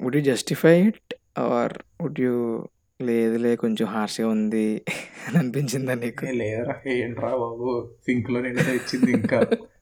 would 0.00 0.16
you 0.16 0.22
justify 0.22 0.74
it 0.88 1.14
or 1.46 1.74
would 2.02 2.20
you 2.20 2.34
లేదులే 3.00 3.52
కొంచెం 3.56 3.86
హార్ష్గా 3.86 4.28
ఉంది 4.28 4.66
అని 5.26 5.36
అనిపించిందా 5.38 5.94
నీకు? 6.02 6.24
లేదురా 6.40 6.74
ఏంట్రా 6.96 7.30
బాబు? 7.42 7.70
సింక్లో 8.06 8.40
నిండా 8.40 8.72
ఇచ్చింది 8.72 9.10
ఇంకా. 9.12 9.40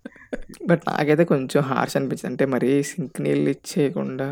బట్ 0.66 0.83
నాకైతే 0.88 1.25
కొంచెం 1.25 1.62
హార్ష్ 1.62 1.97
అనిపించింది 1.97 2.31
అంటే 2.31 2.44
మరీ 2.47 2.70
సింక్ 2.83 3.18
నీళ్ళు 3.20 3.51
ఇచ్చేయకుండా 3.51 4.27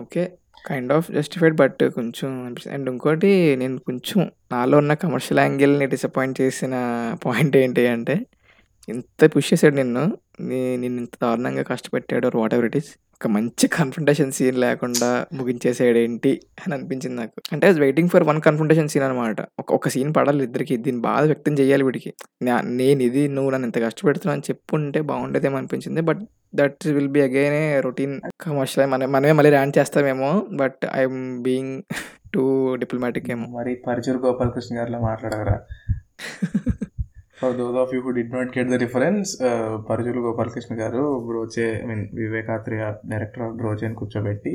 okay 0.00 0.24
kind 0.64 0.92
of 0.92 1.06
justified 1.10 1.56
but 1.56 1.82
కొంచెం 1.94 2.28
అనిపిస్తుంది 2.46 2.74
అండ్ 2.74 2.88
ఇంకోటి 2.90 3.30
నేను 3.56 3.78
కొంచెం 3.78 4.20
నాలో 4.52 4.76
ఉన్న 4.78 4.94
కమర్షియల్ 4.94 5.40
యాంగిల్ని 5.40 5.86
డిసప్పాయింట్ 5.86 6.40
చేసిన 6.40 6.74
పాయింట్ 7.24 7.56
ఏంటి 7.56 7.84
అంటే 7.88 8.16
ఇంత 8.88 9.30
పుష్ 9.36 9.48
చేశాడు 9.52 9.74
నిన్ను 9.74 10.04
నిన్ను 10.78 10.98
ఇంత 11.00 11.14
దారుణంగా 11.22 11.62
కష్టపెట్టాడు 11.62 12.36
వాట్ 12.38 12.54
ఎవర్ 12.54 12.66
ఇట్ 12.66 12.76
ఈస్ 12.76 12.90
ఒక 13.20 13.26
మంచి 13.26 13.66
కన్ఫ్రంటేషన్ 13.66 14.32
సీన్ 14.32 14.58
లేకుండా 14.58 15.26
ముగించేసాడు 15.32 15.98
ఏంటి 15.98 16.40
అని 16.60 16.74
అనిపించింది 16.74 17.16
నాకు. 17.16 17.42
అంటే 17.52 17.70
waiting 17.70 18.08
for 18.08 18.24
one 18.24 18.40
confrontation 18.40 18.88
scene 18.88 19.04
అనమాట 19.04 19.40
ఒక 19.58 19.72
ఒక 19.72 19.88
సీన్ 19.88 20.14
పడాలి 20.16 20.44
ఇద్దరికి. 20.44 20.76
దీన్ని 20.76 21.02
బాధ 21.02 21.24
వ్యక్తం 21.24 21.52
చేయాలి 21.52 21.84
వీడికి. 21.84 22.10
నేను 22.80 23.02
ఇది 23.02 23.28
నువ్వు 23.28 23.50
నన్ను 23.50 23.66
ఇంత 23.66 23.78
కష్టపెడుతున్నావు 23.78 24.36
అని 24.36 24.46
చెప్పుంటే 24.50 25.00
బాగుండేదేమో 25.00 25.56
అనిపించింది. 25.56 26.00
But 26.00 26.22
that 26.54 26.86
will 26.86 27.08
be 27.08 27.22
again 27.22 27.54
A 27.54 27.80
routine 27.80 28.20
commercial 28.40 28.90
మన 28.90 29.06
మనమే 29.06 29.32
మళ్ళీ 29.32 29.50
Ryan 29.50 29.72
చేస్తామేమో. 29.78 30.46
But 30.52 30.80
I'm 30.94 31.42
being 31.42 31.82
too 32.34 32.44
diplomatic 32.74 33.30
ఏమో. 33.30 33.46
మరి 33.58 33.74
పరిచూరు 33.88 34.18
గోపాలకృష్ణ 34.18 34.78
గారిలో 34.78 35.00
మాట్లాడగరా 35.00 35.56
for 37.38 37.54
those 37.58 37.78
of 37.80 37.92
you 37.94 38.00
who 38.00 38.12
did 38.16 38.32
not 38.34 38.50
get 38.56 38.70
the 38.70 38.78
reference 38.82 39.30
Paruchuru 39.88 40.20
Gopalakrishna 40.24 40.74
garu 40.80 41.02
బ్రోచే 41.28 41.66
I 41.76 41.86
mean 41.86 42.04
Vivekatreya 42.20 42.84
director 43.10 43.44
of 43.46 43.56
బ్రోచే 43.60 43.86
అని 43.88 43.96
కూర్చోబెట్టి 44.00 44.54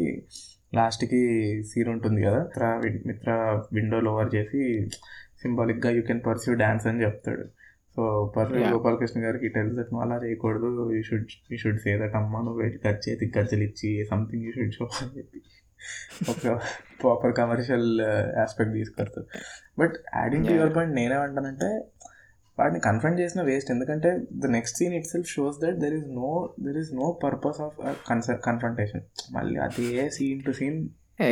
లాస్ట్కి 0.74 1.22
సీన్ 1.70 1.90
ఉంటుంది 1.94 2.22
కదా 2.24 2.40
మిత్ర 2.46 2.64
మిత్ర 3.10 3.32
విండో 3.76 3.98
లోవర్ 4.06 4.32
చేసి 4.36 4.62
సింబాలిక్గా 5.42 5.90
యూ 5.96 6.04
కెన్ 6.08 6.24
పర్సూ 6.26 6.52
డ్యాన్స్ 6.64 6.88
అని 6.92 7.04
చెప్తాడు 7.06 7.46
సో 7.98 8.04
Yeah. 8.54 8.70
గోపాలకృష్ణ 8.72 9.18
గారికి 9.24 9.48
టెల్స్ 9.56 9.76
దట్ 9.78 9.90
అలా 10.04 10.16
చేయకూడదు 10.22 10.70
you 10.94 11.02
should 11.08 11.34
you 11.52 11.58
should 11.64 11.80
say 11.84 11.92
that 12.00 12.16
అమ్మ 12.20 12.40
నువ్వు 12.46 12.60
వెళ్ళి 12.62 12.78
ఖర్చు 12.84 13.04
చేతికి 13.06 13.34
గజ్జలు 13.36 13.64
ఇచ్చి 13.68 13.90
సంథింగ్ 14.10 14.46
యూ 14.46 14.52
షుడ్ 14.56 14.74
షో 14.78 14.86
అని 14.98 15.12
చెప్పి 15.18 15.40
ఒక 16.32 16.54
ప్రాపర్ 17.02 17.34
కమర్షియల్ 17.40 17.86
ఆస్పెక్ట్ 18.44 18.74
తీసుకొస్తారు 18.78 19.24
but 19.80 19.96
adding 20.16 20.48
to. 20.48 20.54
Your 20.54 20.74
point 20.76 20.96
నేనేమంటానంటే 20.98 21.70
వాడిని 22.58 22.80
కన్ఫ్రంట్ 22.80 23.20
చేసిన 23.20 23.42
వేస్ట్ 23.42 23.72
ఎందుకంటే 23.72 24.10
the 24.44 24.50
next 24.56 24.78
scene 24.78 24.94
itself 25.14 25.30
shows 25.30 25.58
that 25.62 25.78
there 25.84 25.96
is 26.00 26.08
no 26.18 26.32
there 26.60 26.78
is 26.78 26.92
no 26.94 27.08
purpose 27.24 27.62
of 27.62 27.78
confrontation 28.50 29.04
మళ్ళీ 29.32 29.58
అదే 29.68 30.10
సీన్ 30.10 30.44
టు 30.44 30.52
సీన్ 30.52 30.78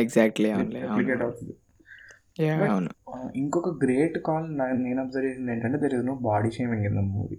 ఎగ్జాక్ట్లీ 0.02 0.50
అవుతుంది. 0.50 1.54
Uh, 2.40 2.82
ఇంకొక 3.34 3.70
గ్రేట్ 3.84 4.18
కాల్ 4.26 4.46
నేను 4.84 5.00
అబ్జర్వ్ 5.00 5.26
చేసింది 5.28 5.52
ఏంటంటే 5.52 5.78
there 5.78 5.94
is 5.94 6.04
no 6.04 6.14
body 6.28 6.50
shaming 6.50 6.84
in 6.90 6.96
the 7.00 7.02
movie 7.14 7.38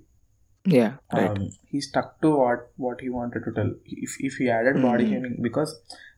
yeah 0.66 0.90
right 1.16 1.40
he 1.72 1.80
stuck 1.82 2.10
to 2.24 2.30
what 2.42 2.60
what 2.78 2.98
he 3.04 3.10
wanted 3.10 3.42
to 3.48 3.52
tell. 3.58 3.72
If 4.06 4.12
if 4.30 4.36
he 4.42 4.46
added 4.58 4.76
body 4.86 5.06
Mhm. 5.06 5.12
shaming 5.14 5.36
because 5.48 5.72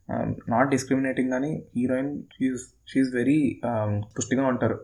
um, 0.10 0.30
not 0.54 0.66
discriminating 0.74 1.30
అని 1.38 1.52
heroine 1.76 2.12
she's 2.36 2.66
she's 2.92 3.12
very 3.16 3.38
పుష్టిగా 4.18 4.46
ఉంటారు. 4.46 4.78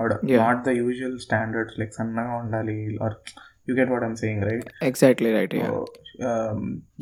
Not 0.00 0.64
the 0.64 0.68
usual 0.68 1.18
standards 1.18 1.80
like 1.80 1.92
సన్నగా 1.94 2.36
ఉండాలి 2.36 2.98
are 3.02 3.14
you 3.68 3.76
get 3.76 3.90
what 3.90 4.04
I'm 4.04 4.16
saying 4.16 4.42
right 4.42 4.68
exactly 4.82 5.32
right 5.32 5.54
yeah 5.54 5.68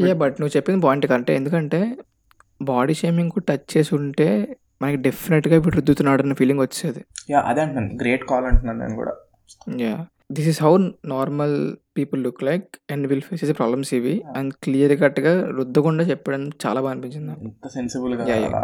yeah 0.07 0.15
but 0.15 0.37
నువ్వు 0.41 0.57
చెప్పింది 0.57 0.81
point 0.87 1.07
కంటే 1.07 1.35
ఎందుకంటే 1.35 1.97
body 2.63 2.95
shaming 2.95 3.33
touch 3.49 3.77
చేసి 3.77 3.95
ఉంటే 3.95 4.57
మనకి 4.83 4.97
డెఫినెట్గా 4.97 5.57
వీడు 5.57 5.77
రుద్దుతున్నాడు 5.77 6.23
అన్న 6.23 6.35
ఫీలింగ్ 6.35 6.61
వచ్చేది. 6.61 7.05
యా 7.31 7.41
అదే 7.41 7.61
అంటున్నాను. 7.61 7.97
గ్రేట్ 7.97 8.25
కాల్ 8.25 8.45
అంటున్నాను 8.45 8.79
నేను 8.79 8.95
కూడా. 8.95 9.13
Yeah 9.81 10.07
this 10.33 10.49
is 10.49 10.63
how 10.63 10.79
normal 11.05 11.77
people 11.97 12.21
look 12.23 12.43
like 12.43 12.67
and 12.93 13.07
will 13.07 13.23
face 13.23 13.41
చేసే 13.43 13.55
ప్రాబ్లమ్స్ 13.55 13.91
ఇవి. 13.95 14.15
అండ్ 14.37 14.53
క్లియర్ 14.63 14.95
కట్గా 15.01 15.33
రుద్దకుండా 15.57 16.05
చెప్పడం 16.11 16.43
చాలా 16.65 16.81
బాగా 16.81 16.93
అనిపించింది 16.93 17.33
ఎంత 17.43 17.67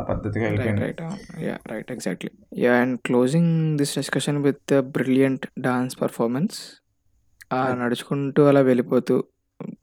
పద్ధతిగా 0.09 0.49
right 0.61 0.81
right 0.81 1.03
yeah 1.43 1.57
right 1.67 1.91
exactly 1.93 2.31
yeah 2.59 2.75
and 2.81 2.97
closing 3.01 3.53
this 3.79 3.95
discussion 3.99 4.39
with 4.45 4.75
brilliant 4.97 5.47
dance 5.61 5.97
performance 6.01 6.59
ఆ. 7.51 7.61
నడుచుకుంటూ 7.75 8.43
అలా 8.47 8.61
వెళ్ళిపోతూ 8.63 9.15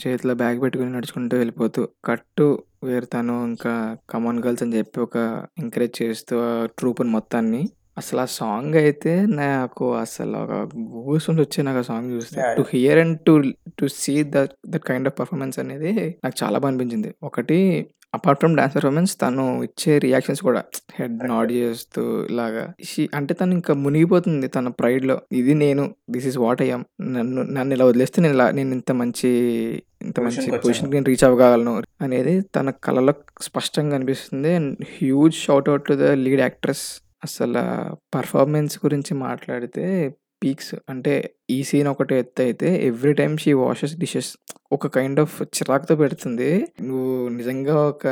చేతిలో 0.01 0.33
బ్యాగ్ 0.35 0.61
పెట్టుకుని 0.61 0.91
నడుచుకుంటూ 0.91 1.35
వెళ్ళిపోతూ 1.37 1.81
కట్టు 2.05 2.45
వేరుతాను 2.83 3.45
ఇంకా 3.45 3.71
కమాన్ 4.09 4.39
గర్ల్స్ 4.39 4.63
అని 4.63 4.77
చెప్పి 4.77 4.99
ఒక 4.99 5.17
ఎంకరేజ్ 5.59 5.95
చేస్తూ 6.01 6.35
ఆ 6.41 6.51
ట్రూప్ని 6.77 7.09
మొత్తాన్ని. 7.09 7.61
అసలు 7.97 8.19
ఆ 8.19 8.27
సాంగ్ 8.33 8.75
అయితే 8.79 9.11
నాకు 9.37 9.85
అసలు 9.97 10.37
ఒక 10.39 10.53
గూస్ 10.99 11.27
వచ్చాయి 11.35 11.65
నాకు 11.65 11.79
ఆ 11.79 11.87
సాంగ్ 11.89 12.09
చూస్తే 12.13 12.39
to. 12.57 12.63
Hear 12.73 12.99
and 12.99 13.17
to 13.27 13.33
to 13.77 13.87
see 13.97 14.15
that 14.33 14.53
that 14.69 14.85
kind 14.87 15.07
of 15.07 15.17
performance 15.19 15.59
అనేది 15.59 15.91
నాకు 16.23 16.35
చాలా 16.41 16.57
బాగా 16.57 16.71
అనిపించింది 16.71 17.11
ఒకటి 17.23 17.59
అపార్ట్ 18.13 18.39
ఫ్రమ్ 18.41 18.53
డాన్స్ 18.55 18.73
పర్ఫార్మెన్స్ 18.75 19.13
తను 19.21 19.45
ఇచ్చే 19.63 19.93
రియాక్షన్స్ 19.97 20.41
కూడా 20.41 20.59
హెడ్. 20.95 21.15
నాడ్ 21.31 21.51
చేస్తూ 21.53 22.01
ఇలాగా 22.29 22.63
She- 22.85 23.07
అంటే 23.13 23.33
తను 23.33 23.53
ఇంకా 23.53 23.73
మునిగిపోతుంది 23.81 24.47
తన 24.49 24.67
pride 24.79 25.05
లో 25.05 25.15
ఇది 25.33 25.53
నేను 25.55 25.83
దిస్ 26.09 26.27
ఇస్ 26.27 26.37
వాట్ 26.37 26.61
అయ్యాం 26.61 26.83
నన్ను 27.15 27.43
నన్ను 27.53 27.73
ఇలా 27.75 27.85
వదిలేస్తే 27.85 28.21
నేను 28.21 28.33
ఇలా 28.33 28.47
నేను 28.51 28.71
ఇంత 28.73 28.91
మంచి 29.01 29.31
ఇంత 30.01 30.17
మంచి. 30.19 30.45
పొజిషన్ 30.59 30.91
నేను 30.91 31.05
రీచ్ 31.05 31.23
అవ్వగలను 31.23 31.73
అనేది 32.01 32.35
తన 32.55 32.69
కళలో 32.83 33.13
స్పష్టంగా 33.41 33.95
అనిపిస్తుంది 33.95 34.51
and 34.55 34.71
huge 34.95 35.37
shout 35.41 35.69
out 35.69 35.85
to 35.85 35.95
the 36.01 36.09
lead 36.23 36.41
actress 36.41 36.85
అసలు 37.25 37.63
పర్ఫార్మెన్స్ 38.15 38.75
గురించి 38.85 39.13
మాట్లాడితే 39.27 39.85
పీక్స్ 40.43 40.73
అంటే 40.91 41.13
ఈ 41.49 41.57
సీన్ 41.69 41.87
ఒకటి 41.91 42.13
ఎత్తు 42.21 42.41
అయితే 42.41 42.69
every 42.87 43.13
time 43.19 43.35
she 43.43 43.51
washes 43.61 43.93
dishes 44.01 44.29
ఒక 44.75 44.87
కైండ్ 44.95 45.19
ఆఫ్ 45.23 45.35
చిరాకుతో 45.57 45.93
పెడుతుంది. 46.01 46.49
నువ్వు 46.81 47.13
నిజంగా 47.37 47.75
ఒక 47.91 48.05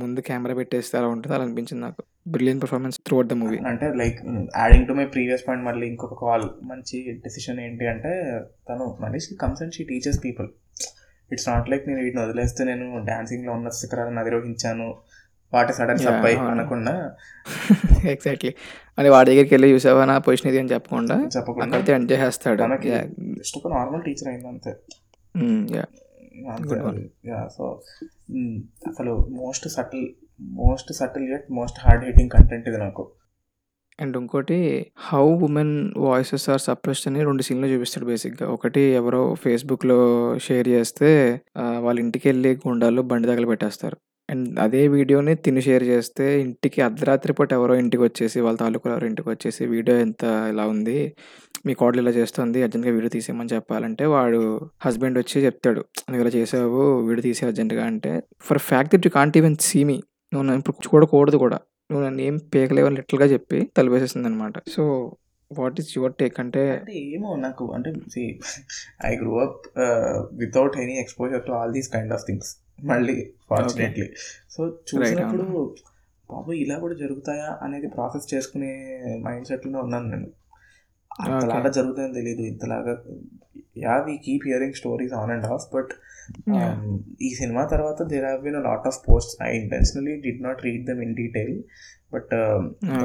ముందు 0.00 0.20
కెమెరా 0.28 0.54
పెట్టేస్తే 0.60 0.94
అలా 0.98 1.08
ఉంటుంది 1.14 1.34
అలా 1.36 1.44
అనిపించింది 1.46 1.82
నాకు. 1.86 2.00
Brilliant 2.34 2.60
performance 2.62 2.98
throughout 3.16 3.30
the 3.32 3.36
movie 3.40 3.56
అంటే 3.70 3.86
like 4.00 4.18
adding 4.58 4.86
to 4.90 4.94
my 4.98 5.06
previous 5.14 5.42
point 5.48 5.64
మళ్ళీ 5.68 5.84
ఇంకొక 5.92 6.16
కాల్ 6.24 6.46
మంచి 6.70 6.98
డెసిషన్ 7.24 7.60
ఏంటి 7.66 7.86
అంటే 7.86 8.12
తను 8.68 8.84
మళ్ళీ 9.02 9.20
she 9.26 9.34
comes 9.42 9.62
and 9.62 9.74
she 9.76 9.84
teachers 9.90 10.20
people 10.24 10.48
it's 11.30 11.48
not 11.48 11.68
like 11.70 11.84
నేను 11.88 12.02
వీటిని 12.04 12.22
వదిలేస్తే 12.24 12.64
నేను 12.64 12.86
డాన్సింగ్లో 13.10 13.52
ఉన్న 13.58 13.68
శిఖరాలను 13.80 14.20
అధిరోహించాను. 14.20 14.88
వాటి 15.54 15.72
సడన్ 15.72 16.00
అవును. 16.06 16.48
అనకుండా 16.50 16.94
ఎగ్జాక్ట్లీ 18.14 18.52
అని 18.98 19.08
వాడి 19.08 19.30
దగ్గరికి 19.30 19.52
వెళ్ళి 19.54 19.68
చూసావా 19.72 20.04
నా 20.04 20.16
పొజిషన్ 20.18 20.48
ఇది 20.50 20.58
అని 20.58 20.68
చెప్పకుండా? 20.68 21.16
చెప్పకుండా. 21.36 21.78
ఎండ్ 21.92 22.12
చేసేస్తాడు. 22.12 22.62
జస్ట్ 23.38 23.58
ఒక 23.58 23.68
నార్మల్ 23.74 24.02
టీచర్ 24.02 24.28
అయింది 24.28 24.48
అంతే 24.48 24.74
Mm, 25.34 25.62
సో 27.48 27.64
అసలు 28.88 29.12
most 29.32 29.66
subtle 29.68 30.06
most 30.56 30.90
subtle 30.92 31.26
yet 31.30 31.46
most 31.50 31.78
hard 31.80 32.04
hitting 32.04 32.30
content 32.30 32.66
ఇది 32.68 32.78
నాకు. 32.78 33.02
అండ్ 33.98 34.16
ఇంకోటి 34.16 34.58
how 35.04 35.24
women 35.42 35.74
voices 35.96 36.46
are 36.50 36.60
suppressed 36.60 37.08
అని 37.08 37.20
రెండు 37.24 37.42
సీన్లు 37.42 37.66
చూపిస్తాడు 37.66 38.06
బేసిక్గా 38.06 38.46
ఒకటి 38.48 38.80
ఎవరో 38.92 39.34
ఫేస్బుక్లో 39.34 39.98
షేర్ 40.38 40.68
చేస్తే 40.68 41.10
వాళ్ళ 41.78 42.00
ఇంటికి 42.00 42.28
వెళ్ళి 42.28 42.52
గుండాలు 42.64 43.02
బండి 43.02 43.28
తగలు 43.28 43.46
పెట్టేస్తారు 43.46 43.98
అండ్ 44.28 44.46
అదే 44.58 44.82
వీడియోని 44.88 45.32
తిని 45.36 45.62
షేర్ 45.62 45.84
చేస్తే 45.84 46.26
ఇంటికి 46.40 46.78
అర్ధరాత్రి 46.82 47.32
పూట 47.32 47.50
ఎవరో 47.52 47.74
ఇంటికి 47.74 48.02
వచ్చేసి 48.02 48.38
వాళ్ళ 48.40 48.56
తాలూకులు 48.58 48.92
ఎవరో 48.92 49.06
ఇంటికి 49.06 49.28
వచ్చేసి 49.28 49.62
వీడియో 49.66 49.96
ఎంత 49.98 50.24
ఇలా 50.48 50.64
ఉంది 50.66 50.98
మీ 51.66 51.74
కోడలు 51.74 52.00
ఇలా 52.02 52.12
చేస్తుంది 52.12 52.58
అర్జెంట్గా 52.62 52.92
వీడియో 52.92 53.10
తీసేయమని 53.10 53.52
చెప్పాలంటే 53.54 54.06
వాడు 54.06 54.40
హస్బెండ్ 54.84 55.18
వచ్చి 55.18 55.44
చెప్తాడు 55.44 55.82
నువ్వు 56.08 56.22
ఇలా 56.22 56.32
చేసావు 56.36 56.82
వీడియో 57.02 57.22
తీసే 57.22 57.44
అర్జెంట్గా 57.46 57.84
అంటే 57.84 58.12
for 58.40 58.60
fact 58.62 58.92
that 58.94 59.06
you 59.06 59.12
can't 59.14 59.36
even 59.36 59.56
see 59.60 59.82
me 59.84 59.96
నువ్వు 60.32 60.44
నన్ను 60.46 60.60
ఇప్పుడు 60.60 60.88
చూడకూడదు 60.88 61.36
కూడా 61.36 61.58
నువ్వు 61.90 62.02
నన్ను 62.06 62.22
ఏం 62.22 62.36
పేకలేవని 62.54 62.96
లిటిల్గా 62.96 63.26
చెప్పి 63.26 63.58
తలిపేసేసింది 63.76 64.26
అనమాట 64.26 64.58
so 64.70 64.84
what 65.50 65.78
is 65.80 65.90
your 65.96 66.14
take 66.20 66.36
అంటే 66.40 66.62
ఏమో 67.06 67.30
నాకు 67.36 67.64
అంటే 67.74 67.90
I 69.04 69.12
grow 69.16 69.34
up 69.38 69.64
without 70.34 70.76
any 70.78 70.96
exposure 70.98 71.42
to 71.46 71.52
all 71.52 71.72
these 71.72 71.90
kind 71.92 72.14
of 72.14 72.24
things 72.26 72.52
మళ్ళీ 72.78 73.16
ఫార్చునేట్లీ 73.48 74.06
సో 74.50 74.60
చూసినప్పుడు 74.90 75.44
బాబు 76.28 76.52
ఇలా 76.62 76.76
కూడా 76.78 76.94
జరుగుతాయా 76.94 77.48
అనేది 77.62 77.88
ప్రాసెస్ 77.88 78.26
చేసుకునే 78.32 78.70
మైండ్ 79.24 79.46
సెట్లోనే 79.48 79.78
ఉన్నాను 79.82 80.08
నేను. 80.08 80.28
అంతలాగా 81.24 81.70
జరుగుతుందని 81.76 82.14
తెలియదు 82.14 82.42
ఇంతలాగా 82.52 82.92
yeah 83.82 83.94
we 84.06 84.14
keep 84.24 84.44
hearing 84.46 84.76
stories 84.80 85.12
on 85.14 85.30
and 85.30 85.46
off 85.46 85.66
but 85.74 85.92
ఈ 87.20 87.30
సినిమా 87.34 87.62
తర్వాత 87.64 88.02
there 88.12 88.24
have 88.24 88.40
been 88.42 88.58
lot 88.66 88.86
of 88.90 88.98
post 89.08 89.34
I 89.42 89.50
intentionally 89.58 90.14
did 90.24 90.40
not 90.42 90.62
read 90.64 90.84
them 90.90 91.02
in 91.02 91.14
detail 91.14 91.54
but 92.14 92.32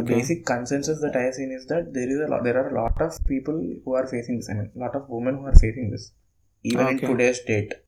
basic 0.10 0.44
consensus 0.48 1.02
that 1.06 1.18
I 1.18 1.26
seen 1.32 1.54
is 1.58 1.68
that 1.68 1.90
there 1.98 2.12
is 2.16 2.22
there 2.48 2.60
are 2.64 2.72
lot 2.80 3.02
of 3.08 3.18
people 3.30 3.60
who 3.86 3.94
are 3.96 4.10
facing 4.14 4.40
this 4.42 4.50
I 4.52 4.58
mean 4.58 4.72
lot 4.84 4.98
of 5.02 5.08
women 5.20 5.38
who 5.42 5.46
are 5.48 5.60
facing 5.64 5.92
this 5.96 6.08
even 6.66 6.88
in 6.88 6.98
Okay. 6.98 7.10
Today 7.12 7.30
state 7.40 7.74
Ah, 7.74 7.80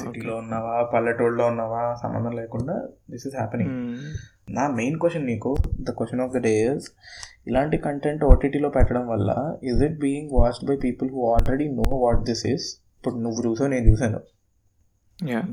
సిటీలో 0.00 0.34
ఉన్నావా 0.42 0.74
పల్లెటూరులో 0.92 1.44
ఉన్నావా 1.52 1.82
సంబంధం 2.02 2.32
లేకుండా 2.40 2.74
this 3.10 3.26
is 3.28 3.36
happening. 3.40 3.74
నా 4.56 4.64
main 4.78 4.96
question 5.02 5.26
నీకు 5.30 5.50
the 5.86 5.92
question 5.98 6.22
of 6.24 6.32
the 6.36 6.40
day 6.46 6.54
is 6.72 6.88
ఇలాంటి 7.50 7.76
content 7.86 8.24
ఓటీటీలో 8.30 8.70
పెట్టడం 8.76 9.04
వల్ల 9.12 9.30
is 9.70 9.82
it 9.88 9.96
being 10.06 10.30
watched 10.38 10.66
by 10.70 10.76
people 10.86 11.10
who 11.16 11.22
already 11.32 11.68
know 11.80 11.88
what 12.04 12.22
this 12.30 12.44
is 12.54 12.66
ఇప్పుడు 12.96 13.16
నువ్వు 13.26 13.40
చూసావు 13.48 13.70
నేను 13.74 13.86
చూసాను. 13.90 14.20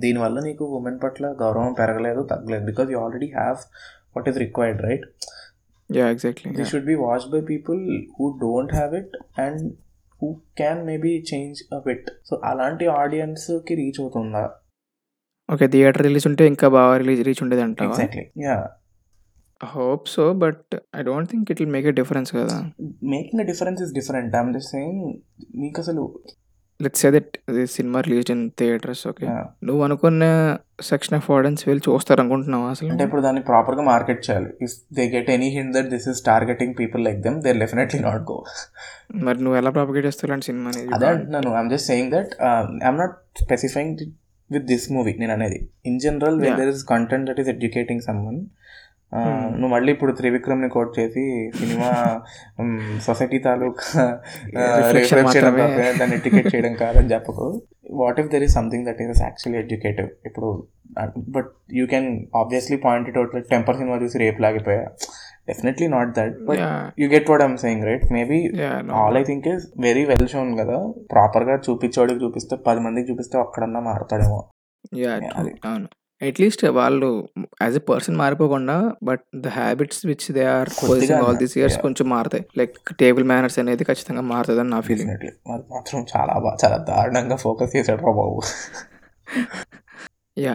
దీనివల్ల 0.04 0.38
నీకు 0.46 0.64
ఉమెన్ 0.80 1.00
పట్ల 1.04 1.26
గౌరవం 1.42 1.74
పెరగలేదు 1.80 2.22
తగ్గలేదు 2.32 2.66
because 2.66 2.92
you 2.94 3.00
already 3.06 3.30
have 3.40 3.60
what 4.16 4.30
is 4.32 4.40
required 4.46 4.82
right 4.90 5.08
Yeah, 5.90 6.08
exactly. 6.16 6.50
This. 6.58 6.68
Should 6.72 6.88
be 6.90 6.96
watched 7.04 7.32
by 7.36 7.40
people 7.52 7.80
who 8.16 8.26
don't 8.42 8.74
have 8.76 8.92
it 9.00 9.14
and 9.44 9.62
who 10.22 10.28
can 10.58 10.82
maybe 10.86 11.12
change 11.32 11.60
a 11.74 11.80
bit 11.86 12.10
so 12.26 12.42
అలాంటి 12.46 12.88
ఆడియన్స్కి 12.96 13.76
రీచ్ 13.76 14.00
అవుతుందా? 14.02 14.44
ఓకే 15.50 15.68
థియేటర్ 15.68 16.04
రిలీజ్ 16.04 16.28
ఉంటే 16.28 16.48
ఇంకా 16.48 16.68
బాగా 16.70 16.98
release 16.98 17.24
reach 17.28 17.44
ఉండేది 17.44 17.62
అంటావా? 17.62 17.90
Exactly 17.90 18.26
yeah 18.44 18.58
hope 19.62 20.08
so 20.08 20.34
but 20.34 20.76
I 20.96 21.02
don't 21.02 21.30
think 21.32 21.52
it 21.52 21.62
will 21.62 21.72
make 21.72 21.88
a 21.88 21.92
difference 21.92 22.32
కదా. 22.32 22.58
Making 23.10 23.42
a 23.42 23.46
difference 23.46 23.82
is 23.82 23.94
different 23.94 24.36
I'm 24.36 24.54
just 24.54 24.72
saying 24.72 25.02
నీకు 25.56 25.80
అసలు 25.82 26.04
let's 26.80 27.02
say 27.04 27.10
that 27.12 27.32
cinema 27.74 28.00
release 28.06 28.30
in 28.34 28.44
theatres 28.60 29.02
okay 29.08 29.26
నువ్వు 29.68 29.82
అనుకున్న 29.86 30.24
section 30.90 31.16
of 31.18 31.28
audience 31.38 31.64
వెళ్ళి 31.68 31.84
చూస్తారు 31.88 32.20
అనుకుంటున్నావా 32.24 32.68
అసలు? 32.74 32.90
అంటే 32.94 33.04
ఇప్పుడు 33.08 33.22
దాన్ని 33.22 33.42
ప్రాపర్గా 33.50 33.84
మార్కెట్ 33.90 34.22
చేయాలి. 34.28 34.50
If 34.66 34.76
they 34.98 35.06
get 35.16 35.30
any 35.36 35.50
hint 35.58 35.74
that 35.78 35.90
this 35.94 36.08
is 36.08 36.22
targeting 36.26 36.74
people 36.80 37.04
like 37.08 37.20
them 37.26 37.40
they 37.42 37.54
definitely 37.64 38.00
not 38.00 38.24
go 38.24 38.38
మరి 39.28 39.40
నువ్వు 39.44 39.58
ఎలా 39.60 39.72
ప్రాపగేట్ 39.78 40.08
చేస్తావు 40.10 40.30
ఇలాంటి 40.30 40.48
సినిమా 40.50 40.70
అనేది? 40.72 40.90
అదే 40.98 41.10
అంటున్నాను. 41.14 41.52
I'm 41.60 41.72
just 41.74 41.88
saying 41.88 42.12
that 42.16 42.32
I'm 42.82 43.00
not 43.04 43.16
specifying 43.44 44.04
with 44.50 44.66
this 44.66 44.88
movie 44.92 45.14
నేను 45.20 45.34
అనేది. 45.34 45.60
In 45.86 46.00
general 46.06 46.40
Yeah. 46.42 46.58
There 46.60 46.72
is 46.76 46.84
content 46.94 47.28
that 47.30 47.42
is 47.44 47.52
educating 47.56 48.06
someone 48.08 48.40
Hmm. 48.40 48.48
నువ్వు 49.12 49.72
మళ్ళీ 49.76 49.90
ఇప్పుడు 49.92 50.12
త్రివిక్రమ్ని 50.12 50.70
కోట్ 50.70 50.92
చేసి 51.00 51.24
సినిమా 51.60 51.90
సొసైటీ 53.08 53.40
తాలూకా. 53.40 54.04
దాన్ని 56.00 56.16
ఎడ్యుకేట్ 56.18 56.50
చేయడం 56.56 56.74
కాదని 56.74 57.12
చెప్పకు. 57.14 57.48
What 58.02 58.20
if 58.24 58.30
there 58.34 58.44
is 58.48 58.54
something 58.60 58.86
that 58.90 59.02
is 59.06 59.22
actually 59.28 59.60
educative 59.64 60.10
ఇప్పుడు 60.30 60.50
but 61.36 61.50
you 61.80 61.86
can 61.86 62.08
obviously 62.36 62.78
point 62.86 63.10
it 63.10 63.18
out 63.18 63.34
like 63.36 63.48
Temper 63.56 63.78
cinema 63.82 63.98
చూసి 64.04 64.18
రేపు 64.24 64.40
లాగిపోయా? 64.46 64.86
Definitely 65.50 65.88
not 65.96 66.12
that 66.20 66.36
but 66.50 66.62
you 67.02 67.08
get 67.16 67.30
what 67.32 67.44
I'm 67.48 67.58
saying 67.58 67.86
right 67.90 68.06
maybe 68.18 68.40
all 69.00 69.18
I 69.18 69.24
think 69.24 69.48
is 69.54 69.66
very 69.88 70.04
well 70.06 70.28
shown 70.34 70.52
కదా. 70.62 70.78
ప్రాపర్గా 71.14 71.56
చూపించోడికి 71.68 72.20
చూపిస్తే 72.26 72.58
పది 72.68 72.80
మందికి 72.80 73.08
చూపిస్తే 73.12 73.38
ఒక్కడన్నా 73.46 73.82
మారుతాడేమో. 73.90 74.40
అవును. 75.70 75.88
అట్లీస్ట్ 76.22 76.66
వాళ్ళు 76.66 77.30
as 77.62 77.76
a 77.76 77.80
person 77.80 78.16
మారిపోకుండా 78.16 78.92
but 79.04 79.22
the 79.36 79.48
habits 79.48 80.06
which 80.06 80.32
they 80.32 80.46
are 80.46 80.70
all 81.24 81.38
these 81.38 81.58
years. 81.58 81.78
కొంచెం 81.78 82.10
మారుతాయి. 82.10 82.46
లైక్ 82.58 82.74
టేబుల్ 83.00 83.24
మేనర్స్ 83.24 83.60
అనేది 83.60 83.84
ఖచ్చితంగా 83.84 84.22
మారుతుంది 84.22 84.60
అని 84.60 84.70
నా 84.70 84.82
ఫీలింగ్ 84.82 85.12
మాత్రం 85.50 86.06
చాలా 86.18 86.34
బాగా 86.40 86.58
చాలా 86.66 86.78
దారుణంగా 86.78 87.36
ఫోకస్ 87.36 87.76
చేశాడు 87.76 88.02
రా 88.02 88.12
బాబు. 88.12 88.40
యా 90.40 90.52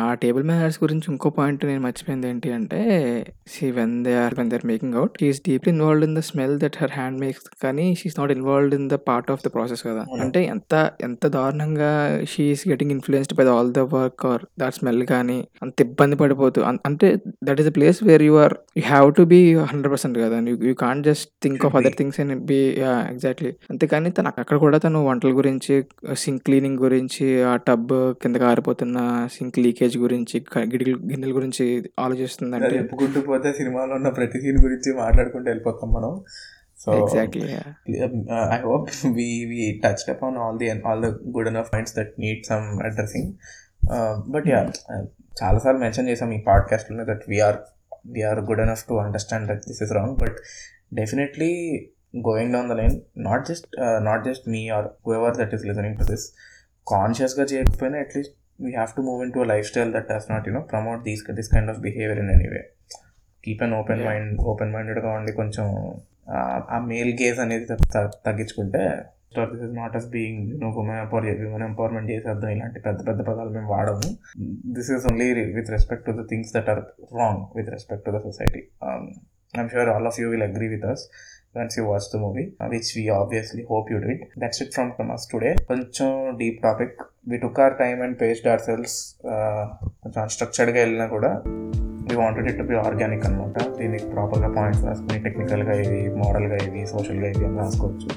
ఆ 0.00 0.10
టేబుల్ 0.20 0.44
మేనర్స్ 0.48 0.78
గురించి 0.82 1.06
ఇంకో 1.12 1.28
పాయింట్ 1.36 1.62
నేను 1.66 1.80
మర్చిపోయింది 1.84 2.26
ఏంటి 2.28 2.48
అంటే 2.56 2.78
see 3.52 3.66
when 3.76 3.94
they 4.04 4.12
are 4.20 4.34
when 4.36 4.50
they 4.50 4.56
are 4.56 4.66
making 4.68 4.94
out 4.94 5.14
she's 5.20 5.40
deeply 5.46 5.70
involved 5.72 6.04
in 6.06 6.14
the 6.14 6.24
smell 6.28 6.54
that 6.62 6.76
her 6.80 6.92
hand 6.92 7.18
makes 7.22 7.46
కానీ 7.64 7.86
she's 7.98 8.16
not 8.18 8.32
involved 8.36 8.74
in 8.78 8.86
the 8.88 8.98
part 9.08 9.30
of 9.30 9.42
the 9.42 9.52
process 9.54 9.82
కదా 9.82 10.02
అవును. 10.04 10.20
అంటే 10.24 10.42
ఎంత 10.52 10.72
ఎంత 11.06 11.26
దారుణంగా 11.36 11.90
she's 12.32 12.64
getting 12.68 12.94
influenced 12.96 13.34
by 13.38 13.46
all 13.54 13.72
the 13.72 13.84
work 13.94 14.24
or 14.26 14.44
that 14.60 14.76
smell 14.76 15.02
కానీ 15.12 15.38
అంత 15.62 15.76
ఇబ్బంది 15.86 16.18
పడిపోతూ 16.22 16.62
అన్- 16.64 16.82
అంటే 16.86 17.10
that 17.46 17.60
is 17.60 17.68
a 17.68 17.76
place 17.76 18.00
where 18.04 18.24
you 18.24 18.36
are 18.40 18.56
you 18.76 18.84
have 18.88 19.10
to 19.14 19.26
be 19.30 19.40
hundred 19.66 19.92
percent 19.92 20.18
కదా 20.20 20.38
you 20.64 20.74
can't 20.82 21.04
just 21.08 21.28
think 21.42 21.66
of 21.66 21.76
other. 21.76 21.96
Things 21.98 22.20
and 22.22 22.36
be 22.46 22.60
exactly 23.10 23.52
అంతేకాని 23.70 24.10
తను 24.16 24.32
అక్కడ 24.36 24.56
కూడా 24.60 24.78
తను 24.80 24.98
వంటల 25.06 25.32
గురించి 25.36 25.74
సింక్ 26.18 26.42
క్లీనింగ్ 26.46 26.80
గురించి 26.80 27.12
ఆ 27.44 27.56
టబ్ 27.66 27.92
కింద 28.22 28.36
కారిపోతున్న 28.42 28.98
సింక్ 29.26 29.58
లీకేజ్ 29.58 29.98
గురించి 29.98 30.44
గిడిగలు 30.58 30.98
గిన్నెల 30.98 31.34
గురించి 31.34 31.64
ఆలోచిస్తుందంటే 32.00 32.66
చెప్పుకుంటూ 32.66 33.20
పోతే 33.20 33.52
సినిమాలో 33.52 33.94
ఉన్న 33.94 34.08
ప్రతి 34.08 34.40
సీన్ 34.40 34.58
గురించి 34.58 34.94
మాట్లాడుకుంటూ 34.94 35.50
వెళ్ళిపోతాం 35.50 35.90
మనం. 35.90 36.20
So 36.78 36.92
exactly 36.92 37.42
I 38.54 38.58
hope 38.60 38.88
we 39.06 39.28
we 39.50 39.80
touch 39.84 40.10
upon 40.10 40.36
all 40.36 40.58
the 40.58 40.70
all 40.70 41.02
the 41.02 41.06
good 41.06 41.48
enough 41.48 41.72
points 41.72 41.96
that 41.96 42.14
need 42.18 42.46
some 42.46 42.82
addressing 42.82 43.32
but 44.30 44.48
yeah 44.48 44.72
చాలాసార్లు 45.42 45.80
మెన్షన్ 45.80 46.08
చేసాం 46.08 46.32
ఈ 46.32 46.40
పాడ్కాస్ట్లోనే 46.46 47.04
that 47.04 47.24
we are 47.28 47.56
we are 48.06 48.40
good 48.40 48.60
enough 48.60 48.84
to 48.88 48.94
understand 48.94 49.48
that 49.48 49.62
this 49.68 49.82
is 49.82 49.92
wrong 49.92 50.16
but 50.16 50.36
definitely 50.92 51.50
going 52.28 52.52
down 52.52 52.68
the 52.68 52.72
line 52.72 53.00
not 53.16 53.46
just 53.48 53.66
not 54.00 54.24
just 54.24 54.48
me 54.48 54.68
or 54.68 54.86
whoever 55.06 55.36
that 55.36 55.54
is 55.54 55.64
listening 55.64 55.98
to 55.98 56.04
this 56.04 56.26
కాన్షియస్గా 56.86 57.44
చేయకపోయినా 57.44 57.98
at least 57.98 58.34
we 58.58 58.70
have 58.72 58.92
to 58.96 59.02
move 59.02 59.20
into 59.32 59.42
lifestyle 59.66 59.92
that 59.92 60.08
does 60.08 60.28
not 60.30 60.46
you know 60.48 60.62
promote 60.70 61.02
these 61.02 61.22
this 61.32 61.50
kind 61.50 61.70
of 61.70 61.80
behaviour 61.80 62.18
in 62.18 62.30
anyway 62.30 62.62
keep 63.44 63.62
an 63.62 63.74
open. 63.74 64.00
Mind 64.06 64.30
open 64.44 64.72
మైండెడ్గా 64.72 65.10
ఉండి 65.18 65.32
కొంచెం 65.32 65.66
ఆ- 66.70 66.80
male 66.86 67.12
gaze 67.18 67.38
అనేది 67.40 67.66
తగ్గ- 67.66 67.90
తగ్గ- 67.92 68.16
తగ్గించుకుంటే 68.26 68.80
this 69.50 69.62
is 69.62 69.74
not 69.74 69.96
us 69.96 70.06
being 70.08 70.40
you know 70.50 70.68
women 70.78 71.00
empower 71.00 71.26
women 71.46 71.64
empowerment 71.64 72.08
చేసేద్దాం 72.10 72.50
ఇలాంటి 72.50 72.80
పెద్ద 72.80 72.98
పెద్ద 73.08 73.20
పదాలు 73.22 73.50
మేము 73.50 73.68
వాడము. 73.70 74.08
This 74.74 74.90
is 74.92 75.06
only 75.06 75.26
with 75.54 75.70
respect 75.70 76.06
to 76.06 76.12
the 76.12 76.26
things 76.28 76.52
that 76.54 76.68
are 76.68 76.82
wrong 77.14 77.42
with 77.56 77.70
respect 77.70 78.04
to 78.04 78.10
the 78.10 78.20
society 78.20 78.62
I'm 79.54 79.68
sure 79.68 79.90
all 79.90 80.06
of 80.06 80.18
you 80.20 80.28
will 80.30 80.42
agree 80.42 80.68
with 80.68 80.86
us 80.86 81.04
once 81.56 81.78
you 81.78 81.84
watch 81.84 82.08
the 82.14 82.16
movie 82.16 82.44
which 82.68 82.90
we 82.96 83.08
obviously 83.08 83.66
hope 83.70 83.92
you 83.92 83.98
did 83.98 84.22
that's 84.38 84.62
it 84.62 84.72
from 84.72 84.92
from 84.92 85.10
us 85.10 85.26
today 85.32 85.54
కొంచెం 85.68 86.36
deep 86.38 86.62
topic 86.62 87.02
we 87.28 87.38
took 87.38 87.60
our 87.60 87.74
time 87.78 88.02
and 88.02 88.20
paced 88.20 88.48
ourselves 88.60 88.96
కొంచెం 90.02 90.22
అన్స్ట్రక్చర్డ్గా 90.22 90.80
వెళ్ళినా 90.80 91.06
కూడా 91.06 91.42
we 92.08 92.16
wanted 92.16 92.48
it 92.50 92.58
to 92.58 92.62
be 92.62 92.76
organic 92.76 93.26
అనమాట 93.26 93.76
దీనికి 93.76 94.06
ప్రాపర్గా 94.06 94.48
points 94.52 94.84
రాసుకుని 94.84 95.22
టెక్నికల్గా 95.22 95.72
ఇవి 95.72 96.14
మోడల్గా 96.14 96.56
ఇవి 96.56 96.86
సోషల్గా 96.86 97.30
ఇవి 97.30 97.44
అని 97.44 97.58
రాసుకోవచ్చు. 97.58 98.08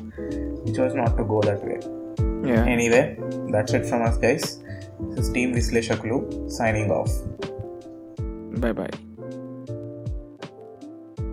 Which 0.66 0.80
was 0.80 0.96
not 0.96 1.16
to 1.18 1.24
go 1.24 1.42
that 1.46 1.66
way 1.66 1.78
anyway 2.74 3.18
that's 3.52 3.76
it 3.76 3.86
from 3.86 4.04
us 4.04 4.20
guys 4.26 4.48
team 5.34 5.54
విశ్లేషకులు 5.54 6.48
సైనింగ్ 6.50 6.92
ఆఫ్ 6.92 7.16
బై 8.60 8.72
బాయ్ 8.72 9.09